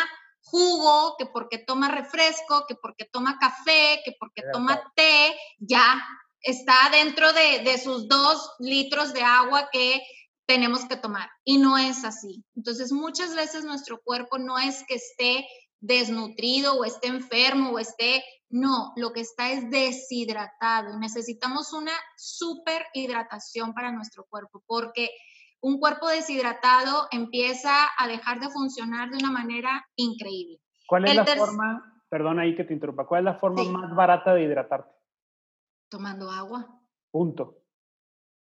jugo, 0.43 1.17
que 1.19 1.27
porque 1.27 1.59
toma 1.59 1.89
refresco, 1.89 2.67
que 2.67 2.75
porque 2.75 3.05
toma 3.05 3.39
café, 3.39 4.01
que 4.05 4.15
porque 4.19 4.43
toma 4.53 4.81
té, 4.97 5.37
ya 5.59 6.03
está 6.41 6.89
dentro 6.91 7.33
de, 7.33 7.61
de, 7.61 7.79
sus 7.79 8.09
dos 8.09 8.53
litros 8.59 9.13
de 9.13 9.23
agua 9.23 9.69
que 9.71 10.03
tenemos 10.47 10.85
que 10.87 10.97
tomar. 10.97 11.31
Y 11.45 11.59
no 11.59 11.79
es 11.79 12.05
así. 12.05 12.43
Entonces, 12.57 12.91
muchas 12.93 13.35
veces 13.35 13.65
nuestro 13.65 14.01
cuerpo 14.03 14.39
no 14.39 14.59
es 14.59 14.83
que 14.89 14.95
esté 14.95 15.47
desnutrido 15.81 16.75
o 16.75 16.85
esté 16.85 17.09
enfermo 17.09 17.71
o 17.71 17.79
esté 17.79 18.23
no, 18.51 18.93
lo 18.97 19.13
que 19.13 19.21
está 19.21 19.53
es 19.53 19.71
deshidratado. 19.71 20.99
Necesitamos 20.99 21.73
una 21.73 21.93
super 22.17 22.85
hidratación 22.95 23.73
para 23.73 23.93
nuestro 23.93 24.25
cuerpo, 24.29 24.63
porque 24.67 25.11
un 25.61 25.79
cuerpo 25.79 26.09
deshidratado 26.09 27.07
empieza 27.11 27.87
a 27.97 28.09
dejar 28.09 28.41
de 28.41 28.51
funcionar 28.51 29.11
de 29.11 29.19
una 29.19 29.31
manera 29.31 29.87
increíble. 29.97 30.59
¿Cuál 30.87 31.07
es 31.07 31.15
la 31.15 31.25
forma, 31.25 32.03
perdón 32.09 32.41
ahí 32.41 32.57
que 32.57 32.65
te 32.65 32.75
interrumpa, 32.75 33.07
cuál 33.07 33.21
es 33.21 33.25
la 33.27 33.39
forma 33.39 33.63
más 33.65 33.95
barata 33.95 34.35
de 34.35 34.43
hidratarte? 34.43 34.93
Tomando 35.89 36.31
agua. 36.31 36.67
Punto. 37.11 37.63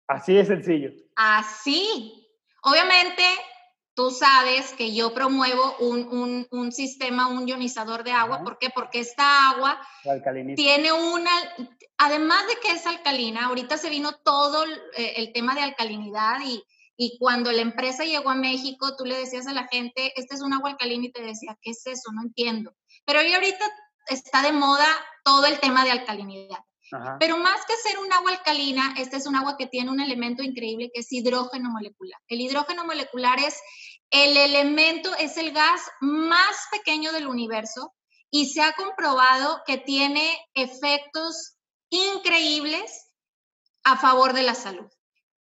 Así 0.07 0.34
de 0.34 0.45
sencillo. 0.45 0.91
Así. 1.15 2.28
Obviamente, 2.63 3.23
Tú 3.95 4.11
sabes 4.11 4.73
que 4.73 4.93
yo 4.93 5.13
promuevo 5.13 5.77
un, 5.79 6.45
un, 6.51 6.71
sistema, 6.73 7.27
un 7.27 7.47
ionizador 7.47 8.03
de 8.03 8.11
agua. 8.11 8.43
¿Por 8.43 8.59
qué? 8.59 8.69
Porque 8.69 8.99
esta 8.99 9.51
agua 9.51 9.79
tiene 10.55 10.91
una, 10.91 11.31
además 11.97 12.45
de 12.47 12.55
que 12.61 12.73
es 12.73 12.85
alcalina, 12.85 13.45
ahorita 13.45 13.77
se 13.77 13.89
vino 13.89 14.11
todo 14.23 14.65
eh, 14.97 15.13
el, 15.15 15.31
tema 15.31 15.55
de 15.55 15.61
alcalinidad 15.61 16.41
y, 16.45 16.61
y, 16.97 17.17
cuando 17.17 17.53
la 17.53 17.61
empresa 17.61 18.03
llegó 18.03 18.31
a 18.31 18.35
México, 18.35 18.97
tú 18.97 19.05
le 19.05 19.17
decías 19.17 19.47
a 19.47 19.53
la 19.53 19.67
gente, 19.71 20.11
este 20.17 20.35
es 20.35 20.41
un 20.41 20.51
agua 20.51 20.71
alcalina 20.71 21.05
y 21.05 21.11
te 21.13 21.23
decía, 21.23 21.57
¿qué 21.61 21.71
es 21.71 21.87
eso? 21.87 22.11
No 22.11 22.21
entiendo. 22.21 22.75
Pero 23.05 23.21
hoy 23.21 23.33
ahorita 23.33 23.65
está 24.07 24.41
de 24.41 24.51
moda 24.51 24.87
todo 25.23 25.45
el 25.45 25.57
tema 25.61 25.85
de 25.85 25.91
alcalinidad. 25.91 26.59
Pero 27.19 27.37
más 27.37 27.65
que 27.65 27.75
ser 27.77 27.99
un 27.99 28.11
agua 28.11 28.31
alcalina, 28.31 28.93
este 28.97 29.17
es 29.17 29.25
un 29.25 29.35
agua 29.35 29.55
que 29.57 29.67
tiene 29.67 29.91
un 29.91 29.99
elemento 29.99 30.43
increíble 30.43 30.91
que 30.93 31.01
es 31.01 31.11
hidrógeno 31.11 31.69
molecular. 31.69 32.19
El 32.27 32.41
hidrógeno 32.41 32.85
molecular 32.85 33.39
es 33.39 33.59
el 34.11 34.37
elemento, 34.37 35.13
es 35.15 35.37
el 35.37 35.51
gas 35.51 35.81
más 36.01 36.67
pequeño 36.71 37.11
del 37.11 37.27
universo 37.27 37.93
y 38.29 38.47
se 38.47 38.61
ha 38.61 38.73
comprobado 38.73 39.61
que 39.65 39.77
tiene 39.77 40.37
efectos 40.53 41.57
increíbles 41.89 43.11
a 43.83 43.97
favor 43.97 44.33
de 44.33 44.43
la 44.43 44.55
salud. 44.55 44.89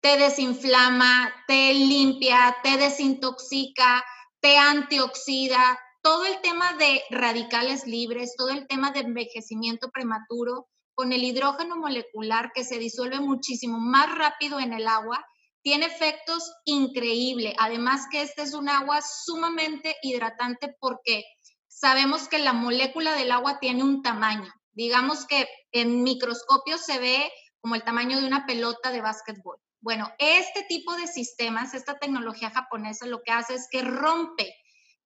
Te 0.00 0.16
desinflama, 0.16 1.32
te 1.46 1.72
limpia, 1.74 2.57
te 2.62 2.76
desintoxica, 2.76 4.05
te 4.40 4.59
antioxida, 4.59 5.78
todo 6.03 6.26
el 6.26 6.40
tema 6.40 6.72
de 6.74 7.03
radicales 7.11 7.86
libres, 7.86 8.34
todo 8.36 8.50
el 8.50 8.66
tema 8.66 8.90
de 8.90 9.00
envejecimiento 9.00 9.90
prematuro, 9.90 10.68
con 11.03 11.12
el 11.12 11.24
hidrógeno 11.24 11.74
molecular 11.74 12.53
que 12.55 12.62
se 12.62 12.78
disuelve 12.78 13.18
muchísimo 13.18 13.76
más 13.80 14.16
rápido 14.16 14.61
en 14.61 14.72
el 14.72 14.86
agua, 14.86 15.26
tiene 15.61 15.86
efectos 15.86 16.48
increíbles. 16.64 17.55
Además 17.59 18.07
que 18.09 18.22
este 18.22 18.42
es 18.42 18.55
un 18.55 18.68
agua 18.68 19.00
sumamente 19.03 19.96
hidratante 20.00 20.76
porque 20.78 21.24
sabemos 21.66 22.28
que 22.28 22.38
la 22.38 22.53
molécula 22.53 23.16
del 23.16 23.32
agua 23.32 23.59
tiene 23.59 23.82
un 23.82 24.00
tamaño. 24.03 24.48
Digamos 24.74 25.26
que 25.26 25.48
en 25.72 26.05
microscopio 26.05 26.78
se 26.78 27.00
ve 27.00 27.32
como 27.61 27.74
el 27.74 27.82
tamaño 27.82 28.20
de 28.20 28.28
una 28.28 28.46
pelota 28.46 28.92
de 28.92 29.00
básquetbol. 29.00 29.57
Bueno, 29.80 30.09
este 30.20 30.62
tipo 30.68 30.94
de 30.94 31.09
sistemas, 31.09 31.74
esta 31.74 31.98
tecnología 31.98 32.53
japonesa 32.53 33.07
lo 33.07 33.22
que 33.24 33.32
hace 33.32 33.57
es 33.57 33.66
que 33.72 33.82
rompe 33.82 34.55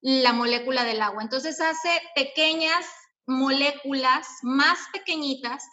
la 0.02 0.34
molécula 0.34 0.84
del 0.84 1.00
agua. 1.00 1.22
Entonces 1.22 1.58
hace 1.58 1.88
pequeñas 2.14 2.84
moléculas 3.26 4.28
más 4.42 4.78
pequeñitas 4.92 5.64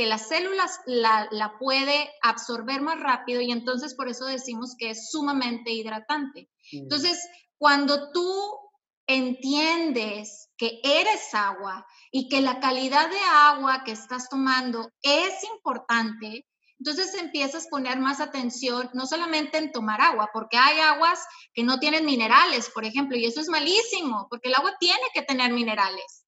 que 0.00 0.06
las 0.06 0.28
células 0.28 0.80
la, 0.86 1.28
la, 1.30 1.58
puede 1.58 2.10
absorber 2.22 2.80
más 2.80 2.98
rápido 2.98 3.42
y 3.42 3.52
entonces 3.52 3.94
por 3.94 4.08
eso 4.08 4.24
decimos 4.24 4.74
que 4.78 4.88
es 4.88 5.10
sumamente 5.10 5.72
hidratante. 5.72 6.48
Mm. 6.72 6.84
Entonces, 6.84 7.22
cuando 7.58 8.10
tú 8.10 8.58
entiendes 9.06 10.48
que 10.56 10.80
eres 10.82 11.34
agua 11.34 11.86
y 12.10 12.30
que 12.30 12.40
la 12.40 12.60
calidad 12.60 13.10
de 13.10 13.20
agua 13.30 13.82
que 13.84 13.92
estás 13.92 14.30
tomando 14.30 14.90
es 15.02 15.44
importante, 15.54 16.46
entonces 16.78 17.12
empiezas 17.12 17.66
a 17.66 17.68
poner 17.68 17.98
más 17.98 18.22
atención 18.22 18.88
no 18.94 19.06
solamente 19.06 19.58
en 19.58 19.70
tomar 19.70 20.00
agua, 20.00 20.30
porque 20.32 20.56
hay 20.56 20.80
aguas 20.80 21.22
que 21.52 21.62
no 21.62 21.78
tienen 21.78 22.06
minerales, 22.06 22.70
por 22.70 22.86
ejemplo, 22.86 23.18
y 23.18 23.26
eso 23.26 23.42
es 23.42 23.50
malísimo, 23.50 24.28
porque 24.30 24.48
el 24.48 24.54
agua 24.54 24.74
tiene 24.80 25.04
que 25.12 25.20
tener 25.20 25.52
minerales, 25.52 26.24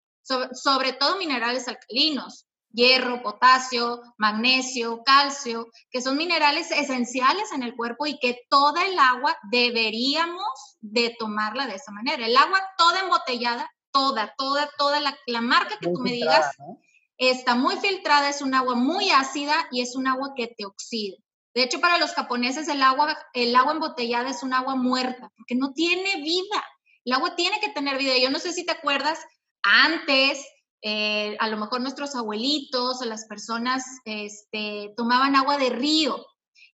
sobre 0.52 0.92
todo 0.92 1.16
minerales 1.16 1.68
alcalinos 1.68 2.48
hierro, 2.72 3.22
potasio, 3.22 4.02
magnesio, 4.16 5.02
calcio, 5.04 5.68
que 5.90 6.02
son 6.02 6.16
minerales 6.16 6.70
esenciales 6.70 7.52
en 7.52 7.62
el 7.62 7.76
cuerpo 7.76 8.06
y 8.06 8.18
que 8.18 8.40
toda 8.48 8.86
el 8.86 8.98
agua 8.98 9.36
deberíamos 9.50 10.78
de 10.80 11.14
tomarla 11.18 11.66
de 11.66 11.76
esa 11.76 11.92
manera. 11.92 12.26
El 12.26 12.36
agua 12.36 12.60
toda 12.76 13.00
embotellada, 13.00 13.70
toda, 13.92 14.34
toda, 14.36 14.70
toda 14.78 15.00
la, 15.00 15.40
marca 15.40 15.78
que 15.78 15.90
tú 15.90 16.00
me 16.00 16.12
digas, 16.12 16.56
está 17.18 17.54
muy 17.54 17.76
filtrada, 17.76 18.28
es 18.28 18.42
un 18.42 18.54
agua 18.54 18.74
muy 18.74 19.10
ácida 19.10 19.54
y 19.70 19.82
es 19.82 19.94
un 19.94 20.06
agua 20.06 20.32
que 20.36 20.48
te 20.48 20.64
oxida. 20.64 21.16
De 21.54 21.62
hecho, 21.62 21.80
para 21.80 21.98
los 21.98 22.12
japoneses 22.14 22.68
el 22.68 22.82
agua, 22.82 23.16
el 23.34 23.54
agua 23.54 23.72
embotellada 23.72 24.30
es 24.30 24.42
un 24.42 24.54
agua 24.54 24.74
muerta, 24.74 25.30
porque 25.36 25.54
no 25.54 25.72
tiene 25.72 26.22
vida. 26.22 26.64
El 27.04 27.12
agua 27.12 27.36
tiene 27.36 27.60
que 27.60 27.68
tener 27.68 27.98
vida. 27.98 28.16
Yo 28.16 28.30
no 28.30 28.38
sé 28.38 28.52
si 28.52 28.64
te 28.64 28.72
acuerdas, 28.72 29.18
antes, 29.62 30.46
eh, 30.82 31.36
a 31.38 31.48
lo 31.48 31.56
mejor 31.56 31.80
nuestros 31.80 32.14
abuelitos 32.14 33.00
o 33.00 33.04
las 33.04 33.26
personas 33.26 33.84
este, 34.04 34.92
tomaban 34.96 35.36
agua 35.36 35.56
de 35.56 35.70
río. 35.70 36.24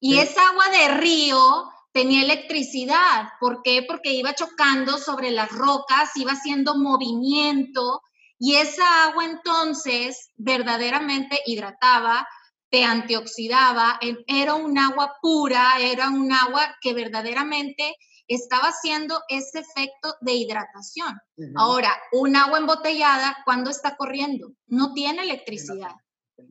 Y 0.01 0.19
esa 0.19 0.49
agua 0.49 0.69
de 0.71 0.95
río 0.95 1.69
tenía 1.93 2.23
electricidad. 2.23 3.29
¿Por 3.41 3.63
qué? 3.63 3.85
Porque 3.87 4.13
iba 4.13 4.35
chocando 4.35 4.99
sobre 4.99 5.31
las 5.31 5.51
rocas, 5.51 6.11
iba 6.17 6.33
haciendo 6.33 6.77
movimiento 6.77 8.01
y 8.39 8.55
esa 8.55 9.05
agua 9.05 9.25
entonces 9.25 10.31
verdaderamente 10.37 11.41
hidrataba, 11.45 12.27
te 12.71 12.85
antioxidaba, 12.85 13.99
era 14.27 14.55
un 14.55 14.79
agua 14.79 15.17
pura, 15.21 15.81
era 15.81 16.09
un 16.11 16.33
agua 16.33 16.77
que 16.81 16.93
verdaderamente 16.93 17.97
estaba 18.29 18.69
haciendo 18.69 19.23
ese 19.29 19.61
efecto 19.61 20.15
de 20.21 20.35
hidratación. 20.35 21.19
Ahora, 21.57 21.97
un 22.13 22.37
agua 22.37 22.59
embotellada, 22.59 23.39
¿cuándo 23.45 23.71
está 23.71 23.97
corriendo? 23.97 24.53
No 24.67 24.93
tiene 24.93 25.23
electricidad. 25.23 25.95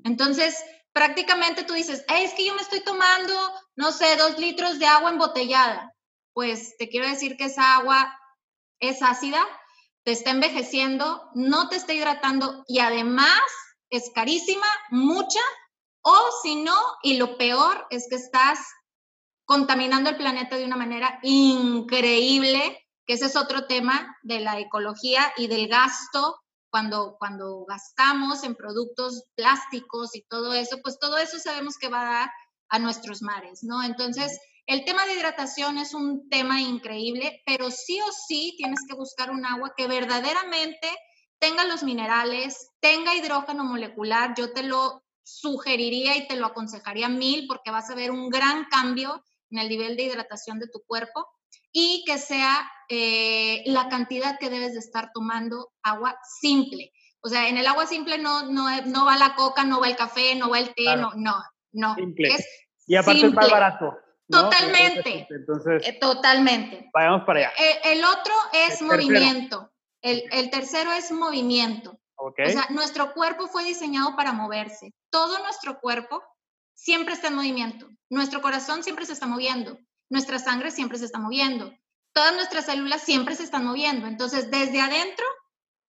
Entonces, 0.03 0.57
prácticamente 0.91 1.63
tú 1.63 1.73
dices, 1.73 2.03
es 2.09 2.33
que 2.33 2.45
yo 2.45 2.55
me 2.55 2.61
estoy 2.61 2.81
tomando, 2.81 3.33
no 3.75 3.91
sé, 3.91 4.15
dos 4.17 4.39
litros 4.39 4.79
de 4.79 4.87
agua 4.87 5.11
embotellada. 5.11 5.93
Pues 6.33 6.75
te 6.77 6.89
quiero 6.89 7.07
decir 7.07 7.37
que 7.37 7.45
esa 7.45 7.75
agua 7.75 8.13
es 8.79 9.01
ácida, 9.01 9.45
te 10.03 10.11
está 10.11 10.31
envejeciendo, 10.31 11.29
no 11.35 11.69
te 11.69 11.75
está 11.75 11.93
hidratando 11.93 12.63
y 12.67 12.79
además 12.79 13.41
es 13.89 14.09
carísima, 14.13 14.67
mucha, 14.89 15.41
o 16.01 16.17
si 16.41 16.55
no, 16.55 16.77
y 17.03 17.17
lo 17.17 17.37
peor 17.37 17.85
es 17.89 18.07
que 18.09 18.15
estás 18.15 18.59
contaminando 19.47 20.09
el 20.09 20.17
planeta 20.17 20.57
de 20.57 20.65
una 20.65 20.75
manera 20.75 21.19
increíble, 21.23 22.85
que 23.05 23.13
ese 23.13 23.27
es 23.27 23.37
otro 23.37 23.65
tema 23.65 24.17
de 24.21 24.41
la 24.41 24.59
ecología 24.59 25.33
y 25.37 25.47
del 25.47 25.69
gasto. 25.69 26.41
Cuando, 26.69 27.15
cuando 27.17 27.65
gastamos 27.65 28.43
en 28.43 28.55
productos 28.55 29.23
plásticos 29.35 30.13
y 30.15 30.23
todo 30.23 30.53
eso, 30.53 30.79
pues 30.83 30.99
todo 30.99 31.17
eso 31.17 31.39
sabemos 31.39 31.77
que 31.77 31.87
va 31.87 32.01
a 32.01 32.13
dar 32.13 32.31
a 32.67 32.77
nuestros 32.77 33.21
mares, 33.21 33.63
¿no? 33.63 33.81
Entonces, 33.83 34.37
el 34.65 34.83
tema 34.83 35.05
de 35.05 35.13
hidratación 35.13 35.77
es 35.77 35.93
un 35.93 36.27
tema 36.29 36.59
increíble, 36.59 37.41
pero 37.45 37.71
sí 37.71 38.01
o 38.01 38.11
sí 38.27 38.53
tienes 38.57 38.81
que 38.85 38.95
buscar 38.95 39.31
un 39.31 39.45
agua 39.45 39.73
que 39.77 39.87
verdaderamente 39.87 40.89
tenga 41.39 41.63
los 41.63 41.83
minerales, 41.83 42.71
tenga 42.81 43.15
hidrógeno 43.15 43.63
molecular. 43.63 44.33
Yo 44.35 44.51
te 44.51 44.63
lo 44.63 45.05
sugeriría 45.23 46.17
y 46.17 46.27
te 46.27 46.35
lo 46.35 46.47
aconsejaría 46.47 47.07
mil 47.07 47.47
porque 47.47 47.71
vas 47.71 47.89
a 47.89 47.95
ver 47.95 48.11
un 48.11 48.29
gran 48.29 48.65
cambio 48.65 49.23
en 49.51 49.59
el 49.59 49.69
nivel 49.69 49.95
de 49.95 50.03
hidratación 50.03 50.59
de 50.59 50.67
tu 50.67 50.83
cuerpo 50.85 51.27
y 51.71 52.03
que 52.05 52.17
sea 52.17 52.69
eh, 52.89 53.63
la 53.65 53.89
cantidad 53.89 54.39
que 54.39 54.49
debes 54.49 54.73
de 54.73 54.79
estar 54.79 55.11
tomando 55.13 55.71
agua 55.83 56.17
simple. 56.39 56.91
O 57.21 57.29
sea, 57.29 57.49
en 57.49 57.57
el 57.57 57.67
agua 57.67 57.85
simple 57.85 58.17
no, 58.17 58.43
no, 58.43 58.67
no 58.85 59.05
va 59.05 59.17
la 59.17 59.35
coca, 59.35 59.63
no 59.63 59.79
va 59.79 59.87
el 59.87 59.95
café, 59.95 60.35
no 60.35 60.49
va 60.49 60.59
el 60.59 60.73
té, 60.73 60.95
no, 60.95 61.11
no, 61.15 61.35
no. 61.73 61.95
Es 62.17 62.45
y 62.87 62.95
aparte 62.95 63.25
es 63.25 63.33
más 63.33 63.51
barato. 63.51 63.97
Totalmente. 64.29 65.27
Entonces, 65.29 65.87
eh, 65.87 65.97
totalmente. 65.99 66.89
Vayamos 66.93 67.25
para 67.25 67.39
allá. 67.39 67.51
Eh, 67.57 67.79
el, 67.93 68.03
otro 68.03 68.33
es 68.53 68.81
movimiento. 68.81 69.71
El, 70.01 70.23
el, 70.31 70.49
tercero 70.49 70.91
es 70.91 71.11
movimiento. 71.11 71.99
Okay. 72.15 72.47
O 72.47 72.49
sea, 72.49 72.67
nuestro 72.69 73.13
cuerpo 73.13 73.47
fue 73.47 73.63
diseñado 73.63 74.15
para 74.15 74.33
moverse. 74.33 74.93
Todo 75.09 75.37
nuestro 75.39 75.79
cuerpo 75.79 76.23
siempre 76.77 77.15
está 77.15 77.27
en 77.27 77.35
movimiento. 77.35 77.89
Nuestro 78.09 78.41
corazón 78.41 78.83
siempre 78.83 79.05
se 79.05 79.13
está 79.13 79.25
moviendo. 79.25 79.77
Nuestra 80.09 80.39
sangre 80.39 80.71
siempre 80.71 80.97
se 80.97 81.05
está 81.05 81.19
moviendo. 81.19 81.73
Todas 82.13 82.33
nuestras 82.35 82.65
células 82.65 83.01
siempre 83.01 83.35
se 83.35 83.43
están 83.43 83.65
moviendo. 83.65 84.07
Entonces, 84.07 84.49
desde 84.49 84.79
adentro 84.79 85.25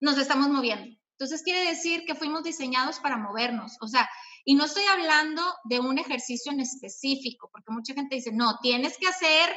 nos 0.01 0.19
estamos 0.19 0.49
moviendo. 0.49 0.97
Entonces, 1.13 1.43
quiere 1.43 1.69
decir 1.69 2.05
que 2.05 2.15
fuimos 2.15 2.43
diseñados 2.43 3.01
para 3.01 3.17
movernos. 3.19 3.77
O 3.81 3.87
sea, 3.87 4.09
y 4.45 4.55
no 4.55 4.65
estoy 4.65 4.85
hablando 4.85 5.43
de 5.65 5.79
un 5.79 5.99
ejercicio 5.99 6.53
en 6.53 6.61
específico, 6.61 7.51
porque 7.53 7.71
mucha 7.71 7.95
gente 7.95 8.17
dice, 8.17 8.33
no, 8.33 8.59
tienes 8.63 8.97
que 8.99 9.09
hacer 9.09 9.55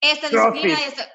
esta 0.00 0.28
disciplina 0.28 0.78
y 0.80 0.84
esta. 0.84 1.08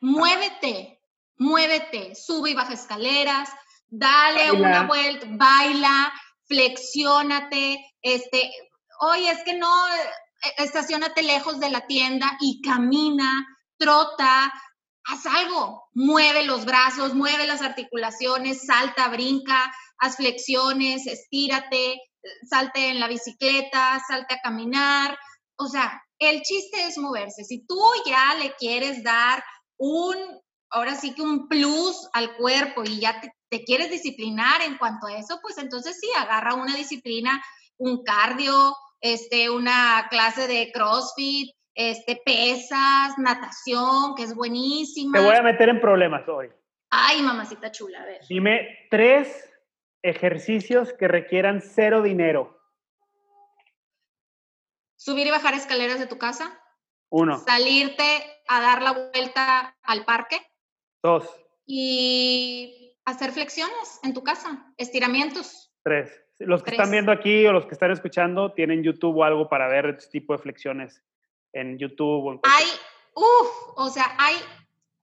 Muévete, 0.00 1.02
muévete, 1.38 2.14
sube 2.14 2.50
y 2.50 2.54
baja 2.54 2.74
escaleras, 2.74 3.50
dale 3.88 4.52
una 4.52 4.84
vuelta, 4.84 5.26
baila, 5.28 6.12
flexiónate, 6.50 7.78
este, 8.02 8.50
oye, 9.00 9.30
es 9.30 9.42
que 9.44 9.54
no, 9.54 9.88
eh, 9.88 10.52
estacionate 10.58 11.22
lejos 11.22 11.60
de 11.60 11.70
la 11.70 11.86
tienda 11.86 12.36
y 12.40 12.60
camina, 12.60 13.46
trota, 13.78 14.52
haz 15.04 15.26
algo, 15.26 15.84
mueve 15.94 16.44
los 16.44 16.64
brazos, 16.64 17.14
mueve 17.14 17.46
las 17.46 17.62
articulaciones, 17.62 18.66
salta, 18.66 19.08
brinca, 19.08 19.72
haz 19.98 20.16
flexiones, 20.16 21.06
estírate, 21.06 22.00
salte 22.48 22.88
en 22.88 22.98
la 22.98 23.06
bicicleta, 23.06 24.02
salte 24.06 24.34
a 24.34 24.40
caminar. 24.42 25.16
O 25.56 25.68
sea, 25.68 26.02
el 26.18 26.42
chiste 26.42 26.84
es 26.84 26.98
moverse. 26.98 27.44
Si 27.44 27.64
tú 27.64 27.80
ya 28.06 28.34
le 28.34 28.54
quieres 28.56 29.04
dar 29.04 29.42
un, 29.78 30.16
ahora 30.70 30.94
sí 30.94 31.14
que 31.14 31.22
un 31.22 31.48
plus 31.48 32.08
al 32.12 32.36
cuerpo 32.36 32.82
y 32.84 33.00
ya 33.00 33.20
te, 33.20 33.64
quieres 33.64 33.90
disciplinar 33.90 34.62
en 34.62 34.78
cuanto 34.78 35.06
a 35.06 35.16
eso, 35.16 35.38
pues 35.42 35.58
entonces 35.58 35.98
sí, 36.00 36.08
agarra 36.16 36.54
una 36.54 36.76
disciplina, 36.76 37.42
un 37.76 38.02
cardio, 38.04 38.76
este, 39.00 39.50
una 39.50 40.06
clase 40.08 40.46
de 40.46 40.70
CrossFit, 40.72 41.50
este, 41.74 42.20
pesas, 42.24 43.18
natación, 43.18 44.14
que 44.16 44.22
es 44.24 44.34
buenísima. 44.34 45.18
Te 45.18 45.24
voy 45.24 45.36
a 45.36 45.42
meter 45.42 45.68
en 45.68 45.80
problemas 45.80 46.28
hoy. 46.28 46.48
Ay, 46.90 47.22
mamacita 47.22 47.70
chula, 47.70 48.02
a 48.02 48.06
ver. 48.06 48.20
Dime 48.28 48.86
tres 48.90 49.48
ejercicios 50.02 50.92
que 50.92 51.08
requieran 51.08 51.60
cero 51.62 52.02
dinero. 52.02 52.58
Subir 54.96 55.26
y 55.26 55.30
bajar 55.30 55.54
escaleras 55.54 55.98
de 55.98 56.06
tu 56.06 56.18
casa. 56.18 56.60
Uno. 57.08 57.38
Salirte 57.38 58.04
a 58.48 58.60
dar 58.60 58.82
la 58.82 58.92
vuelta 58.92 59.76
al 59.82 60.04
parque. 60.04 60.40
Dos. 61.02 61.24
Y 61.66 62.96
hacer 63.04 63.32
flexiones 63.32 64.00
en 64.02 64.14
tu 64.14 64.22
casa, 64.22 64.72
estiramientos. 64.76 65.72
Tres. 65.82 66.10
Los 66.38 66.62
que 66.62 66.70
están 66.70 66.90
viendo 66.90 67.12
aquí 67.12 67.46
o 67.46 67.52
los 67.52 67.66
que 67.66 67.74
están 67.74 67.90
escuchando 67.90 68.52
tienen 68.52 68.82
YouTube 68.82 69.16
o 69.16 69.24
algo 69.24 69.48
para 69.48 69.68
ver 69.68 69.86
este 69.86 70.10
tipo 70.10 70.32
de 70.32 70.38
flexiones 70.38 71.02
en 71.52 71.78
YouTube. 71.78 72.26
O 72.26 72.32
en 72.32 72.40
hay, 72.44 72.64
uff, 73.14 73.50
o 73.76 73.90
sea, 73.90 74.14
hay 74.18 74.36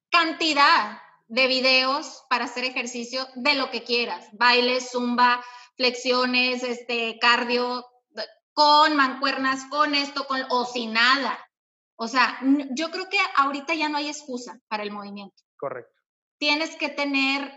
cantidad 0.09 0.99
de 1.27 1.47
videos 1.47 2.25
para 2.29 2.45
hacer 2.45 2.63
ejercicio 2.63 3.27
de 3.35 3.53
lo 3.55 3.69
que 3.69 3.83
quieras, 3.83 4.29
baile, 4.33 4.81
zumba, 4.81 5.43
flexiones, 5.75 6.63
este, 6.63 7.19
cardio, 7.19 7.85
con 8.53 8.95
mancuernas, 8.95 9.65
con 9.69 9.93
esto, 9.93 10.25
con, 10.25 10.41
o 10.49 10.65
sin 10.65 10.93
nada. 10.93 11.37
O 11.95 12.07
sea, 12.07 12.39
yo 12.71 12.89
creo 12.89 13.07
que 13.09 13.19
ahorita 13.35 13.75
ya 13.75 13.89
no 13.89 13.97
hay 13.97 14.07
excusa 14.07 14.59
para 14.67 14.83
el 14.83 14.91
movimiento. 14.91 15.43
Correcto. 15.57 15.93
Tienes 16.37 16.75
que 16.75 16.89
tener, 16.89 17.51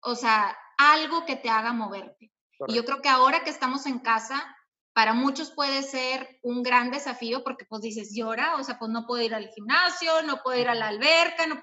o 0.00 0.14
sea, 0.14 0.56
algo 0.78 1.26
que 1.26 1.36
te 1.36 1.50
haga 1.50 1.72
moverte. 1.72 2.32
Y 2.68 2.74
yo 2.74 2.84
creo 2.84 3.02
que 3.02 3.08
ahora 3.08 3.42
que 3.42 3.50
estamos 3.50 3.86
en 3.86 3.98
casa, 3.98 4.56
para 4.92 5.12
muchos 5.12 5.50
puede 5.50 5.82
ser 5.82 6.38
un 6.42 6.62
gran 6.62 6.90
desafío 6.90 7.42
porque 7.42 7.64
pues 7.64 7.82
dices, 7.82 8.12
llora, 8.14 8.54
o 8.56 8.62
sea, 8.62 8.78
pues 8.78 8.90
no 8.90 9.06
puedo 9.06 9.22
ir 9.22 9.34
al 9.34 9.48
gimnasio, 9.48 10.22
no 10.22 10.40
puedo 10.42 10.60
ir 10.60 10.68
a 10.68 10.74
la 10.74 10.88
alberca, 10.88 11.46
no, 11.46 11.60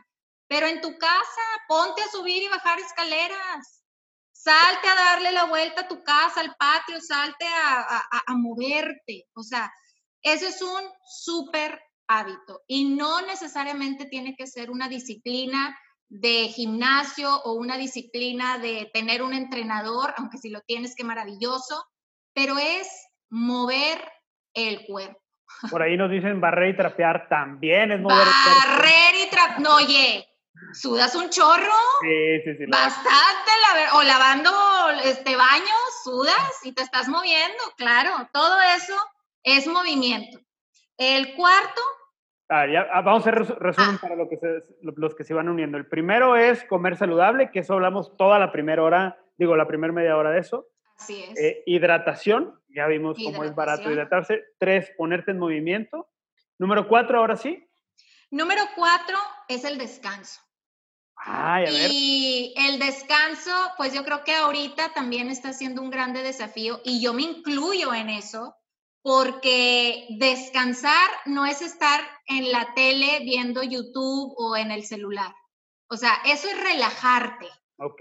pero 0.52 0.68
en 0.68 0.82
tu 0.82 0.98
casa, 0.98 1.42
ponte 1.70 2.02
a 2.02 2.10
subir 2.10 2.44
y 2.44 2.50
bajar 2.50 2.78
escaleras. 2.78 3.86
Salte 4.34 4.86
a 4.86 4.96
darle 4.96 5.32
la 5.32 5.46
vuelta 5.46 5.82
a 5.82 5.88
tu 5.88 6.04
casa, 6.04 6.42
al 6.42 6.54
patio, 6.58 7.00
salte 7.00 7.46
a, 7.46 8.04
a, 8.28 8.34
moverte. 8.34 9.30
O 9.34 9.44
sea, 9.44 9.72
ese 10.22 10.50
es 10.50 10.62
un 10.62 10.82
súper 11.06 11.82
hábito 12.20 12.62
y 12.68 12.86
no 12.96 13.22
necesariamente 13.22 14.06
tiene 14.06 14.36
que 14.36 14.48
ser 14.48 14.72
una 14.72 14.90
disciplina 14.90 15.78
de 16.10 16.50
gimnasio 16.50 17.34
o 17.44 17.54
una 17.54 17.78
disciplina 17.78 18.58
de 18.58 18.90
tener 18.94 19.22
un 19.22 19.34
entrenador, 19.34 20.14
aunque 20.18 20.38
si 20.38 20.50
lo 20.50 20.62
tienes, 20.62 20.96
qué 20.96 21.04
maravilloso, 21.04 21.86
pero 22.34 22.58
es 22.58 22.88
mover 23.30 24.00
el 24.54 24.86
cuerpo. 24.86 25.22
Por 25.70 25.82
ahí 25.82 25.96
nos 25.96 26.12
dicen 26.12 26.42
barrer 26.42 26.74
y 26.74 26.78
trapear 26.78 27.28
también 27.30 27.92
es 27.92 28.02
mover 28.02 28.28
el 28.28 28.34
cuerpo. 28.44 28.68
Barrer 28.68 29.16
y 29.26 29.30
trapear, 29.30 29.62
no, 29.62 29.76
oye, 29.76 30.28
¿Sudas 30.74 31.16
un 31.16 31.30
chorro? 31.30 31.74
Sí, 32.02 32.42
sí, 32.44 32.58
sí. 32.58 32.66
Bastante, 32.68 33.52
o 33.94 34.04
lavando 34.04 34.52
este 35.04 35.36
baño, 35.36 35.74
sudas 36.04 36.60
y 36.64 36.74
te 36.74 36.84
estás 36.84 37.08
moviendo, 37.08 37.64
claro. 37.78 38.30
Todo 38.32 38.58
eso 38.76 38.96
es 39.44 39.68
movimiento. 39.68 40.40
El 40.98 41.36
cuarto. 41.36 41.82
Ah, 42.54 42.68
ya, 42.68 42.84
vamos 43.02 43.26
a 43.26 43.30
hacer 43.30 43.60
resumen 43.60 43.96
ah. 43.96 44.00
para 44.02 44.16
lo 44.18 44.28
que 44.28 44.38
los 44.82 45.16
que 45.16 45.24
se 45.24 45.34
van 45.34 45.48
uniendo. 45.48 45.78
El 45.78 45.88
primero 45.88 46.36
es 46.36 46.66
comer 46.66 46.98
saludable, 46.98 47.50
que 47.50 47.60
eso 47.60 47.76
hablamos 47.76 48.18
toda 48.18 48.40
la 48.40 48.52
primera 48.52 48.84
hora, 48.84 49.18
digo, 49.38 49.56
la 49.56 49.68
primera 49.68 49.94
media 49.94 50.18
hora 50.18 50.32
de 50.32 50.40
eso. 50.40 50.68
Así 50.98 51.24
es. 51.24 51.40
Eh, 51.40 51.64
hidratación, 51.66 52.60
ya 52.68 52.88
vimos 52.88 53.18
cómo 53.24 53.46
es 53.46 53.56
barato 53.56 53.90
hidratarse. 53.90 54.44
Tres, 54.60 54.92
ponerte 54.98 55.32
en 55.32 55.40
movimiento. 55.40 56.10
Número 56.60 56.90
cuatro, 56.90 57.20
ahora 57.20 57.38
sí. 57.38 57.66
Número 58.32 58.64
cuatro 58.76 59.18
es 59.48 59.64
el 59.64 59.78
descanso. 59.78 60.42
Y 61.70 62.54
el 62.58 62.80
descanso, 62.80 63.52
pues 63.78 63.94
yo 63.94 64.04
creo 64.04 64.26
que 64.26 64.36
ahorita 64.36 64.92
también 64.94 65.30
está 65.30 65.54
siendo 65.54 65.82
un 65.82 65.90
grande 65.90 66.22
desafío 66.22 66.82
y 66.84 67.02
yo 67.02 67.14
me 67.14 67.22
incluyo 67.22 67.94
en 67.94 68.10
eso 68.10 68.58
porque 69.02 70.06
descansar 70.10 71.10
no 71.26 71.46
es 71.46 71.62
estar 71.62 72.02
en 72.28 72.52
la 72.52 72.74
tele 72.76 73.22
viendo 73.24 73.64
YouTube 73.64 74.34
o 74.38 74.56
en 74.56 74.72
el 74.72 74.86
celular. 74.86 75.34
O 75.90 75.98
sea, 75.98 76.14
eso 76.26 76.48
es 76.48 76.64
relajarte. 76.64 77.48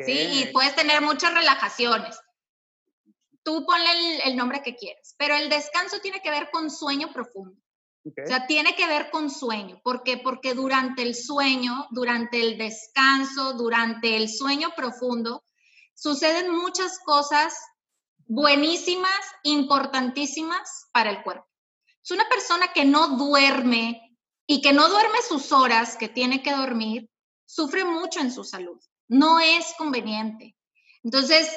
Sí, 0.05 0.13
y 0.13 0.53
puedes 0.53 0.77
tener 0.77 1.01
muchas 1.01 1.33
relajaciones. 1.33 2.21
Tú 3.43 3.65
ponle 3.65 4.23
el, 4.25 4.37
nombre 4.37 4.63
que 4.63 4.77
quieras, 4.77 5.15
pero 5.17 5.35
el 5.35 5.49
descanso 5.49 6.01
tiene 6.01 6.21
que 6.21 6.31
ver 6.31 6.51
con 6.51 6.71
sueño 6.71 7.13
profundo. 7.13 7.59
O 8.05 8.27
sea, 8.27 8.47
tiene 8.47 8.77
que 8.77 8.87
ver 8.87 9.11
con 9.11 9.31
sueño. 9.31 9.81
¿Por 9.83 10.03
qué? 10.03 10.19
Porque 10.19 10.55
durante 10.55 11.03
el 11.03 11.15
sueño, 11.15 11.87
durante 11.91 12.41
el 12.41 12.59
descanso, 12.59 13.55
durante 13.55 14.17
el 14.17 14.29
sueño 14.29 14.71
profundo, 14.77 15.45
suceden 15.95 16.51
muchas 16.51 16.99
cosas 17.05 17.55
buenísimas, 18.31 19.21
importantísimas 19.43 20.89
para 20.93 21.11
el 21.11 21.23
cuerpo. 21.25 21.49
Es 22.03 22.13
una 22.13 22.29
persona 22.29 22.73
que 22.73 22.85
no 22.85 23.17
duerme 23.17 24.17
y 24.47 24.63
que 24.63 24.73
no 24.73 24.89
duerme 24.89 25.19
sus 25.29 25.51
horas 25.51 25.97
que 25.97 26.09
tiene 26.09 26.41
que 26.41 26.53
dormir, 26.53 27.11
sufre 27.45 27.85
mucho 27.85 28.21
en 28.21 28.33
su 28.33 28.45
salud. 28.45 28.79
No 29.09 29.41
es 29.41 29.75
conveniente. 29.77 30.57
Entonces, 31.03 31.51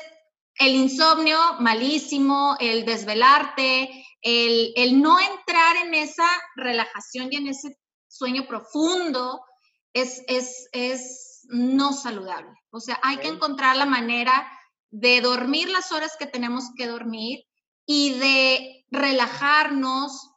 el 0.55 0.73
insomnio, 0.73 1.37
malísimo, 1.59 2.57
el 2.59 2.85
desvelarte, 2.85 4.05
el, 4.21 4.99
no 4.99 5.19
entrar 5.19 5.75
en 5.85 5.93
esa 5.93 6.27
relajación 6.55 7.27
y 7.31 7.35
en 7.35 7.47
ese 7.49 7.77
sueño 8.07 8.47
profundo 8.47 9.45
es, 9.93 10.23
es, 10.27 10.69
es 10.71 11.45
no 11.49 11.93
saludable. 11.93 12.57
O 12.71 12.79
sea, 12.79 12.99
hay 13.03 13.17
que 13.17 13.27
encontrar 13.27 13.77
la 13.77 13.85
manera 13.85 14.51
de 14.93 15.21
dormir 15.21 15.69
las 15.69 15.91
horas 15.91 16.15
que 16.19 16.27
tenemos 16.27 16.65
que 16.77 16.85
dormir 16.85 17.45
y 17.83 18.13
de 18.19 18.85
relajarnos 18.91 20.29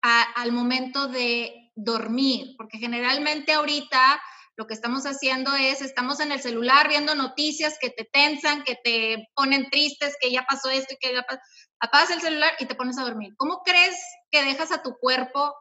al 0.00 0.52
momento 0.52 1.08
de 1.08 1.72
dormir, 1.74 2.54
porque 2.56 2.78
generalmente 2.78 3.52
ahorita 3.52 4.22
lo 4.56 4.68
que 4.68 4.74
estamos 4.74 5.06
haciendo 5.06 5.52
es, 5.56 5.82
estamos 5.82 6.20
en 6.20 6.30
el 6.30 6.40
celular 6.40 6.88
viendo 6.88 7.16
noticias 7.16 7.78
que 7.80 7.90
te 7.90 8.04
tensan, 8.04 8.62
que 8.62 8.76
te 8.76 9.28
ponen 9.34 9.68
tristes, 9.70 10.16
que 10.20 10.30
ya 10.30 10.46
pasó 10.46 10.70
esto 10.70 10.94
y 10.94 10.98
que 10.98 11.12
ya 11.12 11.24
pasó. 11.24 11.40
Apagas 11.80 12.10
el 12.10 12.20
celular 12.20 12.52
y 12.60 12.66
te 12.66 12.76
pones 12.76 12.98
a 12.98 13.02
dormir. 13.02 13.34
¿Cómo 13.36 13.62
crees 13.64 13.96
que 14.30 14.44
dejas 14.44 14.70
a 14.70 14.82
tu 14.82 14.96
cuerpo 14.98 15.52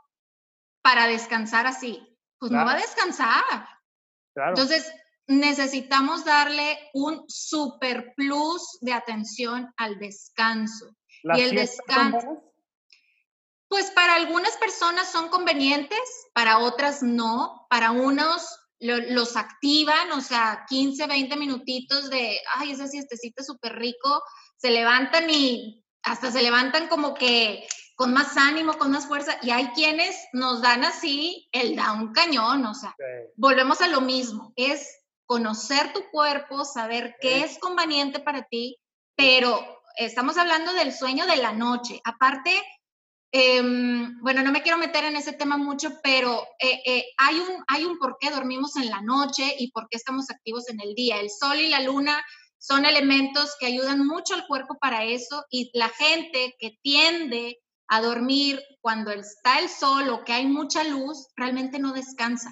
para 0.84 1.08
descansar 1.08 1.66
así? 1.66 2.16
Pues 2.38 2.52
no 2.52 2.64
va 2.64 2.74
a 2.74 2.78
descansar. 2.78 3.68
Entonces, 4.36 4.94
necesitamos 5.28 6.26
darle 6.26 6.78
un 6.94 7.26
super 7.28 8.14
plus 8.16 8.78
de 8.82 8.94
atención 8.94 9.74
al 9.78 10.00
descanso. 10.00 10.96
y 11.24 11.42
el 11.42 11.56
descanso. 11.56 12.44
Pues 13.68 13.90
para 13.92 14.16
algunas 14.16 14.56
personas 14.58 15.12
son 15.12 15.30
convenientes, 15.30 16.00
para 16.34 16.60
otras 16.60 17.02
no. 17.02 17.66
Para 17.70 17.92
unos 17.92 18.48
los 18.80 19.36
activan, 19.38 20.12
o 20.12 20.22
sea, 20.22 20.66
15, 20.70 21.08
20 21.08 21.36
minutitos 21.38 22.10
de, 22.10 22.40
ay, 22.56 22.72
esa 22.72 22.88
siestecita 22.88 23.44
súper 23.44 23.76
rico, 23.78 24.22
se 24.58 24.70
levantan 24.70 25.30
y 25.30 25.84
hasta 26.04 26.32
se 26.32 26.44
levantan 26.44 26.88
como 26.88 27.14
que 27.16 27.68
con 27.96 28.14
más 28.14 28.36
ánimo, 28.38 28.78
con 28.78 28.92
más 28.92 29.08
fuerza, 29.08 29.38
y 29.42 29.52
hay 29.52 29.68
quienes 29.70 30.16
nos 30.34 30.62
dan 30.62 30.84
así 30.84 31.48
el 31.52 31.76
da 31.76 31.94
un 31.94 32.12
cañón, 32.12 32.66
o 32.66 32.74
sea, 32.74 32.94
volvemos 33.38 33.82
a 33.82 33.88
lo 33.88 34.02
mismo, 34.02 34.52
es 34.58 35.05
conocer 35.26 35.94
tu 35.94 36.10
cuerpo, 36.12 36.66
saber 36.66 37.16
qué 37.20 37.44
es 37.44 37.58
conveniente 37.60 38.20
para 38.20 38.44
ti, 38.44 38.78
pero 39.16 39.82
estamos 39.98 40.38
hablando 40.38 40.74
del 40.74 40.94
sueño 40.94 41.26
de 41.26 41.38
la 41.38 41.54
noche. 41.54 42.02
Aparte, 42.04 42.52
em, 43.32 44.20
bueno, 44.22 44.44
no 44.44 44.52
me 44.52 44.62
quiero 44.62 44.78
meter 44.78 45.06
en 45.06 45.16
ese 45.16 45.34
tema 45.34 45.58
mucho, 45.58 46.00
pero 46.04 46.44
eh, 46.60 46.82
eh, 46.86 47.06
hay, 47.18 47.40
un, 47.40 47.64
hay 47.68 47.84
un 47.86 47.98
por 47.98 48.18
qué 48.20 48.30
dormimos 48.30 48.76
en 48.76 48.90
la 48.90 49.02
noche 49.02 49.56
y 49.58 49.72
por 49.72 49.88
qué 49.90 49.98
estamos 49.98 50.30
activos 50.30 50.70
en 50.70 50.80
el 50.82 50.94
día. 50.96 51.20
El 51.20 51.30
sol 51.30 51.60
y 51.60 51.70
la 51.70 51.82
luna 51.82 52.24
son 52.58 52.86
elementos 52.86 53.56
que 53.60 53.68
ayudan 53.68 54.06
mucho 54.06 54.34
al 54.34 54.48
cuerpo 54.48 54.78
para 54.80 55.04
eso 55.04 55.46
y 55.50 55.70
la 55.78 55.90
gente 55.90 56.56
que 56.60 56.78
tiende 56.82 57.60
a 57.88 58.02
dormir 58.02 58.62
cuando 58.82 59.12
está 59.12 59.60
el 59.60 59.70
sol 59.70 60.10
o 60.10 60.24
que 60.24 60.34
hay 60.34 60.48
mucha 60.48 60.84
luz, 60.84 61.28
realmente 61.36 61.80
no 61.80 61.94
descansa. 61.94 62.50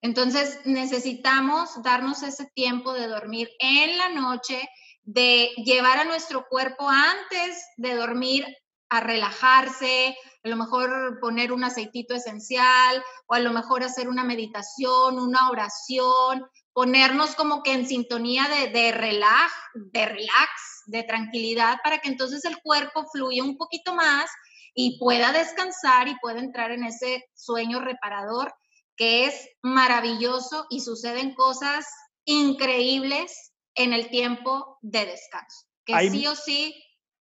Entonces 0.00 0.60
necesitamos 0.64 1.82
darnos 1.82 2.22
ese 2.22 2.46
tiempo 2.54 2.92
de 2.94 3.08
dormir 3.08 3.50
en 3.58 3.98
la 3.98 4.08
noche, 4.08 4.68
de 5.02 5.50
llevar 5.64 5.98
a 5.98 6.04
nuestro 6.04 6.46
cuerpo 6.48 6.88
antes 6.88 7.62
de 7.76 7.94
dormir 7.94 8.46
a 8.88 9.00
relajarse, 9.00 10.16
a 10.44 10.48
lo 10.48 10.56
mejor 10.56 11.18
poner 11.20 11.52
un 11.52 11.64
aceitito 11.64 12.14
esencial 12.14 13.02
o 13.26 13.34
a 13.34 13.40
lo 13.40 13.52
mejor 13.52 13.82
hacer 13.82 14.08
una 14.08 14.24
meditación, 14.24 15.18
una 15.18 15.50
oración, 15.50 16.46
ponernos 16.72 17.34
como 17.34 17.62
que 17.62 17.72
en 17.72 17.86
sintonía 17.86 18.44
de, 18.48 18.92
relax, 18.92 19.52
de 19.74 20.06
relax, 20.06 20.82
de 20.86 21.02
tranquilidad 21.02 21.78
para 21.82 21.98
que 21.98 22.08
entonces 22.08 22.44
el 22.44 22.58
cuerpo 22.62 23.04
fluya 23.12 23.42
un 23.42 23.56
poquito 23.56 23.94
más 23.94 24.30
y 24.74 24.98
pueda 24.98 25.32
descansar 25.32 26.08
y 26.08 26.18
pueda 26.20 26.40
entrar 26.40 26.70
en 26.70 26.84
ese 26.84 27.24
sueño 27.34 27.80
reparador 27.80 28.54
que 28.96 29.26
es 29.26 29.48
maravilloso 29.62 30.66
y 30.70 30.80
suceden 30.80 31.34
cosas 31.34 31.86
increíbles 32.24 33.52
en 33.74 33.92
el 33.92 34.08
tiempo 34.08 34.78
de 34.82 35.06
descanso, 35.06 35.66
que 35.84 36.10
sí 36.10 36.26
o 36.26 36.34
sí... 36.34 36.74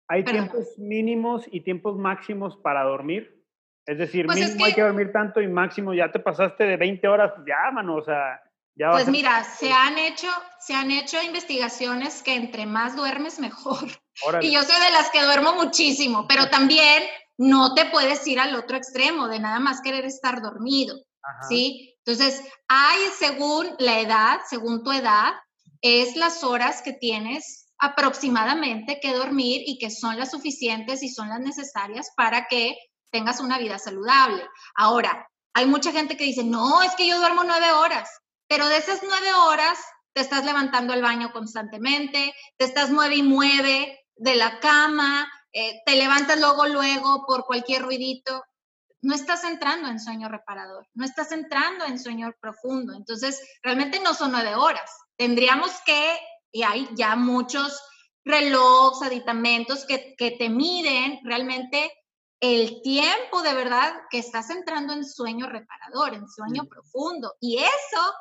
¿Hay 0.08 0.26
tiempos 0.26 0.78
mínimos 0.78 1.46
y 1.52 1.62
tiempos 1.62 1.98
máximos 1.98 2.58
para 2.58 2.84
dormir? 2.84 3.46
Es 3.86 3.98
decir, 3.98 4.26
pues 4.26 4.40
mínimo 4.40 4.66
hay 4.66 4.74
que 4.74 4.82
dormir 4.82 5.12
tanto 5.14 5.42
y 5.42 5.48
máximo 5.48 5.94
ya 5.94 6.12
te 6.12 6.20
pasaste 6.20 6.66
de 6.66 6.78
20 6.78 7.08
horas, 7.08 7.32
ya, 7.48 7.72
mano, 7.72 7.96
o 7.96 8.04
sea, 8.04 8.42
ya 8.76 8.92
Pues 8.92 9.08
mira, 9.08 9.44
se 9.44 9.72
han 9.72 9.98
hecho, 9.98 10.28
se 10.60 10.74
han 10.74 10.92
hecho 10.92 11.22
investigaciones 11.22 12.22
que 12.24 12.36
entre 12.36 12.66
más 12.66 12.96
duermes 12.96 13.40
mejor. 13.40 13.90
Y 14.42 14.52
yo 14.52 14.62
soy 14.64 14.86
de 14.86 14.92
las 14.92 15.10
que 15.12 15.24
duermo 15.24 15.54
muchísimo, 15.54 16.28
pero 16.28 16.50
también 16.50 17.04
no 17.38 17.74
te 17.74 17.86
puedes 17.86 18.26
ir 18.28 18.40
al 18.40 18.56
otro 18.56 18.78
extremo 18.78 19.28
de 19.28 19.40
nada 19.40 19.60
más 19.60 19.82
querer 19.82 20.06
estar 20.06 20.42
dormido. 20.42 20.96
¿Sí? 21.48 21.96
Entonces, 22.06 22.42
hay 22.68 23.00
según 23.18 23.76
la 23.80 24.00
edad, 24.00 24.40
según 24.50 24.84
tu 24.84 24.92
edad, 24.92 25.34
es 25.82 26.16
las 26.16 26.44
horas 26.44 26.82
que 26.82 26.94
tienes 26.94 27.68
aproximadamente 27.78 29.00
que 29.02 29.14
dormir 29.14 29.64
y 29.66 29.80
que 29.80 29.90
son 29.90 30.18
las 30.18 30.32
suficientes 30.32 31.02
y 31.02 31.10
son 31.10 31.30
las 31.30 31.40
necesarias 31.40 32.12
para 32.16 32.48
que 32.48 32.78
tengas 33.12 33.40
una 33.40 33.58
vida 33.58 33.80
saludable. 33.80 34.48
Ahora, 34.76 35.28
hay 35.54 35.66
mucha 35.66 35.92
gente 35.92 36.16
que 36.16 36.24
dice, 36.24 36.44
no, 36.44 36.82
es 36.84 36.96
que 36.96 37.08
yo 37.08 37.18
duermo 37.18 37.44
nueve 37.44 37.72
horas, 37.72 38.10
pero 38.48 38.68
de 38.68 38.78
esas 38.78 39.02
nueve 39.04 39.34
horas 39.34 39.78
te 40.14 40.22
estás 40.22 40.46
levantando 40.46 40.94
al 40.94 41.02
baño 41.02 41.32
constantemente, 41.32 42.34
te 42.58 42.66
estás 42.66 42.92
mueve 42.92 43.16
y 43.16 43.24
mueve 43.24 44.00
de 44.16 44.36
la 44.36 44.60
cama, 44.60 45.30
eh, 45.54 45.82
te 45.86 45.96
levantas 45.96 46.40
luego, 46.40 46.68
luego 46.68 47.26
por 47.26 47.46
cualquier 47.46 47.82
ruidito 47.82 48.44
no 49.02 49.16
estás 49.16 49.43
entrando 49.43 49.88
en 49.88 49.99
sueño 49.99 50.30
reparador, 50.30 50.88
no 50.93 51.06
estás 51.06 51.32
entrando 51.32 51.86
en 51.86 51.99
sueño 51.99 52.34
profundo. 52.39 52.93
Entonces, 52.93 53.41
realmente 53.64 53.99
no 53.99 54.14
son 54.14 54.32
nueve 54.32 54.56
horas. 54.56 54.91
Tendríamos 55.18 55.72
que, 55.86 56.20
y 56.52 56.64
hay 56.64 56.88
ya 56.95 57.16
muchos 57.16 57.82
relojes, 58.24 59.08
aditamentos 59.08 59.86
que, 59.86 60.16
que 60.16 60.32
te 60.32 60.49
miden 60.49 61.20
realmente 61.24 61.91
el 62.39 62.82
tiempo 62.82 63.41
de 63.41 63.54
verdad 63.54 63.93
que 64.10 64.20
estás 64.20 64.49
entrando 64.49 64.93
en 64.93 65.06
sueño 65.06 65.47
reparador, 65.47 66.14
en 66.14 66.28
sueño 66.28 66.66
profundo. 66.66 67.36
Y 67.39 67.58
eso 67.58 68.14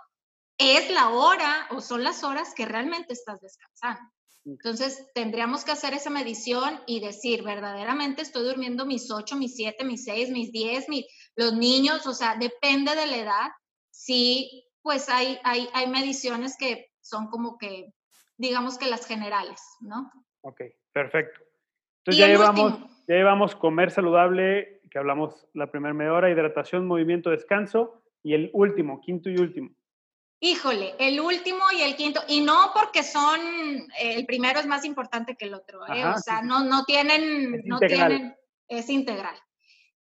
es 0.58 0.90
la 0.90 1.08
hora 1.08 1.68
o 1.70 1.80
son 1.80 2.04
las 2.04 2.22
horas 2.22 2.54
que 2.54 2.66
realmente 2.66 3.14
estás 3.14 3.40
descansando. 3.40 4.10
Entonces, 4.44 5.10
tendríamos 5.14 5.64
que 5.64 5.72
hacer 5.72 5.92
esa 5.92 6.10
medición 6.10 6.80
y 6.86 7.00
decir, 7.00 7.42
verdaderamente 7.42 8.22
estoy 8.22 8.44
durmiendo 8.44 8.86
mis 8.86 9.10
8, 9.10 9.36
mis 9.36 9.54
7, 9.54 9.84
mis 9.84 10.04
6, 10.04 10.30
mis 10.30 10.50
10, 10.50 10.88
mis, 10.88 11.06
los 11.36 11.54
niños, 11.54 12.06
o 12.06 12.14
sea, 12.14 12.36
depende 12.36 12.94
de 12.94 13.06
la 13.06 13.16
edad. 13.16 13.48
Sí, 13.90 14.66
pues 14.82 15.08
hay, 15.10 15.38
hay, 15.44 15.68
hay 15.74 15.88
mediciones 15.88 16.56
que 16.58 16.86
son 17.00 17.28
como 17.28 17.58
que, 17.58 17.92
digamos 18.38 18.78
que 18.78 18.88
las 18.88 19.06
generales, 19.06 19.60
¿no? 19.80 20.10
Ok, 20.42 20.62
perfecto. 20.92 21.40
Entonces 21.98 22.18
ya 22.18 22.28
llevamos, 22.28 22.78
ya 23.06 23.16
llevamos 23.16 23.54
comer 23.54 23.90
saludable, 23.90 24.80
que 24.90 24.98
hablamos 24.98 25.46
la 25.52 25.70
primera 25.70 25.92
media 25.92 26.14
hora, 26.14 26.30
hidratación, 26.30 26.86
movimiento, 26.86 27.30
descanso, 27.30 28.02
y 28.22 28.34
el 28.34 28.50
último, 28.54 29.00
quinto 29.00 29.28
y 29.28 29.36
último. 29.36 29.70
Híjole, 30.42 30.94
el 30.98 31.20
último 31.20 31.60
y 31.70 31.82
el 31.82 31.96
quinto, 31.96 32.22
y 32.26 32.40
no 32.40 32.72
porque 32.74 33.02
son, 33.02 33.40
el 33.98 34.24
primero 34.24 34.58
es 34.58 34.66
más 34.66 34.86
importante 34.86 35.36
que 35.36 35.44
el 35.44 35.54
otro, 35.54 35.86
¿eh? 35.86 36.06
o 36.06 36.18
sea, 36.18 36.40
no, 36.40 36.64
no 36.64 36.84
tienen, 36.84 37.54
es 37.56 37.60
no 37.66 37.78
tienen, 37.78 38.34
es 38.66 38.88
integral. 38.88 39.38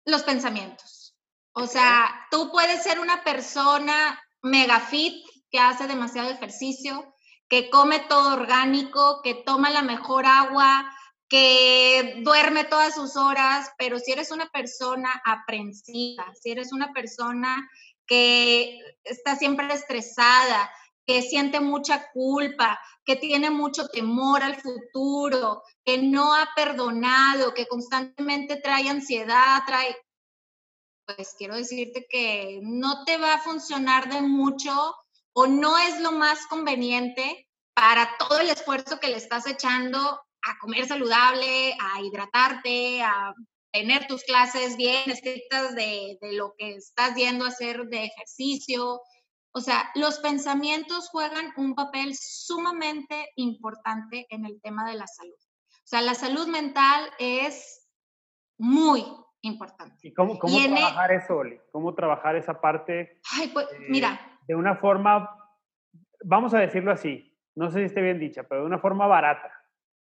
Los 0.04 0.22
pensamientos. 0.22 1.16
O 1.54 1.66
sea, 1.66 2.08
tú 2.30 2.52
puedes 2.52 2.84
ser 2.84 3.00
una 3.00 3.24
persona 3.24 4.22
mega 4.42 4.78
fit, 4.78 5.24
que 5.50 5.58
hace 5.58 5.86
demasiado 5.86 6.30
ejercicio, 6.30 7.14
que 7.48 7.68
come 7.68 7.98
todo 8.00 8.34
orgánico, 8.34 9.20
que 9.22 9.34
toma 9.34 9.70
la 9.70 9.82
mejor 9.82 10.24
agua, 10.24 10.90
que 11.28 12.20
duerme 12.22 12.64
todas 12.64 12.94
sus 12.94 13.16
horas, 13.16 13.70
pero 13.76 13.98
si 13.98 14.12
eres 14.12 14.30
una 14.30 14.48
persona 14.50 15.20
aprensiva, 15.24 16.32
si 16.40 16.50
eres 16.52 16.72
una 16.72 16.92
persona 16.92 17.68
que 18.12 18.78
está 19.04 19.36
siempre 19.36 19.72
estresada, 19.72 20.70
que 21.06 21.22
siente 21.22 21.60
mucha 21.60 22.10
culpa, 22.10 22.78
que 23.06 23.16
tiene 23.16 23.48
mucho 23.48 23.88
temor 23.88 24.42
al 24.42 24.56
futuro, 24.56 25.62
que 25.82 25.96
no 25.96 26.34
ha 26.34 26.50
perdonado, 26.54 27.54
que 27.54 27.66
constantemente 27.66 28.56
trae 28.56 28.90
ansiedad, 28.90 29.62
trae, 29.66 29.96
pues 31.06 31.34
quiero 31.38 31.56
decirte 31.56 32.06
que 32.06 32.60
no 32.62 33.06
te 33.06 33.16
va 33.16 33.32
a 33.32 33.42
funcionar 33.42 34.12
de 34.12 34.20
mucho 34.20 34.94
o 35.32 35.46
no 35.46 35.78
es 35.78 35.98
lo 36.02 36.12
más 36.12 36.46
conveniente 36.48 37.48
para 37.72 38.18
todo 38.18 38.40
el 38.40 38.50
esfuerzo 38.50 39.00
que 39.00 39.08
le 39.08 39.16
estás 39.16 39.46
echando 39.46 39.98
a 40.00 40.58
comer 40.60 40.86
saludable, 40.86 41.74
a 41.80 42.02
hidratarte, 42.02 43.02
a 43.02 43.32
tener 43.72 44.06
tus 44.06 44.22
clases 44.24 44.76
bien 44.76 45.10
estrictas 45.10 45.74
de, 45.74 46.18
de 46.20 46.32
lo 46.32 46.54
que 46.58 46.74
estás 46.74 47.14
yendo 47.14 47.44
a 47.44 47.48
hacer 47.48 47.86
de 47.86 48.04
ejercicio, 48.04 49.00
o 49.54 49.60
sea, 49.60 49.90
los 49.94 50.18
pensamientos 50.18 51.08
juegan 51.10 51.52
un 51.56 51.74
papel 51.74 52.14
sumamente 52.14 53.28
importante 53.36 54.26
en 54.30 54.46
el 54.46 54.60
tema 54.62 54.88
de 54.88 54.94
la 54.94 55.06
salud. 55.06 55.34
O 55.34 55.86
sea, 55.86 56.00
la 56.00 56.14
salud 56.14 56.46
mental 56.48 57.10
es 57.18 57.86
muy 58.58 59.04
importante. 59.42 60.08
¿Y 60.08 60.14
cómo, 60.14 60.38
cómo 60.38 60.58
e 60.58 60.68
trabajar 60.68 61.12
eso, 61.12 61.36
Oli? 61.36 61.60
¿Cómo 61.70 61.94
trabajar 61.94 62.36
esa 62.36 62.60
parte? 62.60 63.20
Ay, 63.34 63.48
pues, 63.48 63.66
mira. 63.88 64.38
De 64.48 64.54
una 64.54 64.76
forma, 64.76 65.28
vamos 66.24 66.54
a 66.54 66.58
decirlo 66.58 66.90
así, 66.92 67.36
no 67.54 67.70
sé 67.70 67.80
si 67.80 67.84
esté 67.84 68.00
bien 68.00 68.18
dicha, 68.18 68.44
pero 68.44 68.62
de 68.62 68.66
una 68.66 68.78
forma 68.78 69.06
barata. 69.06 69.52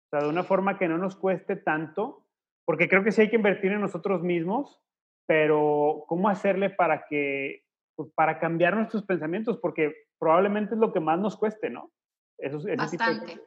O 0.06 0.08
sea, 0.10 0.20
de 0.20 0.28
una 0.28 0.44
forma 0.44 0.78
que 0.78 0.88
no 0.88 0.96
nos 0.96 1.16
cueste 1.16 1.56
tanto, 1.56 2.23
porque 2.64 2.88
creo 2.88 3.04
que 3.04 3.12
sí 3.12 3.22
hay 3.22 3.30
que 3.30 3.36
invertir 3.36 3.72
en 3.72 3.80
nosotros 3.80 4.22
mismos, 4.22 4.80
pero 5.26 6.04
¿cómo 6.08 6.28
hacerle 6.28 6.70
para 6.70 7.06
que 7.08 7.64
pues, 7.96 8.10
para 8.14 8.38
cambiar 8.38 8.76
nuestros 8.76 9.04
pensamientos, 9.04 9.58
porque 9.60 9.92
probablemente 10.18 10.74
es 10.74 10.80
lo 10.80 10.92
que 10.92 11.00
más 11.00 11.18
nos 11.18 11.36
cueste, 11.36 11.70
¿no? 11.70 11.92
Eso, 12.38 12.60
Bastante. 12.76 13.40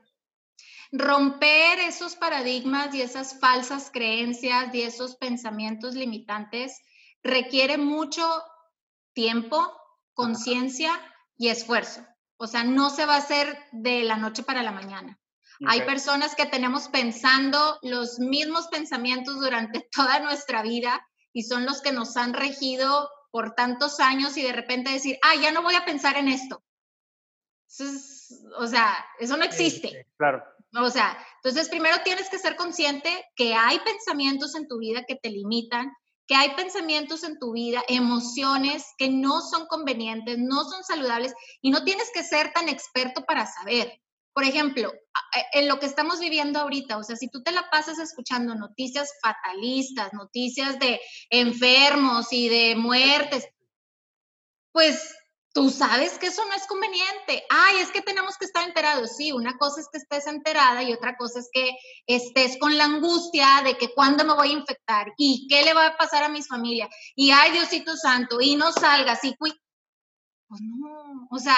Romper 0.92 1.80
esos 1.80 2.16
paradigmas 2.16 2.96
y 2.96 3.02
esas 3.02 3.40
falsas 3.42 3.92
creencias 3.92 4.74
y 4.74 4.84
esos 4.84 5.18
pensamientos 5.18 5.96
limitantes 5.96 6.82
requiere 7.22 7.78
mucho 7.78 8.24
tiempo, 9.14 9.60
conciencia 10.14 10.92
y 11.36 11.50
esfuerzo. 11.50 12.06
O 12.38 12.48
sea, 12.48 12.64
no 12.64 12.90
se 12.90 13.06
va 13.06 13.16
a 13.16 13.20
hacer 13.20 13.58
de 13.74 14.04
la 14.04 14.16
noche 14.16 14.44
para 14.44 14.64
la 14.64 14.72
mañana. 14.72 15.20
Hay 15.66 15.82
personas 15.82 16.36
que 16.36 16.46
tenemos 16.46 16.88
pensando 16.90 17.80
los 17.82 18.20
mismos 18.20 18.68
pensamientos 18.68 19.40
durante 19.40 19.88
toda 19.96 20.20
nuestra 20.20 20.62
vida 20.62 21.06
y 21.34 21.44
son 21.44 21.66
los 21.66 21.82
que 21.82 21.92
nos 21.92 22.16
han 22.18 22.34
regido 22.34 23.10
por 23.32 23.56
tantos 23.56 24.00
años 24.00 24.38
y 24.38 24.44
de 24.44 24.54
repente 24.54 24.92
decir, 24.92 25.18
ah, 25.24 25.36
ya 25.42 25.52
no 25.52 25.62
voy 25.62 25.76
a 25.76 25.86
pensar 25.86 26.18
en 26.18 26.28
esto. 26.28 26.64
o 28.58 28.68
sea, 28.68 29.06
eso 29.20 29.38
no 29.38 29.44
existe. 29.44 30.08
claro. 30.18 30.44
O 30.76 30.90
sea, 30.90 31.18
entonces 31.36 31.70
primero 31.70 31.98
tienes 32.04 32.30
que 32.30 32.38
ser 32.38 32.56
consciente 32.56 33.10
que 33.36 33.56
hay 33.56 33.80
pensamientos 33.80 34.54
en 34.56 34.68
tu 34.68 34.78
vida 34.80 35.06
que 35.08 35.16
te 35.16 35.30
limitan, 35.30 35.92
que 36.28 36.36
hay 36.36 36.56
pensamientos 36.56 37.24
en 37.24 37.40
tu 37.40 37.54
vida, 37.54 37.82
emociones 37.88 38.86
que 38.98 39.10
no 39.10 39.42
son 39.42 39.66
convenientes, 39.68 40.38
no 40.38 40.66
son 40.66 40.84
saludables 40.84 41.34
y 41.62 41.72
no 41.72 41.84
tienes 41.84 42.12
que 42.14 42.24
ser 42.24 42.52
tan 42.52 42.68
experto 42.68 43.24
para 43.24 43.46
saber. 43.46 44.02
Por 44.38 44.44
ejemplo, 44.44 44.94
en 45.52 45.68
lo 45.68 45.80
que 45.80 45.88
estamos 45.88 46.20
viviendo 46.20 46.60
ahorita, 46.60 47.00
o 47.00 47.04
sea, 47.04 47.16
si 47.16 47.28
tú 47.28 47.42
te 47.42 47.52
la 47.52 47.72
pasas 47.72 47.98
escuchando 47.98 48.54
noticias 48.54 49.12
fatalistas, 49.20 50.14
noticias 50.14 50.78
de 50.78 51.02
enfermos 51.32 52.32
y 52.32 52.48
de 52.48 52.76
muertes, 52.76 53.48
pues 54.72 55.16
tú 55.56 55.72
sabes 55.72 56.20
que 56.20 56.28
eso 56.28 56.46
no 56.46 56.54
es 56.54 56.68
conveniente. 56.68 57.48
Ay, 57.50 57.78
es 57.80 57.90
que 57.90 58.04
tenemos 58.04 58.38
que 58.38 58.46
estar 58.46 58.64
enterados. 58.64 59.16
Sí, 59.16 59.32
una 59.32 59.58
cosa 59.58 59.82
es 59.82 59.88
que 59.92 59.98
estés 59.98 60.28
enterada 60.28 60.84
y 60.84 60.94
otra 60.94 61.18
cosa 61.18 61.40
es 61.40 61.50
que 61.52 61.72
estés 62.06 62.60
con 62.60 62.78
la 62.78 62.86
angustia 62.86 63.64
de 63.64 63.76
que 63.76 63.92
cuándo 63.92 64.24
me 64.24 64.36
voy 64.36 64.50
a 64.50 64.60
infectar 64.60 65.14
y 65.18 65.48
qué 65.50 65.64
le 65.64 65.74
va 65.74 65.88
a 65.88 65.98
pasar 65.98 66.22
a 66.22 66.30
mis 66.30 66.48
familias. 66.48 66.90
Y 67.16 67.32
ay, 67.32 67.54
Diosito 67.54 67.98
Santo, 67.98 68.40
y 68.40 68.56
no 68.56 68.72
salgas 68.72 69.24
y 69.24 69.36
pues 69.36 69.56
no, 70.48 71.28
o 71.32 71.40
sea, 71.40 71.58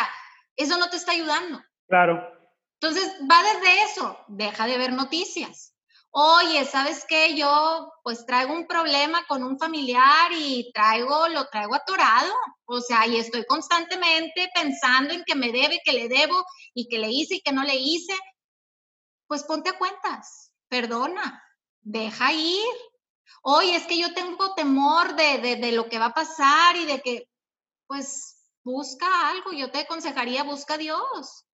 eso 0.56 0.78
no 0.78 0.90
te 0.90 0.96
está 0.96 1.12
ayudando. 1.12 1.62
Claro. 1.86 2.39
Entonces, 2.82 3.14
va 3.30 3.44
desde 3.44 3.84
eso, 3.84 4.18
deja 4.30 4.66
de 4.66 4.78
ver 4.78 4.94
noticias. 4.94 5.74
Oye, 6.12 6.66
¿sabes 6.66 7.06
qué? 7.08 7.36
Yo 7.36 7.92
pues 8.04 8.26
traigo 8.26 8.54
un 8.54 8.66
problema 8.68 9.26
con 9.28 9.44
un 9.44 9.60
familiar 9.60 10.32
y 10.32 10.72
traigo, 10.74 11.28
lo 11.28 11.46
traigo 11.50 11.76
atorado. 11.76 12.34
O 12.66 12.80
sea, 12.80 13.06
y 13.06 13.18
estoy 13.18 13.46
constantemente 13.46 14.50
pensando 14.54 15.14
en 15.14 15.24
que 15.26 15.36
me 15.36 15.52
debe, 15.52 15.82
que 15.84 15.92
le 15.92 16.08
debo 16.08 16.44
y 16.74 16.88
que 16.88 17.00
le 17.00 17.12
hice 17.12 17.36
y 17.36 17.42
que 17.42 17.52
no 17.52 17.64
le 17.64 17.76
hice. 17.76 18.14
Pues 19.28 19.44
ponte 19.44 19.70
a 19.70 19.78
cuentas, 19.78 20.52
perdona, 20.70 21.44
deja 21.82 22.32
ir. 22.32 22.74
Oye, 23.44 23.76
es 23.76 23.86
que 23.88 24.00
yo 24.00 24.14
tengo 24.14 24.56
temor 24.56 25.16
de, 25.16 25.40
de, 25.40 25.56
de 25.58 25.72
lo 25.74 25.90
que 25.90 26.00
va 26.00 26.08
a 26.08 26.14
pasar 26.14 26.78
y 26.78 26.86
de 26.86 27.02
que, 27.02 27.30
pues, 27.88 28.50
busca 28.64 29.30
algo. 29.30 29.52
Yo 29.52 29.70
te 29.70 29.80
aconsejaría, 29.80 30.44
busca 30.44 30.76
a 30.76 30.78
Dios 30.78 31.46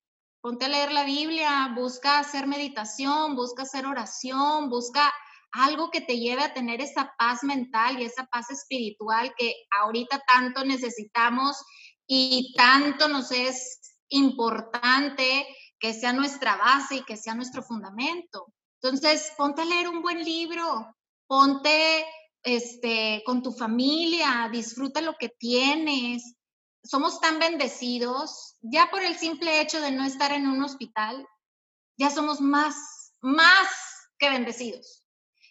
ponte 0.45 0.65
a 0.65 0.69
leer 0.69 0.91
la 0.91 1.05
Biblia, 1.05 1.73
busca 1.75 2.19
hacer 2.19 2.45
meditación, 2.45 3.35
busca 3.35 3.63
hacer 3.63 3.87
oración, 3.87 4.69
busca 4.69 5.11
algo 5.51 5.89
que 5.89 6.01
te 6.01 6.19
lleve 6.19 6.43
a 6.43 6.53
tener 6.53 6.81
esa 6.81 7.15
paz 7.17 7.43
mental 7.43 7.99
y 7.99 8.05
esa 8.05 8.27
paz 8.27 8.51
espiritual 8.51 9.33
que 9.35 9.55
ahorita 9.81 10.21
tanto 10.31 10.63
necesitamos 10.63 11.57
y 12.05 12.53
tanto 12.55 13.07
nos 13.07 13.31
es 13.31 13.97
importante 14.09 15.47
que 15.79 15.95
sea 15.95 16.13
nuestra 16.13 16.57
base 16.57 16.97
y 16.97 17.03
que 17.05 17.17
sea 17.17 17.33
nuestro 17.33 17.63
fundamento. 17.63 18.45
Entonces, 18.83 19.31
ponte 19.35 19.63
a 19.63 19.65
leer 19.65 19.89
un 19.89 20.03
buen 20.03 20.23
libro, 20.23 20.95
ponte 21.25 22.05
este, 22.43 23.23
con 23.25 23.41
tu 23.41 23.51
familia, 23.51 24.47
disfruta 24.51 25.01
lo 25.01 25.15
que 25.15 25.29
tienes, 25.29 26.35
somos 26.85 27.19
tan 27.19 27.39
bendecidos, 27.39 28.57
ya 28.61 28.89
por 28.91 29.01
el 29.01 29.15
simple 29.15 29.61
hecho 29.61 29.81
de 29.81 29.91
no 29.91 30.05
estar 30.05 30.31
en 30.31 30.47
un 30.47 30.63
hospital, 30.63 31.27
ya 31.97 32.09
somos 32.09 32.41
más, 32.41 33.13
más 33.21 33.67
que 34.19 34.29
bendecidos. 34.29 35.03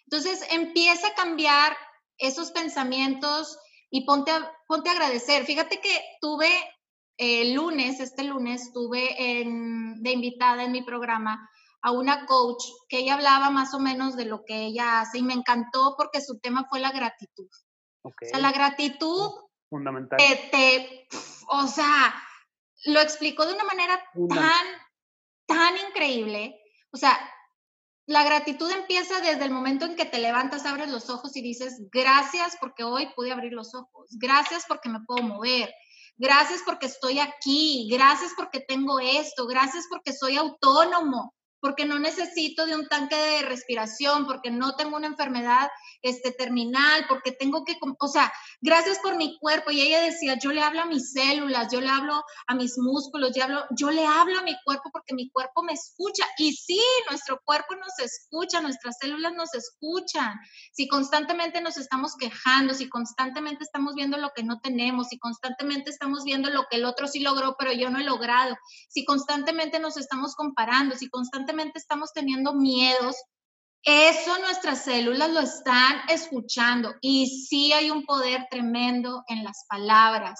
Entonces 0.05 0.45
empieza 0.51 1.07
a 1.07 1.15
cambiar 1.15 1.75
esos 2.17 2.51
pensamientos 2.51 3.57
y 3.89 4.05
ponte 4.05 4.31
a, 4.31 4.51
ponte 4.67 4.89
a 4.89 4.93
agradecer. 4.93 5.45
Fíjate 5.45 5.79
que 5.81 6.01
tuve 6.21 6.49
el 7.17 7.53
lunes, 7.53 7.99
este 7.99 8.23
lunes, 8.23 8.71
tuve 8.73 9.41
en, 9.41 10.01
de 10.03 10.11
invitada 10.11 10.63
en 10.63 10.71
mi 10.71 10.83
programa 10.83 11.49
a 11.81 11.91
una 11.91 12.25
coach 12.25 12.63
que 12.89 12.99
ella 12.99 13.15
hablaba 13.15 13.49
más 13.51 13.73
o 13.73 13.79
menos 13.79 14.15
de 14.15 14.25
lo 14.25 14.43
que 14.43 14.65
ella 14.65 15.01
hace 15.01 15.19
y 15.19 15.23
me 15.23 15.33
encantó 15.33 15.95
porque 15.97 16.21
su 16.21 16.39
tema 16.39 16.65
fue 16.69 16.79
la 16.79 16.91
gratitud. 16.91 17.49
O 18.03 18.11
sea, 18.21 18.39
la 18.39 18.51
gratitud 18.51 19.31
Fundamental. 19.69 20.17
Te, 20.17 21.07
o 21.47 21.67
sea, 21.67 22.13
lo 22.85 23.01
explicó 23.01 23.45
de 23.45 23.53
una 23.53 23.63
manera 23.63 24.01
tan, 24.29 24.67
tan 25.45 25.73
increíble. 25.87 26.59
O 26.91 26.97
sea, 26.97 27.17
la 28.07 28.23
gratitud 28.23 28.69
empieza 28.71 29.19
desde 29.21 29.45
el 29.45 29.51
momento 29.51 29.85
en 29.85 29.95
que 29.95 30.05
te 30.05 30.19
levantas, 30.19 30.65
abres 30.65 30.89
los 30.89 31.09
ojos 31.09 31.35
y 31.35 31.41
dices, 31.41 31.81
gracias 31.91 32.55
porque 32.59 32.83
hoy 32.83 33.07
pude 33.15 33.31
abrir 33.31 33.53
los 33.53 33.73
ojos, 33.73 34.09
gracias 34.19 34.65
porque 34.67 34.89
me 34.89 34.99
puedo 35.01 35.23
mover, 35.23 35.73
gracias 36.15 36.61
porque 36.65 36.85
estoy 36.85 37.19
aquí, 37.19 37.89
gracias 37.91 38.31
porque 38.37 38.59
tengo 38.59 38.99
esto, 38.99 39.47
gracias 39.47 39.85
porque 39.89 40.13
soy 40.13 40.37
autónomo, 40.37 41.33
porque 41.65 41.87
no 41.87 41.97
necesito 41.97 42.67
de 42.67 42.75
un 42.75 42.87
tanque 42.87 43.15
de 43.15 43.41
respiración, 43.41 44.27
porque 44.27 44.51
no 44.51 44.75
tengo 44.75 44.97
una 44.97 45.07
enfermedad 45.07 45.67
este, 46.03 46.31
terminal, 46.31 47.07
porque 47.09 47.31
tengo 47.31 47.65
que, 47.65 47.75
o 47.99 48.07
sea, 48.07 48.31
gracias 48.61 48.99
por 48.99 49.15
mi 49.15 49.39
cuerpo. 49.39 49.71
Y 49.71 49.81
ella 49.81 49.99
decía, 50.01 50.37
yo 50.37 50.51
le 50.51 50.61
hablo 50.61 50.81
a 50.81 50.85
mis 50.85 51.13
células, 51.13 51.71
yo 51.71 51.81
le 51.81 51.89
hablo 51.89 52.23
a 52.45 52.53
mis 52.53 52.77
músculos, 52.77 53.31
yo, 53.35 53.45
hablo, 53.45 53.65
yo 53.71 53.89
le 53.89 54.05
hablo 54.05 54.37
a 54.37 54.43
mi 54.43 54.55
cuerpo 54.63 54.91
porque 54.93 55.15
mi 55.15 55.31
cuerpo 55.31 55.63
me 55.63 55.73
escucha. 55.73 56.23
Y 56.37 56.53
sí, 56.53 56.79
nuestro 57.09 57.41
cuerpo 57.43 57.73
nos 57.77 57.97
escucha, 57.97 58.61
nuestras 58.61 58.99
células 58.99 59.33
nos 59.33 59.51
escuchan. 59.55 60.35
Si 60.71 60.87
constantemente 60.87 61.61
nos 61.61 61.77
estamos 61.77 62.15
quejando, 62.15 62.75
si 62.75 62.89
constantemente 62.89 63.63
estamos 63.63 63.95
viendo 63.95 64.17
lo 64.17 64.29
que 64.35 64.43
no 64.43 64.59
tenemos, 64.59 65.07
si 65.07 65.17
constantemente 65.17 65.89
estamos 65.89 66.25
viendo 66.25 66.51
lo 66.51 66.67
que 66.69 66.77
el 66.77 66.85
otro 66.85 67.07
sí 67.07 67.21
logró, 67.21 67.55
pero 67.57 67.73
yo 67.73 67.89
no 67.89 67.97
he 67.97 68.03
logrado, 68.03 68.55
si 68.87 69.03
constantemente 69.03 69.79
nos 69.79 69.97
estamos 69.97 70.35
comparando, 70.35 70.95
si 70.95 71.09
constantemente 71.09 71.54
estamos 71.75 72.11
teniendo 72.13 72.53
miedos, 72.53 73.15
eso 73.83 74.39
nuestras 74.39 74.83
células 74.83 75.29
lo 75.29 75.41
están 75.41 76.01
escuchando 76.09 76.95
y 77.01 77.45
sí 77.47 77.71
hay 77.71 77.91
un 77.91 78.03
poder 78.03 78.47
tremendo 78.49 79.23
en 79.27 79.43
las 79.43 79.65
palabras. 79.69 80.39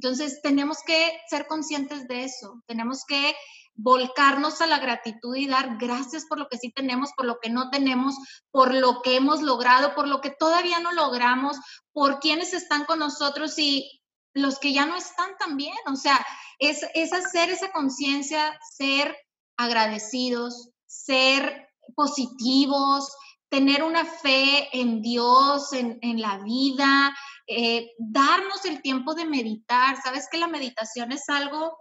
Entonces, 0.00 0.40
tenemos 0.42 0.78
que 0.84 1.20
ser 1.28 1.46
conscientes 1.46 2.08
de 2.08 2.24
eso, 2.24 2.62
tenemos 2.66 3.04
que 3.06 3.36
volcarnos 3.74 4.60
a 4.60 4.66
la 4.66 4.78
gratitud 4.78 5.36
y 5.36 5.46
dar 5.46 5.76
gracias 5.78 6.26
por 6.26 6.38
lo 6.38 6.48
que 6.48 6.58
sí 6.58 6.72
tenemos, 6.72 7.12
por 7.16 7.26
lo 7.26 7.38
que 7.38 7.50
no 7.50 7.70
tenemos, 7.70 8.16
por 8.50 8.74
lo 8.74 9.02
que 9.02 9.16
hemos 9.16 9.40
logrado, 9.40 9.94
por 9.94 10.08
lo 10.08 10.20
que 10.20 10.30
todavía 10.30 10.80
no 10.80 10.92
logramos, 10.92 11.58
por 11.92 12.18
quienes 12.18 12.52
están 12.54 12.84
con 12.84 12.98
nosotros 12.98 13.58
y 13.58 14.00
los 14.34 14.58
que 14.58 14.72
ya 14.72 14.86
no 14.86 14.96
están 14.96 15.30
también. 15.38 15.76
O 15.86 15.96
sea, 15.96 16.24
es, 16.58 16.84
es 16.94 17.12
hacer 17.12 17.50
esa 17.50 17.70
conciencia, 17.70 18.58
ser 18.76 19.16
agradecidos, 19.60 20.70
ser 20.86 21.68
positivos, 21.94 23.12
tener 23.50 23.82
una 23.82 24.04
fe 24.04 24.68
en 24.72 25.02
Dios, 25.02 25.72
en, 25.72 26.20
la 26.20 26.38
vida, 26.38 27.14
eh, 27.46 27.90
darnos 27.98 28.64
el 28.64 28.80
tiempo 28.80 29.14
de 29.14 29.26
meditar. 29.26 30.00
Sabes 30.02 30.28
que 30.30 30.38
la 30.38 30.46
meditación 30.46 31.12
es 31.12 31.28
algo 31.28 31.76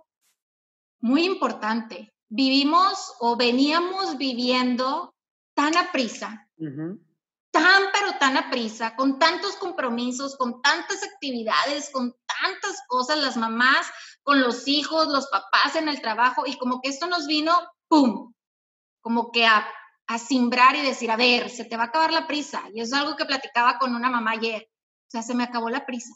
muy 0.99 1.25
importante. 1.25 2.13
Vivimos 2.27 3.13
o 3.19 3.38
veníamos 3.38 4.17
viviendo 4.17 5.15
tan 5.53 5.77
a 5.77 5.91
prisa, 5.91 6.47
tan 7.51 7.84
pero 7.93 8.17
tan 8.19 8.38
a 8.38 8.49
prisa, 8.49 8.95
con 8.95 9.19
tantos 9.19 9.55
compromisos, 9.55 10.36
con 10.38 10.61
tantas 10.61 11.03
actividades, 11.03 11.91
con 11.91 12.15
tantas 12.41 12.82
cosas, 12.88 13.19
las 13.19 13.38
mamás 13.38 13.88
con 14.30 14.41
los 14.41 14.67
hijos, 14.67 15.07
los 15.07 15.25
papás 15.25 15.75
en 15.75 15.89
el 15.89 16.01
trabajo, 16.01 16.43
y 16.45 16.55
como 16.59 16.82
que 16.82 16.89
esto 16.91 17.07
nos 17.07 17.25
vino, 17.25 17.51
¡pum! 17.88 18.32
Como 19.01 19.32
que 19.32 19.47
a, 19.47 19.67
a 20.05 20.19
simbrar 20.19 20.75
y 20.75 20.84
decir, 20.84 21.09
a 21.09 21.15
ver, 21.15 21.49
se 21.49 21.65
te 21.65 21.75
va 21.75 21.86
a 21.86 21.86
acabar 21.88 22.13
la 22.13 22.27
prisa. 22.27 22.61
Y 22.71 22.80
eso 22.80 22.95
es 22.95 23.01
algo 23.01 23.15
que 23.15 23.25
platicaba 23.25 23.80
con 23.80 23.95
una 23.95 24.11
mamá 24.11 24.34
ayer. 24.34 24.69
O 25.07 25.09
sea, 25.09 25.23
se 25.23 25.34
me 25.34 25.45
acabó 25.45 25.71
la 25.71 25.84
prisa. 25.84 26.13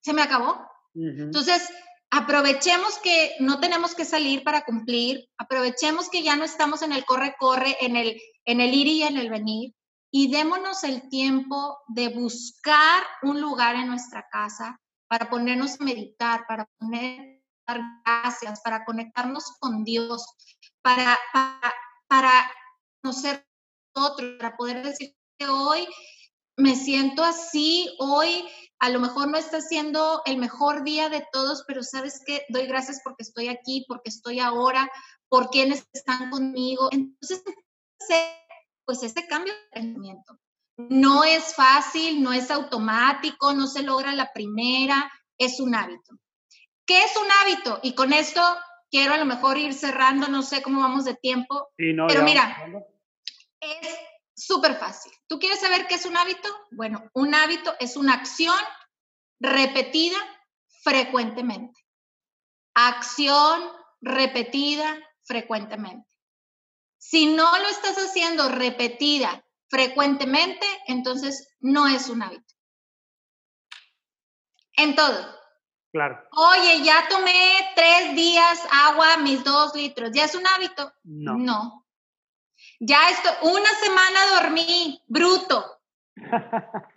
Se 0.00 0.12
me 0.12 0.22
acabó. 0.22 0.60
Entonces, 0.96 1.70
aprovechemos 2.10 2.98
que 2.98 3.36
no 3.38 3.60
tenemos 3.60 3.94
que 3.94 4.04
salir 4.04 4.42
para 4.42 4.64
cumplir, 4.64 5.28
aprovechemos 5.38 6.08
que 6.10 6.24
ya 6.24 6.34
no 6.34 6.42
estamos 6.42 6.82
en 6.82 6.92
el 6.92 7.04
corre-corre, 7.04 7.76
en 7.80 7.94
el, 7.94 8.20
en 8.44 8.60
el 8.60 8.74
ir 8.74 8.88
y 8.88 9.02
en 9.04 9.18
el 9.18 9.30
venir, 9.30 9.72
y 10.10 10.32
démonos 10.32 10.82
el 10.82 11.08
tiempo 11.08 11.78
de 11.86 12.08
buscar 12.08 13.04
un 13.22 13.40
lugar 13.40 13.76
en 13.76 13.86
nuestra 13.86 14.26
casa 14.32 14.80
para 15.06 15.30
ponernos 15.30 15.80
a 15.80 15.84
meditar, 15.84 16.44
para 16.48 16.66
poner 16.78 17.35
gracias, 17.66 18.60
para 18.60 18.84
conectarnos 18.84 19.44
con 19.58 19.84
Dios, 19.84 20.24
para, 20.82 21.18
para, 21.32 21.74
para 22.08 22.52
conocer 23.02 23.46
otro, 23.94 24.38
para 24.38 24.56
poder 24.56 24.82
decir 24.82 25.16
que 25.38 25.48
hoy 25.48 25.86
me 26.56 26.74
siento 26.74 27.22
así, 27.22 27.94
hoy 27.98 28.48
a 28.78 28.90
lo 28.90 29.00
mejor 29.00 29.28
no 29.28 29.38
está 29.38 29.60
siendo 29.60 30.22
el 30.26 30.38
mejor 30.38 30.84
día 30.84 31.08
de 31.08 31.26
todos, 31.32 31.64
pero 31.66 31.82
sabes 31.82 32.22
que 32.24 32.44
doy 32.48 32.66
gracias 32.66 33.00
porque 33.02 33.22
estoy 33.22 33.48
aquí, 33.48 33.84
porque 33.88 34.10
estoy 34.10 34.40
ahora, 34.40 34.90
por 35.28 35.50
quienes 35.50 35.86
están 35.92 36.30
conmigo. 36.30 36.88
Entonces, 36.92 37.42
pues 38.84 39.02
este 39.02 39.26
cambio 39.26 39.52
de 39.52 39.80
pensamiento. 39.80 40.38
No 40.78 41.24
es 41.24 41.54
fácil, 41.54 42.22
no 42.22 42.32
es 42.32 42.50
automático, 42.50 43.54
no 43.54 43.66
se 43.66 43.82
logra 43.82 44.14
la 44.14 44.32
primera, 44.32 45.10
es 45.38 45.58
un 45.58 45.74
hábito. 45.74 46.18
¿Qué 46.86 47.02
es 47.02 47.16
un 47.16 47.26
hábito? 47.42 47.80
Y 47.82 47.94
con 47.94 48.12
esto 48.12 48.40
quiero 48.90 49.14
a 49.14 49.18
lo 49.18 49.24
mejor 49.24 49.58
ir 49.58 49.74
cerrando, 49.74 50.28
no 50.28 50.42
sé 50.42 50.62
cómo 50.62 50.80
vamos 50.80 51.04
de 51.04 51.14
tiempo, 51.14 51.68
pero 51.76 52.22
mira, 52.22 52.56
es 53.60 53.88
súper 54.34 54.76
fácil. 54.76 55.12
¿Tú 55.26 55.38
quieres 55.38 55.60
saber 55.60 55.86
qué 55.86 55.96
es 55.96 56.06
un 56.06 56.16
hábito? 56.16 56.48
Bueno, 56.70 57.10
un 57.12 57.34
hábito 57.34 57.74
es 57.80 57.96
una 57.96 58.14
acción 58.14 58.58
repetida 59.40 60.16
frecuentemente. 60.82 61.80
Acción 62.74 63.62
repetida 64.00 64.96
frecuentemente. 65.24 66.08
Si 66.98 67.26
no 67.26 67.58
lo 67.58 67.68
estás 67.68 67.96
haciendo 67.96 68.48
repetida 68.48 69.44
frecuentemente, 69.68 70.66
entonces 70.86 71.48
no 71.60 71.88
es 71.88 72.08
un 72.08 72.22
hábito. 72.22 72.54
En 74.74 74.94
todo. 74.94 75.36
Claro. 75.92 76.22
Oye, 76.32 76.82
ya 76.82 77.06
tomé 77.08 77.72
tres 77.74 78.14
días 78.14 78.60
agua, 78.70 79.16
mis 79.18 79.42
dos 79.42 79.74
litros. 79.74 80.10
¿Ya 80.12 80.24
es 80.24 80.34
un 80.34 80.46
hábito? 80.46 80.92
No. 81.04 81.36
No. 81.36 81.86
Ya 82.80 83.10
esto, 83.10 83.30
una 83.42 83.70
semana 83.82 84.20
dormí, 84.40 85.02
bruto. 85.06 85.80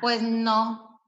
Pues 0.00 0.20
no. 0.20 1.00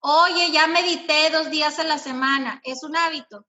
Oye, 0.00 0.50
ya 0.50 0.66
medité 0.66 1.30
dos 1.30 1.48
días 1.50 1.78
a 1.78 1.84
la 1.84 1.96
semana. 1.96 2.60
¿Es 2.64 2.82
un 2.82 2.94
hábito? 2.94 3.46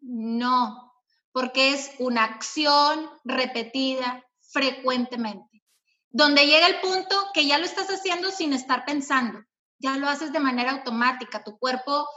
No, 0.00 0.92
porque 1.30 1.72
es 1.72 1.92
una 2.00 2.24
acción 2.24 3.08
repetida 3.24 4.24
frecuentemente. 4.40 5.62
Donde 6.10 6.46
llega 6.46 6.66
el 6.66 6.80
punto 6.80 7.30
que 7.32 7.46
ya 7.46 7.58
lo 7.58 7.64
estás 7.64 7.88
haciendo 7.90 8.32
sin 8.32 8.54
estar 8.54 8.84
pensando. 8.84 9.40
Ya 9.78 9.96
lo 9.96 10.08
haces 10.08 10.32
de 10.32 10.40
manera 10.40 10.72
automática. 10.72 11.44
Tu 11.44 11.56
cuerpo 11.56 12.08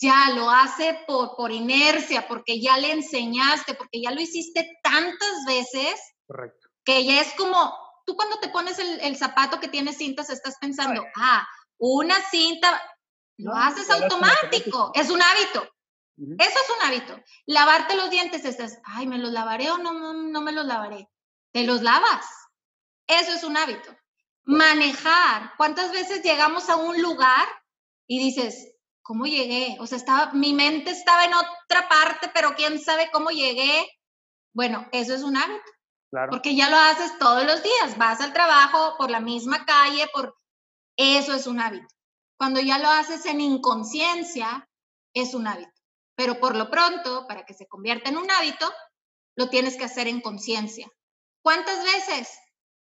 ya 0.00 0.30
lo 0.34 0.50
hace 0.50 0.98
por, 1.06 1.36
por 1.36 1.50
inercia, 1.50 2.28
porque 2.28 2.60
ya 2.60 2.78
le 2.78 2.92
enseñaste, 2.92 3.74
porque 3.74 4.00
ya 4.00 4.12
lo 4.12 4.20
hiciste 4.20 4.78
tantas 4.82 5.44
veces 5.46 6.00
Correcto. 6.28 6.68
Que 6.84 7.04
ya 7.06 7.22
es 7.22 7.32
como, 7.34 7.74
tú 8.06 8.14
cuando 8.14 8.38
te 8.38 8.48
pones 8.48 8.78
el, 8.78 9.16
zapato 9.16 9.58
que 9.58 9.68
tiene 9.68 9.94
cintas, 9.94 10.28
estás 10.28 10.56
pensando, 10.60 11.04
ah, 11.16 11.46
una 11.78 12.16
cinta, 12.30 12.80
lo 13.38 13.54
haces 13.54 13.90
automático, 13.90 14.92
es 14.94 15.10
un 15.10 15.20
hábito. 15.22 15.68
Eso 16.16 16.58
es 16.58 16.70
un 16.76 16.86
hábito. 16.86 17.22
Lavarte 17.46 17.96
los 17.96 18.10
dientes, 18.10 18.44
estás, 18.44 18.78
ay, 18.84 19.06
¿me 19.06 19.18
los 19.18 19.30
lavaré 19.30 19.70
o 19.70 19.78
no, 19.78 19.92
no, 20.12 20.40
me 20.40 20.52
los 20.52 20.66
lavaré? 20.66 21.08
Te 21.52 21.64
los 21.64 21.82
lavas. 21.82 22.26
Eso 23.06 23.32
es 23.32 23.44
un 23.44 23.56
hábito. 23.56 23.96
Manejar. 24.44 25.52
¿Cuántas 25.56 25.92
veces 25.92 26.22
llegamos 26.22 26.68
a 26.68 26.76
un 26.76 27.00
lugar 27.00 27.46
y 28.08 28.18
dices, 28.18 28.74
¿cómo 29.08 29.24
llegué? 29.24 29.78
O 29.80 29.86
sea, 29.86 29.96
estaba, 29.96 30.32
mi 30.34 30.52
mente 30.52 30.90
estaba 30.90 31.24
en 31.24 31.32
otra 31.32 31.88
parte, 31.88 32.30
pero 32.34 32.54
quién 32.54 32.78
sabe 32.78 33.08
cómo 33.10 33.30
llegué. 33.30 33.88
Bueno, 34.52 34.86
eso 34.92 35.14
es 35.14 35.22
un 35.22 35.34
hábito. 35.34 35.72
Porque 36.30 36.54
ya 36.54 36.68
lo 36.68 36.76
haces 36.76 37.18
todos 37.18 37.44
los 37.44 37.62
días, 37.62 37.96
vas 37.96 38.20
al 38.20 38.34
trabajo 38.34 38.96
por 38.98 39.10
la 39.10 39.20
misma 39.20 39.64
calle, 39.64 40.06
por 40.12 40.36
eso 40.98 41.32
es 41.32 41.46
un 41.46 41.58
hábito. 41.58 41.86
Cuando 42.38 42.60
ya 42.60 42.78
lo 42.78 42.90
haces 42.90 43.24
en 43.24 43.40
inconsciencia, 43.40 44.68
es 45.14 45.32
un 45.32 45.46
hábito. 45.46 45.72
Pero 46.14 46.38
por 46.38 46.54
lo 46.54 46.70
pronto, 46.70 47.26
para 47.26 47.46
que 47.46 47.54
se 47.54 47.66
convierta 47.66 48.10
en 48.10 48.18
un 48.18 48.30
hábito, 48.30 48.70
lo 49.36 49.48
tienes 49.48 49.78
que 49.78 49.84
hacer 49.84 50.06
en 50.06 50.20
conciencia. 50.20 50.86
¿Cuántas 51.42 51.82
veces? 51.82 52.38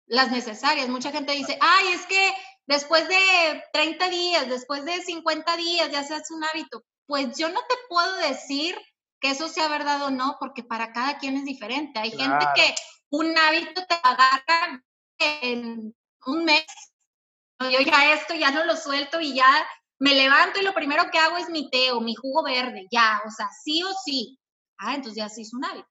Las 0.06 0.32
necesarias. 0.32 0.88
Mucha 0.88 1.12
gente 1.12 1.34
dice, 1.34 1.56
ay, 1.60 1.88
es 1.88 2.04
que 2.06 2.34
después 2.66 3.08
de 3.08 3.64
30 3.72 4.08
días, 4.08 4.48
después 4.48 4.84
de 4.84 5.02
50 5.02 5.56
días, 5.56 5.90
ya 5.90 6.04
se 6.04 6.14
hace 6.14 6.34
un 6.34 6.44
hábito. 6.44 6.84
Pues 7.06 7.36
yo 7.36 7.48
no 7.48 7.60
te 7.60 7.74
puedo 7.88 8.16
decir 8.16 8.76
que 9.20 9.30
eso 9.30 9.48
sea 9.48 9.68
verdad 9.68 10.02
o 10.02 10.10
no, 10.10 10.36
porque 10.40 10.62
para 10.62 10.92
cada 10.92 11.18
quien 11.18 11.36
es 11.36 11.44
diferente. 11.44 11.98
Hay 11.98 12.10
gente 12.10 12.44
que 12.54 12.74
un 13.10 13.36
hábito 13.36 13.86
te 13.86 13.94
agarra 14.02 14.82
en 15.18 15.94
un 16.26 16.44
mes. 16.44 16.66
Yo 17.60 17.80
ya 17.80 18.12
esto 18.12 18.34
ya 18.34 18.50
no 18.50 18.64
lo 18.64 18.76
suelto 18.76 19.20
y 19.20 19.34
ya 19.34 19.66
me 19.98 20.14
levanto 20.14 20.60
y 20.60 20.64
lo 20.64 20.74
primero 20.74 21.10
que 21.10 21.18
hago 21.18 21.38
es 21.38 21.48
mi 21.48 21.70
té 21.70 21.90
o 21.90 22.00
mi 22.00 22.14
jugo 22.14 22.42
verde, 22.42 22.86
ya, 22.90 23.22
o 23.26 23.30
sea, 23.30 23.48
sí 23.64 23.82
o 23.82 23.92
sí. 24.04 24.38
Ah, 24.78 24.94
entonces 24.94 25.16
ya 25.16 25.28
sí 25.28 25.42
es 25.42 25.54
un 25.54 25.64
hábito. 25.64 25.88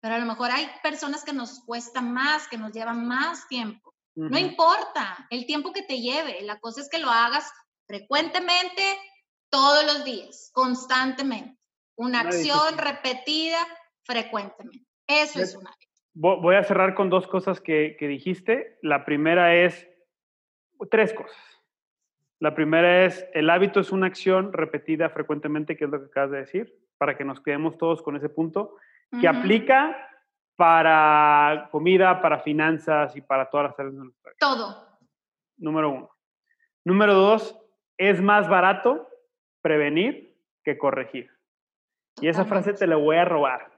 Pero 0.00 0.14
a 0.14 0.18
lo 0.18 0.26
mejor 0.26 0.50
hay 0.50 0.70
personas 0.82 1.24
que 1.24 1.32
nos 1.32 1.60
cuesta 1.64 2.00
más, 2.00 2.48
que 2.48 2.56
nos 2.56 2.72
llevan 2.72 3.06
más 3.06 3.46
tiempo. 3.48 3.95
No 4.16 4.38
importa 4.38 5.26
el 5.30 5.44
tiempo 5.44 5.72
que 5.72 5.82
te 5.82 6.00
lleve, 6.00 6.40
la 6.42 6.58
cosa 6.58 6.80
es 6.80 6.88
que 6.88 6.98
lo 6.98 7.10
hagas 7.10 7.52
frecuentemente, 7.86 8.82
todos 9.50 9.84
los 9.84 10.04
días, 10.04 10.50
constantemente. 10.54 11.58
Una 11.96 12.20
acción 12.20 12.78
repetida 12.78 13.58
frecuentemente. 14.04 14.86
Eso 15.06 15.40
es 15.40 15.54
un 15.54 15.66
hábito. 15.66 15.86
Voy 16.14 16.56
a 16.56 16.64
cerrar 16.64 16.94
con 16.94 17.10
dos 17.10 17.26
cosas 17.26 17.60
que, 17.60 17.96
dijiste. 18.00 18.78
La 18.82 19.04
primera 19.04 19.54
es, 19.54 19.86
tres 20.90 21.12
cosas. 21.12 21.36
La 22.38 22.54
primera 22.54 23.04
es, 23.04 23.26
el 23.34 23.50
hábito 23.50 23.80
es 23.80 23.92
una 23.92 24.06
acción 24.06 24.52
repetida 24.52 25.10
frecuentemente, 25.10 25.76
que 25.76 25.84
es 25.84 25.90
lo 25.90 26.00
que 26.00 26.06
acabas 26.06 26.30
de 26.30 26.38
decir, 26.38 26.74
para 26.98 27.16
que 27.16 27.24
nos 27.24 27.40
quedemos 27.40 27.76
todos 27.78 28.02
con 28.02 28.16
ese 28.16 28.28
punto, 28.28 28.76
que 29.20 29.28
aplica 29.28 29.96
para 30.56 31.68
comida, 31.70 32.20
para 32.20 32.40
finanzas 32.40 33.14
y 33.14 33.20
para 33.20 33.48
todas 33.50 33.70
las 33.70 33.78
áreas 33.78 33.94
de 33.94 34.04
nuestra 34.04 34.30
vida. 34.30 34.38
Todo. 34.40 34.98
Número 35.58 35.90
uno. 35.90 36.10
Número 36.84 37.14
dos, 37.14 37.56
es 37.98 38.22
más 38.22 38.48
barato 38.48 39.08
prevenir 39.60 40.34
que 40.64 40.78
corregir. 40.78 41.30
Y 42.20 42.28
esa 42.28 42.44
frase 42.44 42.72
te 42.72 42.86
la 42.86 42.96
voy 42.96 43.16
a 43.16 43.24
robar. 43.24 43.70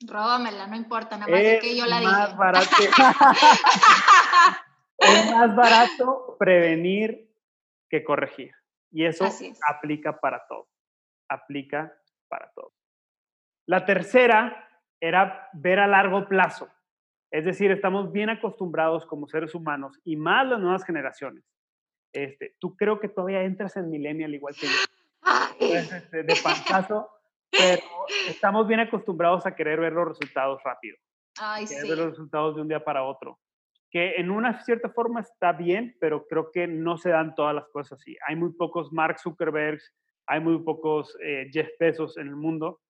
Róbamela, 0.00 0.66
no 0.66 0.76
importa, 0.76 1.16
nada 1.16 1.30
más 1.30 1.40
que 1.40 1.76
yo 1.76 1.86
la 1.86 2.00
más 2.00 2.36
Barato, 2.36 2.70
es 4.98 5.32
más 5.32 5.56
barato 5.56 6.36
prevenir 6.38 7.34
que 7.88 8.04
corregir. 8.04 8.52
Y 8.90 9.04
eso 9.04 9.28
aplica 9.68 10.20
para 10.20 10.46
todo. 10.46 10.68
aplica 11.28 11.92
para 12.28 12.50
todos. 12.52 12.72
La 13.66 13.84
tercera 13.84 14.67
era 15.00 15.48
ver 15.52 15.78
a 15.78 15.86
largo 15.86 16.28
plazo. 16.28 16.68
Es 17.30 17.44
decir, 17.44 17.70
estamos 17.70 18.10
bien 18.10 18.30
acostumbrados 18.30 19.04
como 19.06 19.28
seres 19.28 19.54
humanos 19.54 20.00
y 20.04 20.16
más 20.16 20.46
las 20.46 20.60
nuevas 20.60 20.84
generaciones. 20.84 21.44
Este, 22.12 22.56
tú 22.58 22.74
creo 22.76 23.00
que 23.00 23.08
todavía 23.08 23.42
entras 23.42 23.76
en 23.76 23.90
millennial 23.90 24.34
igual 24.34 24.54
que 24.54 24.66
yo. 24.66 24.72
Este, 25.60 26.22
de 26.22 26.34
pantazo, 26.42 27.10
pero 27.50 27.82
estamos 28.28 28.66
bien 28.66 28.80
acostumbrados 28.80 29.44
a 29.44 29.54
querer 29.54 29.80
ver 29.80 29.92
los 29.92 30.08
resultados 30.08 30.62
rápido. 30.64 30.96
Ay, 31.38 31.66
querer 31.66 31.88
ver 31.88 31.98
los 31.98 32.10
resultados 32.10 32.56
de 32.56 32.62
un 32.62 32.68
día 32.68 32.82
para 32.82 33.04
otro. 33.04 33.38
Que 33.90 34.16
en 34.16 34.30
una 34.30 34.62
cierta 34.64 34.90
forma 34.90 35.20
está 35.20 35.52
bien, 35.52 35.96
pero 36.00 36.26
creo 36.26 36.50
que 36.52 36.66
no 36.66 36.96
se 36.96 37.10
dan 37.10 37.34
todas 37.34 37.54
las 37.54 37.68
cosas 37.68 37.98
así. 38.00 38.16
Hay 38.26 38.36
muy 38.36 38.52
pocos 38.52 38.92
Mark 38.92 39.18
Zuckerbergs, 39.18 39.94
hay 40.26 40.40
muy 40.40 40.58
pocos 40.62 41.16
eh, 41.22 41.48
Jeff 41.52 41.68
Bezos 41.78 42.16
en 42.18 42.28
el 42.28 42.36
mundo. 42.36 42.80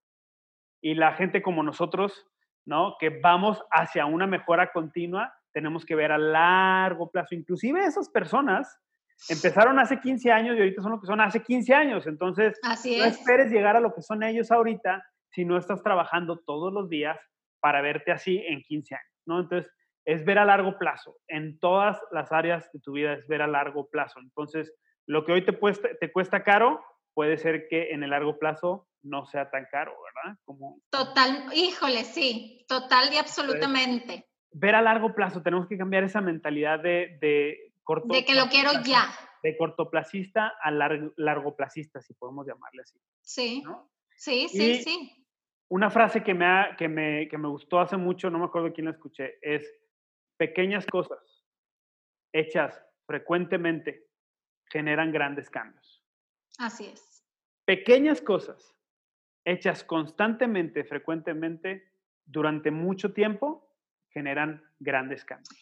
Y 0.81 0.95
la 0.95 1.13
gente 1.15 1.43
como 1.43 1.63
nosotros, 1.63 2.27
¿no? 2.65 2.97
Que 2.99 3.11
vamos 3.11 3.63
hacia 3.71 4.07
una 4.07 4.27
mejora 4.27 4.71
continua, 4.73 5.35
tenemos 5.53 5.85
que 5.85 5.95
ver 5.95 6.13
a 6.13 6.19
largo 6.19 7.11
plazo. 7.11 7.35
Inclusive 7.35 7.85
esas 7.85 8.09
personas 8.09 8.79
empezaron 9.29 9.79
hace 9.79 9.99
15 9.99 10.31
años 10.31 10.57
y 10.57 10.61
ahorita 10.61 10.83
son 10.83 10.93
lo 10.93 11.01
que 11.01 11.07
son 11.07 11.21
hace 11.21 11.43
15 11.43 11.75
años. 11.75 12.07
Entonces, 12.07 12.59
Así 12.63 12.99
no 12.99 13.05
es. 13.05 13.19
esperes 13.19 13.51
llegar 13.51 13.77
a 13.77 13.81
lo 13.81 13.95
que 13.95 14.03
son 14.03 14.23
ellos 14.23 14.51
ahorita 14.51 15.03
si 15.31 15.45
no 15.45 15.57
estás 15.57 15.83
trabajando 15.83 16.39
todos 16.39 16.73
los 16.73 16.89
días 16.89 17.19
para 17.61 17.81
verte 17.81 18.13
así 18.13 18.39
en 18.47 18.63
15 18.63 18.95
años, 18.95 19.23
¿no? 19.27 19.41
Entonces, 19.41 19.73
es 20.05 20.25
ver 20.25 20.39
a 20.39 20.45
largo 20.45 20.79
plazo. 20.79 21.17
En 21.27 21.59
todas 21.59 22.01
las 22.13 22.33
áreas 22.33 22.71
de 22.73 22.81
tu 22.81 22.93
vida 22.93 23.13
es 23.13 23.27
ver 23.29 23.43
a 23.43 23.47
largo 23.47 23.89
plazo. 23.91 24.21
Entonces, 24.21 24.73
lo 25.07 25.25
que 25.25 25.33
hoy 25.33 25.45
te, 25.45 25.53
cuesta, 25.53 25.89
te 26.01 26.11
cuesta 26.11 26.43
caro, 26.43 26.83
puede 27.19 27.37
ser 27.37 27.67
que 27.67 27.91
en 27.91 28.05
el 28.05 28.11
largo 28.11 28.39
plazo 28.39 28.87
no 29.03 29.27
sea 29.27 29.51
tan 29.51 29.67
caro, 29.73 29.93
¿verdad? 30.05 30.39
Como, 30.45 30.81
total, 30.89 31.47
híjole, 31.53 32.05
sí, 32.05 32.65
total 32.69 33.13
y 33.13 33.17
absolutamente. 33.17 34.29
ver 34.53 34.77
a 34.77 34.83
largo 34.83 35.13
plazo, 35.17 35.43
tenemos 35.43 35.67
que 35.67 35.77
cambiar 35.77 36.05
esa 36.05 36.21
mentalidad 36.21 36.79
de, 36.79 37.19
de 37.21 37.73
corto 37.83 38.15
De 38.15 38.25
que 38.25 38.37
lo 38.37 38.47
quiero 38.47 38.71
ya. 38.85 39.09
De 39.43 39.57
cortoplacista 39.57 40.53
a 40.63 40.71
largo, 40.71 41.13
largoplacista, 41.17 42.01
si 42.01 42.15
podemos 42.15 42.47
llamarle 42.47 42.83
así. 42.83 43.01
Sí, 43.21 43.63
¿no? 43.63 43.91
sí, 44.17 44.47
sí, 44.49 44.71
Y 44.71 44.75
sí. 44.85 45.27
Una 45.71 45.91
frase 45.91 46.23
que 46.23 46.35
me, 46.35 46.45
ha- 46.47 46.77
que, 46.79 46.87
me, 46.87 47.27
que 47.29 47.37
me 47.37 47.49
gustó 47.49 47.81
hace 47.81 47.97
mucho, 47.97 48.31
no 48.31 48.39
me 48.39 48.45
acuerdo 48.45 48.73
quién 48.73 48.85
la 48.85 48.93
escuché, 48.93 49.39
es 49.43 49.69
pequeñas 50.37 50.87
cosas 50.87 51.19
hechas 52.33 52.81
frecuentemente 53.09 54.05
generan 54.71 55.11
grandes 55.11 55.51
cambios. 55.51 55.98
Así 56.59 56.87
es. 56.87 57.25
Pequeñas 57.65 58.21
cosas 58.21 58.75
hechas 59.45 59.83
constantemente, 59.83 60.85
frecuentemente, 60.85 61.91
durante 62.27 62.71
mucho 62.71 63.15
tiempo, 63.15 63.67
generan 64.11 64.63
grandes 64.79 65.25
cambios. 65.25 65.57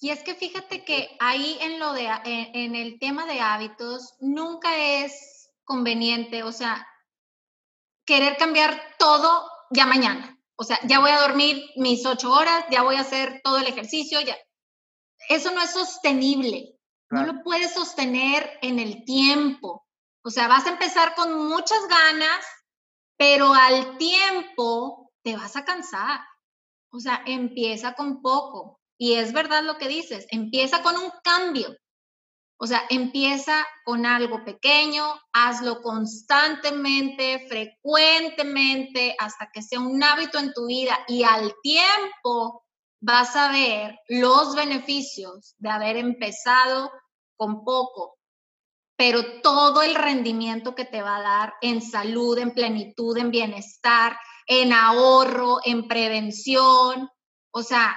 Y 0.00 0.10
es 0.10 0.22
que 0.22 0.34
fíjate 0.34 0.84
que 0.84 1.16
ahí 1.20 1.58
en 1.60 1.78
lo 1.78 1.92
de 1.92 2.08
en, 2.24 2.74
el 2.74 2.98
tema 2.98 3.26
de 3.26 3.40
hábitos 3.40 4.16
nunca 4.20 4.70
es 5.02 5.52
conveniente, 5.64 6.42
o 6.42 6.52
sea, 6.52 6.86
querer 8.06 8.36
cambiar 8.36 8.80
todo 8.98 9.50
ya 9.70 9.86
mañana. 9.86 10.38
O 10.56 10.64
sea, 10.64 10.78
ya 10.84 11.00
voy 11.00 11.10
a 11.10 11.20
dormir 11.20 11.62
mis 11.76 12.06
ocho 12.06 12.32
horas, 12.32 12.64
ya 12.70 12.82
voy 12.82 12.96
a 12.96 13.00
hacer 13.00 13.40
todo 13.42 13.58
el 13.58 13.66
ejercicio, 13.66 14.20
ya. 14.20 14.36
Eso 15.28 15.52
no 15.52 15.60
es 15.60 15.72
sostenible. 15.72 16.74
No 17.10 17.24
lo 17.24 17.42
puedes 17.42 17.74
sostener 17.74 18.58
en 18.62 18.78
el 18.78 19.04
tiempo. 19.04 19.87
O 20.22 20.30
sea, 20.30 20.48
vas 20.48 20.66
a 20.66 20.70
empezar 20.70 21.14
con 21.14 21.48
muchas 21.48 21.86
ganas, 21.88 22.44
pero 23.16 23.52
al 23.54 23.96
tiempo 23.98 25.12
te 25.22 25.36
vas 25.36 25.56
a 25.56 25.64
cansar. 25.64 26.20
O 26.90 27.00
sea, 27.00 27.22
empieza 27.26 27.94
con 27.94 28.22
poco. 28.22 28.80
Y 28.98 29.14
es 29.14 29.32
verdad 29.32 29.62
lo 29.62 29.78
que 29.78 29.88
dices, 29.88 30.26
empieza 30.30 30.82
con 30.82 30.96
un 30.96 31.10
cambio. 31.22 31.76
O 32.60 32.66
sea, 32.66 32.82
empieza 32.90 33.64
con 33.84 34.04
algo 34.04 34.44
pequeño, 34.44 35.04
hazlo 35.32 35.80
constantemente, 35.80 37.46
frecuentemente, 37.48 39.14
hasta 39.20 39.48
que 39.52 39.62
sea 39.62 39.78
un 39.78 40.02
hábito 40.02 40.40
en 40.40 40.52
tu 40.52 40.66
vida 40.66 40.98
y 41.06 41.22
al 41.22 41.54
tiempo 41.62 42.64
vas 43.00 43.36
a 43.36 43.52
ver 43.52 43.96
los 44.08 44.56
beneficios 44.56 45.54
de 45.58 45.68
haber 45.68 45.96
empezado 45.96 46.90
con 47.36 47.64
poco, 47.64 48.17
pero 48.98 49.20
todo 49.42 49.82
el 49.82 49.94
rendimiento 49.94 50.74
que 50.74 50.84
te 50.84 51.02
va 51.02 51.18
a 51.18 51.22
dar 51.22 51.54
en 51.62 51.80
salud, 51.80 52.36
en 52.36 52.50
plenitud, 52.50 53.16
en 53.16 53.30
bienestar, 53.30 54.16
en 54.48 54.72
ahorro, 54.72 55.58
en 55.64 55.86
prevención. 55.86 57.08
O 57.52 57.62
sea, 57.62 57.94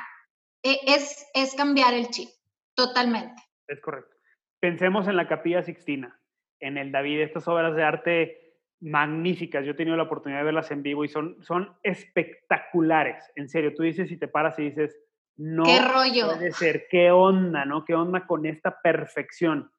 e- 0.62 0.80
es, 0.86 1.28
es 1.34 1.56
cambiar 1.56 1.96
el 1.96 2.10
chip, 2.10 2.30
totalmente. 2.76 3.42
Es 3.68 3.82
correcto. 3.82 4.16
Pensemos 4.60 5.08
en 5.08 5.18
la 5.18 5.28
Capilla 5.28 5.64
Sixtina, 5.64 6.22
en 6.60 6.78
el 6.78 6.92
David, 6.92 7.22
estas 7.22 7.48
obras 7.48 7.76
de 7.76 7.84
arte 7.84 8.58
magníficas. 8.80 9.66
Yo 9.66 9.72
he 9.72 9.76
tenido 9.76 9.98
la 9.98 10.04
oportunidad 10.04 10.42
de 10.42 10.46
verlas 10.46 10.70
en 10.70 10.84
vivo 10.84 11.04
y 11.04 11.08
son, 11.08 11.44
son 11.44 11.76
espectaculares. 11.82 13.24
En 13.36 13.50
serio, 13.50 13.74
tú 13.76 13.82
dices 13.82 14.12
y 14.12 14.18
te 14.18 14.28
paras 14.28 14.60
y 14.60 14.70
dices, 14.70 14.96
no 15.36 15.64
¿Qué 15.64 15.80
rollo? 15.82 16.36
puede 16.36 16.52
ser, 16.52 16.86
qué 16.92 17.10
onda, 17.10 17.66
¿no? 17.66 17.86
¿Qué 17.86 17.96
onda 17.96 18.28
con 18.28 18.46
esta 18.46 18.80
perfección? 18.84 19.72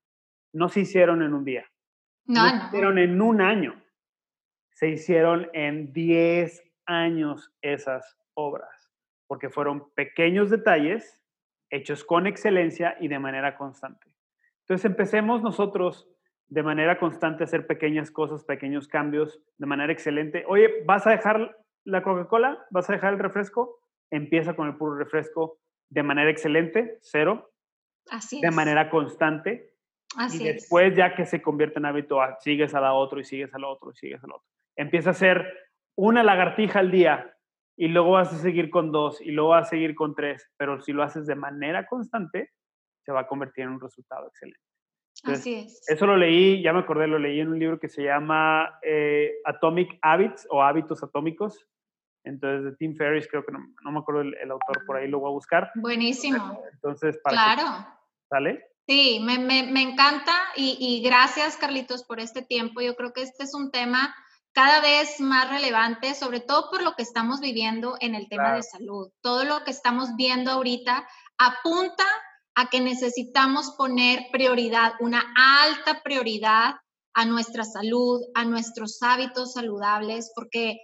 No 0.53 0.69
se 0.69 0.81
hicieron 0.81 1.23
en 1.23 1.35
un 1.35 1.45
día. 1.45 1.67
No, 2.27 2.49
se 2.49 2.57
no. 2.57 2.67
hicieron 2.67 2.99
en 2.99 3.21
un 3.21 3.41
año. 3.41 3.83
Se 4.71 4.89
hicieron 4.89 5.49
en 5.53 5.93
10 5.93 6.63
años 6.87 7.53
esas 7.63 8.19
obras, 8.35 8.91
porque 9.27 9.51
fueron 9.51 9.93
pequeños 9.95 10.51
detalles 10.51 11.23
hechos 11.71 12.05
con 12.05 12.27
excelencia 12.27 12.97
y 13.01 13.09
de 13.09 13.19
manera 13.19 13.57
constante. 13.57 14.07
Entonces 14.61 14.85
empecemos 14.85 15.43
nosotros 15.43 16.09
de 16.49 16.63
manera 16.63 16.99
constante 16.99 17.43
a 17.43 17.47
hacer 17.47 17.67
pequeñas 17.67 18.11
cosas, 18.11 18.45
pequeños 18.45 18.89
cambios 18.89 19.41
de 19.57 19.67
manera 19.67 19.93
excelente. 19.93 20.45
Oye, 20.47 20.85
¿vas 20.85 21.07
a 21.07 21.11
dejar 21.11 21.57
la 21.85 22.03
Coca-Cola? 22.03 22.67
¿Vas 22.71 22.91
a 22.91 22.93
dejar 22.93 23.15
el 23.15 23.19
refresco? 23.19 23.81
Empieza 24.11 24.55
con 24.55 24.69
el 24.69 24.77
puro 24.77 24.97
refresco 24.97 25.59
de 25.89 26.03
manera 26.03 26.31
excelente, 26.31 26.99
cero, 27.01 27.53
Así 28.11 28.41
de 28.41 28.51
manera 28.51 28.91
constante 28.91 29.72
Así 30.17 30.45
y 30.45 30.49
es. 30.49 30.55
después 30.57 30.95
ya 30.97 31.15
que 31.15 31.25
se 31.27 31.41
convierte 31.43 31.79
en 31.79 31.87
hábito, 31.87 32.21
ah, 32.21 32.37
sigues 32.41 32.75
a 32.75 32.81
la 32.81 32.93
otro 32.95 33.21
y 33.21 33.25
sigues 33.25 33.53
a 33.55 33.59
la 33.59 33.69
otro 33.69 33.91
y 33.91 33.95
sigues 33.95 34.23
a 34.23 34.27
la 34.27 34.35
otro. 34.37 34.47
Empieza 34.77 35.11
a 35.11 35.13
hacer 35.13 35.47
una 35.97 36.23
lagartija 36.23 36.79
al 36.81 36.91
día 36.91 37.35
y 37.77 37.89
luego 37.89 38.13
vas 38.13 38.33
a 38.33 38.39
seguir 38.39 38.71
con 38.71 38.93
dos 38.93 39.21
y 39.21 39.31
luego 39.31 39.51
vas 39.51 39.67
a 39.67 39.71
seguir 39.71 39.95
con 39.95 40.15
tres, 40.15 40.51
pero 40.57 40.81
si 40.81 40.93
lo 40.93 41.03
haces 41.03 41.27
de 41.27 41.35
manera 41.35 41.87
constante, 41.87 42.51
se 43.05 43.13
va 43.13 43.21
a 43.21 43.27
convertir 43.27 43.65
en 43.65 43.71
un 43.71 43.81
resultado 43.81 44.27
excelente. 44.29 44.61
Entonces, 45.25 45.41
Así 45.41 45.55
es. 45.55 45.89
Eso 45.89 46.07
lo 46.07 46.17
leí, 46.17 46.63
ya 46.63 46.73
me 46.73 46.81
acordé, 46.81 47.07
lo 47.07 47.19
leí 47.19 47.41
en 47.41 47.49
un 47.49 47.59
libro 47.59 47.79
que 47.79 47.89
se 47.89 48.03
llama 48.03 48.79
eh, 48.83 49.33
Atomic 49.45 49.99
Habits 50.03 50.47
o 50.51 50.63
Hábitos 50.63 51.03
Atómicos. 51.03 51.67
Entonces, 52.25 52.65
de 52.65 52.77
Tim 52.77 52.97
Ferriss, 52.97 53.29
creo 53.29 53.45
que 53.45 53.53
no, 53.53 53.59
no 53.85 53.93
me 53.93 53.99
acuerdo 53.99 54.21
el, 54.23 54.35
el 54.37 54.51
autor, 54.51 54.85
por 54.87 54.97
ahí 54.97 55.09
lo 55.09 55.19
voy 55.21 55.31
a 55.31 55.33
buscar. 55.33 55.71
Buenísimo. 55.75 56.63
Entonces, 56.73 57.19
para 57.23 57.37
que- 57.37 57.61
Claro. 57.63 57.87
¿sale? 58.29 58.65
Sí, 58.93 59.21
me, 59.23 59.39
me- 59.39 59.63
me 59.63 59.81
encanta 59.81 60.35
y, 60.55 60.77
y 60.79 61.01
gracias 61.01 61.57
Carlitos 61.57 62.05
por 62.05 62.21
este 62.21 62.43
tiempo. 62.43 62.83
Yo 62.83 62.95
creo 62.95 63.15
que 63.15 63.23
este 63.23 63.45
es 63.45 63.55
un 63.55 63.71
tema 63.71 64.15
cada 64.53 64.81
vez 64.83 65.19
más 65.19 65.49
relevante, 65.49 66.15
sobre 66.15 66.41
todo 66.41 66.69
por 66.71 66.83
lo 66.83 66.95
que 66.95 67.03
estamos 67.03 67.41
viviendo 67.41 67.97
en 68.01 68.15
el 68.15 68.29
tema 68.29 68.43
Claro. 68.43 68.57
de 68.59 68.63
salud. 68.65 69.09
Todo 69.23 69.45
lo 69.45 69.65
que 69.65 69.71
estamos 69.71 70.11
viendo 70.17 70.51
ahorita 70.51 71.09
apunta 71.39 72.05
a 72.55 72.67
que 72.69 72.81
necesitamos 72.83 73.71
poner 73.79 74.27
prioridad, 74.31 74.93
una 75.01 75.25
alta 75.63 76.03
prioridad 76.03 76.75
a 77.15 77.25
nuestra 77.25 77.65
salud, 77.65 78.21
a 78.35 78.45
nuestros 78.45 79.03
hábitos 79.03 79.55
saludables, 79.55 80.33
porque 80.35 80.83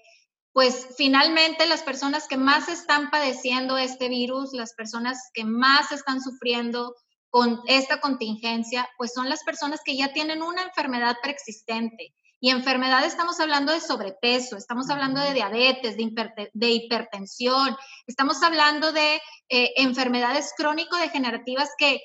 pues 0.55 0.95
finalmente 0.97 1.67
las 1.67 1.83
personas 1.83 2.27
que 2.27 2.39
más 2.39 2.71
están 2.71 3.11
padeciendo 3.11 3.77
este 3.77 4.09
virus, 4.09 4.55
las 4.55 4.73
personas 4.73 5.19
que 5.35 5.45
más 5.45 5.93
están 5.93 6.23
sufriendo 6.23 6.95
con 7.31 7.61
esta 7.67 8.01
contingencia, 8.01 8.89
pues 8.97 9.13
son 9.13 9.29
las 9.29 9.45
personas 9.45 9.81
que 9.85 9.97
ya 9.97 10.13
tienen 10.13 10.43
una 10.43 10.63
enfermedad 10.63 11.17
preexistente. 11.23 12.15
Y 12.41 12.51
enfermedad 12.51 13.05
estamos 13.05 13.41
hablando 13.41 13.73
de 13.73 13.81
sobrepeso, 13.81 14.57
estamos 14.57 14.89
hablando 14.91 15.21
de 15.21 15.35
diabetes, 15.35 15.97
de, 15.97 16.03
hiperte- 16.05 16.51
de 16.53 16.71
hipertensión, 16.71 17.77
estamos 18.07 18.43
hablando 18.43 18.93
de 18.93 19.21
eh, 19.49 19.73
enfermedades 19.77 20.53
crónico-degenerativas 20.57 21.71
que, 21.77 22.01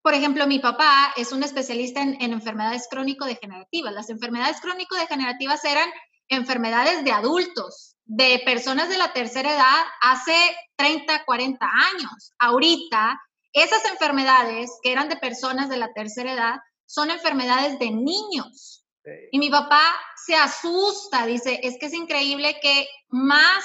por 0.00 0.14
ejemplo, 0.14 0.46
mi 0.46 0.58
papá 0.58 1.12
es 1.16 1.32
un 1.32 1.42
especialista 1.42 2.00
en, 2.00 2.20
en 2.22 2.32
enfermedades 2.32 2.88
crónico-degenerativas. 2.90 3.92
Las 3.92 4.08
enfermedades 4.08 4.58
crónico-degenerativas 4.60 5.64
eran 5.66 5.90
enfermedades 6.28 7.04
de 7.04 7.12
adultos, 7.12 7.96
de 8.06 8.40
personas 8.44 8.88
de 8.88 8.96
la 8.96 9.12
tercera 9.12 9.52
edad 9.52 9.84
hace 10.00 10.34
30, 10.76 11.24
40 11.26 11.66
años. 11.66 12.32
Ahorita, 12.38 13.20
esas 13.52 13.84
enfermedades 13.86 14.70
que 14.82 14.92
eran 14.92 15.08
de 15.08 15.16
personas 15.16 15.68
de 15.68 15.76
la 15.76 15.92
tercera 15.92 16.32
edad 16.32 16.56
son 16.86 17.10
enfermedades 17.10 17.78
de 17.78 17.90
niños. 17.90 18.86
Y 19.32 19.38
mi 19.38 19.48
papá 19.48 19.82
se 20.26 20.34
asusta, 20.34 21.24
dice, 21.26 21.60
es 21.62 21.78
que 21.78 21.86
es 21.86 21.94
increíble 21.94 22.58
que 22.60 22.86
más 23.08 23.64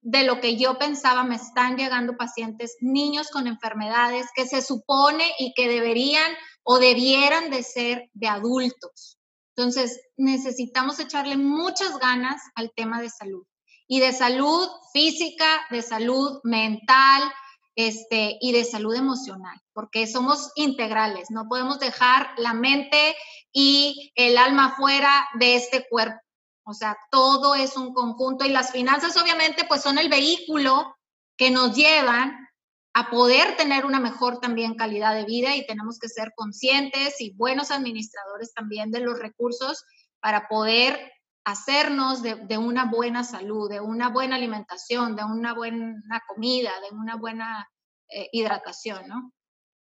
de 0.00 0.24
lo 0.24 0.40
que 0.40 0.56
yo 0.56 0.78
pensaba 0.78 1.22
me 1.22 1.36
están 1.36 1.76
llegando 1.76 2.16
pacientes, 2.16 2.76
niños 2.80 3.30
con 3.30 3.46
enfermedades 3.46 4.26
que 4.34 4.46
se 4.46 4.60
supone 4.60 5.30
y 5.38 5.54
que 5.54 5.68
deberían 5.68 6.32
o 6.64 6.78
debieran 6.78 7.50
de 7.50 7.62
ser 7.62 8.10
de 8.12 8.26
adultos. 8.26 9.18
Entonces, 9.56 10.00
necesitamos 10.16 10.98
echarle 10.98 11.36
muchas 11.36 11.98
ganas 11.98 12.42
al 12.54 12.72
tema 12.74 13.00
de 13.00 13.10
salud 13.10 13.44
y 13.86 14.00
de 14.00 14.12
salud 14.12 14.68
física, 14.92 15.66
de 15.70 15.82
salud 15.82 16.40
mental, 16.42 17.22
este, 17.74 18.36
y 18.40 18.52
de 18.52 18.64
salud 18.64 18.94
emocional, 18.94 19.58
porque 19.72 20.06
somos 20.06 20.52
integrales, 20.56 21.30
no 21.30 21.48
podemos 21.48 21.78
dejar 21.78 22.30
la 22.36 22.52
mente 22.52 23.16
y 23.52 24.12
el 24.14 24.36
alma 24.36 24.74
fuera 24.76 25.28
de 25.38 25.56
este 25.56 25.86
cuerpo. 25.88 26.20
O 26.64 26.74
sea, 26.74 26.96
todo 27.10 27.54
es 27.54 27.76
un 27.76 27.92
conjunto 27.92 28.44
y 28.44 28.50
las 28.50 28.70
finanzas 28.70 29.16
obviamente 29.16 29.64
pues 29.68 29.82
son 29.82 29.98
el 29.98 30.08
vehículo 30.08 30.94
que 31.36 31.50
nos 31.50 31.74
llevan 31.74 32.48
a 32.94 33.10
poder 33.10 33.56
tener 33.56 33.86
una 33.86 34.00
mejor 34.00 34.38
también 34.38 34.74
calidad 34.74 35.14
de 35.14 35.24
vida 35.24 35.56
y 35.56 35.66
tenemos 35.66 35.98
que 35.98 36.08
ser 36.08 36.32
conscientes 36.36 37.20
y 37.20 37.32
buenos 37.34 37.70
administradores 37.70 38.52
también 38.52 38.90
de 38.90 39.00
los 39.00 39.18
recursos 39.18 39.84
para 40.20 40.46
poder 40.46 41.12
hacernos 41.44 42.22
de, 42.22 42.58
una 42.58 42.86
buena 42.90 43.24
salud, 43.24 43.68
de 43.68 43.80
una 43.80 44.08
buena 44.10 44.36
alimentación, 44.36 45.16
de 45.16 45.24
una 45.24 45.54
buena 45.54 46.22
comida, 46.26 46.70
de 46.88 46.96
una 46.96 47.16
buena 47.16 47.68
eh, 48.08 48.28
hidratación, 48.32 49.08
¿no? 49.08 49.32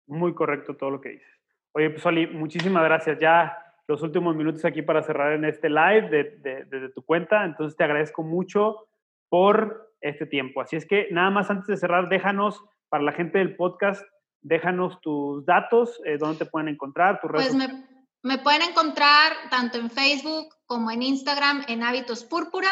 Muy 0.08 0.34
correcto 0.34 0.76
todo 0.76 0.90
lo 0.90 1.02
que 1.02 1.10
dices. 1.10 1.28
Oye, 1.74 1.90
pues 1.90 2.06
Oli, 2.06 2.28
muchísimas 2.28 2.84
gracias. 2.84 3.20
Ya 3.20 3.58
los 3.88 4.02
últimos 4.02 4.36
minutos 4.36 4.64
aquí 4.66 4.82
para 4.82 5.04
cerrar 5.04 5.34
en 5.34 5.46
este 5.46 5.70
live 5.70 6.10
desde 6.10 6.66
de, 6.66 6.90
tu 6.90 7.04
cuenta, 7.04 7.44
entonces 7.44 7.76
te 7.76 7.84
agradezco 7.84 8.24
mucho 8.24 8.88
por 9.30 9.94
este 10.02 10.26
tiempo. 10.26 10.62
Así 10.62 10.76
es 10.76 10.86
que 10.86 11.08
nada 11.12 11.30
más 11.30 11.50
antes 11.50 11.68
de 11.68 11.78
cerrar, 11.78 12.10
déjanos 12.10 12.64
para 12.88 13.04
la 13.04 13.12
gente 13.12 13.40
del 13.40 13.56
podcast, 13.56 14.04
déjanos 14.42 15.00
tus 15.02 15.46
datos, 15.46 16.02
eh, 16.06 16.18
dónde 16.18 16.40
te 16.40 16.46
pueden 16.46 16.70
encontrar, 16.70 17.20
tus 17.20 17.30
redes. 17.30 17.56
Pues 17.56 17.70
me, 17.70 17.99
me, 18.24 18.38
pueden 18.38 18.64
encontrar 18.64 19.34
tanto 19.50 19.78
en 19.78 19.90
Facebook 19.90 20.56
como 20.66 20.92
en 20.92 21.02
Instagram 21.02 21.66
en 21.68 21.84
Hábitos 21.84 22.24
Púrpura. 22.24 22.70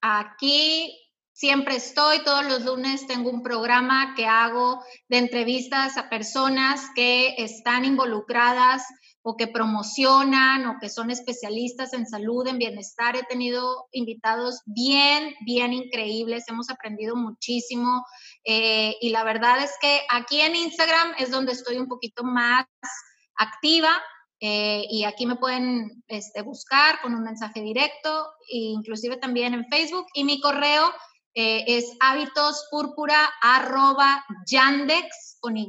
Aquí 0.00 0.96
siempre 1.32 1.76
estoy, 1.76 2.22
todos 2.24 2.44
los 2.44 2.64
lunes 2.64 3.06
tengo 3.06 3.30
un 3.30 3.42
programa 3.42 4.14
que 4.14 4.26
hago 4.26 4.84
de 5.08 5.18
entrevistas 5.18 5.96
a 5.96 6.08
personas 6.08 6.88
que 6.94 7.34
están 7.38 7.84
involucradas 7.84 8.84
o 9.22 9.36
que 9.36 9.46
promocionan 9.46 10.66
o 10.66 10.78
que 10.80 10.88
son 10.88 11.10
especialistas 11.10 11.92
en 11.92 12.06
salud, 12.06 12.46
en 12.46 12.58
bienestar. 12.58 13.16
He 13.16 13.22
tenido 13.24 13.88
invitados 13.92 14.62
bien, 14.66 15.34
bien 15.44 15.72
increíbles, 15.72 16.44
hemos 16.48 16.70
aprendido 16.70 17.16
muchísimo 17.16 18.04
eh, 18.44 18.96
y 19.00 19.10
la 19.10 19.24
verdad 19.24 19.62
es 19.62 19.72
que 19.80 20.00
aquí 20.10 20.40
en 20.40 20.56
Instagram 20.56 21.14
es 21.18 21.30
donde 21.30 21.52
estoy 21.52 21.76
un 21.76 21.88
poquito 21.88 22.24
más 22.24 22.66
activa. 23.36 23.90
Eh, 24.42 24.86
y 24.88 25.04
aquí 25.04 25.26
me 25.26 25.36
pueden 25.36 26.02
este, 26.08 26.40
buscar 26.40 27.00
con 27.02 27.14
un 27.14 27.22
mensaje 27.22 27.60
directo, 27.60 28.26
inclusive 28.48 29.18
también 29.18 29.52
en 29.52 29.66
Facebook. 29.66 30.06
Y 30.14 30.24
mi 30.24 30.40
correo 30.40 30.90
eh, 31.34 31.64
es 31.66 31.96
hábitospúrpura 32.00 33.18
arroba 33.42 34.24
yandex 34.46 35.38
con 35.40 35.56
Y 35.58 35.68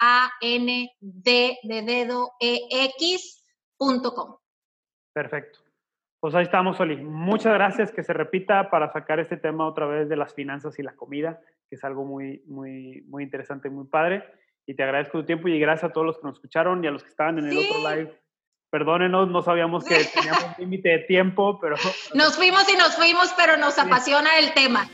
a 0.00 0.30
N 0.42 0.90
D 1.00 1.58
de 1.62 1.82
dedo 1.82 2.32
E 2.40 2.60
X 2.70 3.44
punto 3.76 4.14
com. 4.14 4.36
Perfecto. 5.14 5.60
Pues 6.20 6.34
ahí 6.34 6.44
estamos, 6.44 6.78
Oli. 6.80 6.96
Muchas 6.96 7.54
gracias. 7.54 7.90
Que 7.90 8.02
se 8.02 8.12
repita 8.12 8.70
para 8.70 8.92
sacar 8.92 9.18
este 9.18 9.36
tema 9.36 9.66
otra 9.66 9.86
vez 9.86 10.08
de 10.08 10.16
las 10.16 10.34
finanzas 10.34 10.78
y 10.78 10.82
la 10.82 10.94
comida, 10.94 11.40
que 11.68 11.76
es 11.76 11.84
algo 11.84 12.04
muy, 12.04 12.42
muy, 12.46 13.02
muy 13.08 13.24
interesante 13.24 13.68
y 13.68 13.70
muy 13.70 13.86
padre. 13.86 14.24
Y 14.68 14.74
te 14.74 14.82
agradezco 14.82 15.20
tu 15.20 15.24
tiempo 15.24 15.48
y 15.48 15.58
gracias 15.58 15.90
a 15.90 15.92
todos 15.94 16.06
los 16.06 16.18
que 16.18 16.26
nos 16.26 16.34
escucharon 16.36 16.84
y 16.84 16.86
a 16.86 16.90
los 16.90 17.02
que 17.02 17.08
estaban 17.08 17.38
en 17.38 17.46
el 17.46 17.56
otro 17.56 17.90
live. 17.90 18.20
Perdónenos, 18.70 19.26
no 19.30 19.40
sabíamos 19.40 19.82
que 19.82 20.04
teníamos 20.14 20.44
un 20.44 20.54
límite 20.58 20.90
de 20.90 20.98
tiempo, 20.98 21.58
pero... 21.62 21.76
Nos 22.12 22.36
fuimos 22.36 22.68
y 22.68 22.76
nos 22.76 22.94
fuimos, 22.94 23.32
pero 23.34 23.56
nos 23.56 23.78
apasiona 23.78 24.38
el 24.38 24.52
tema. 24.52 24.86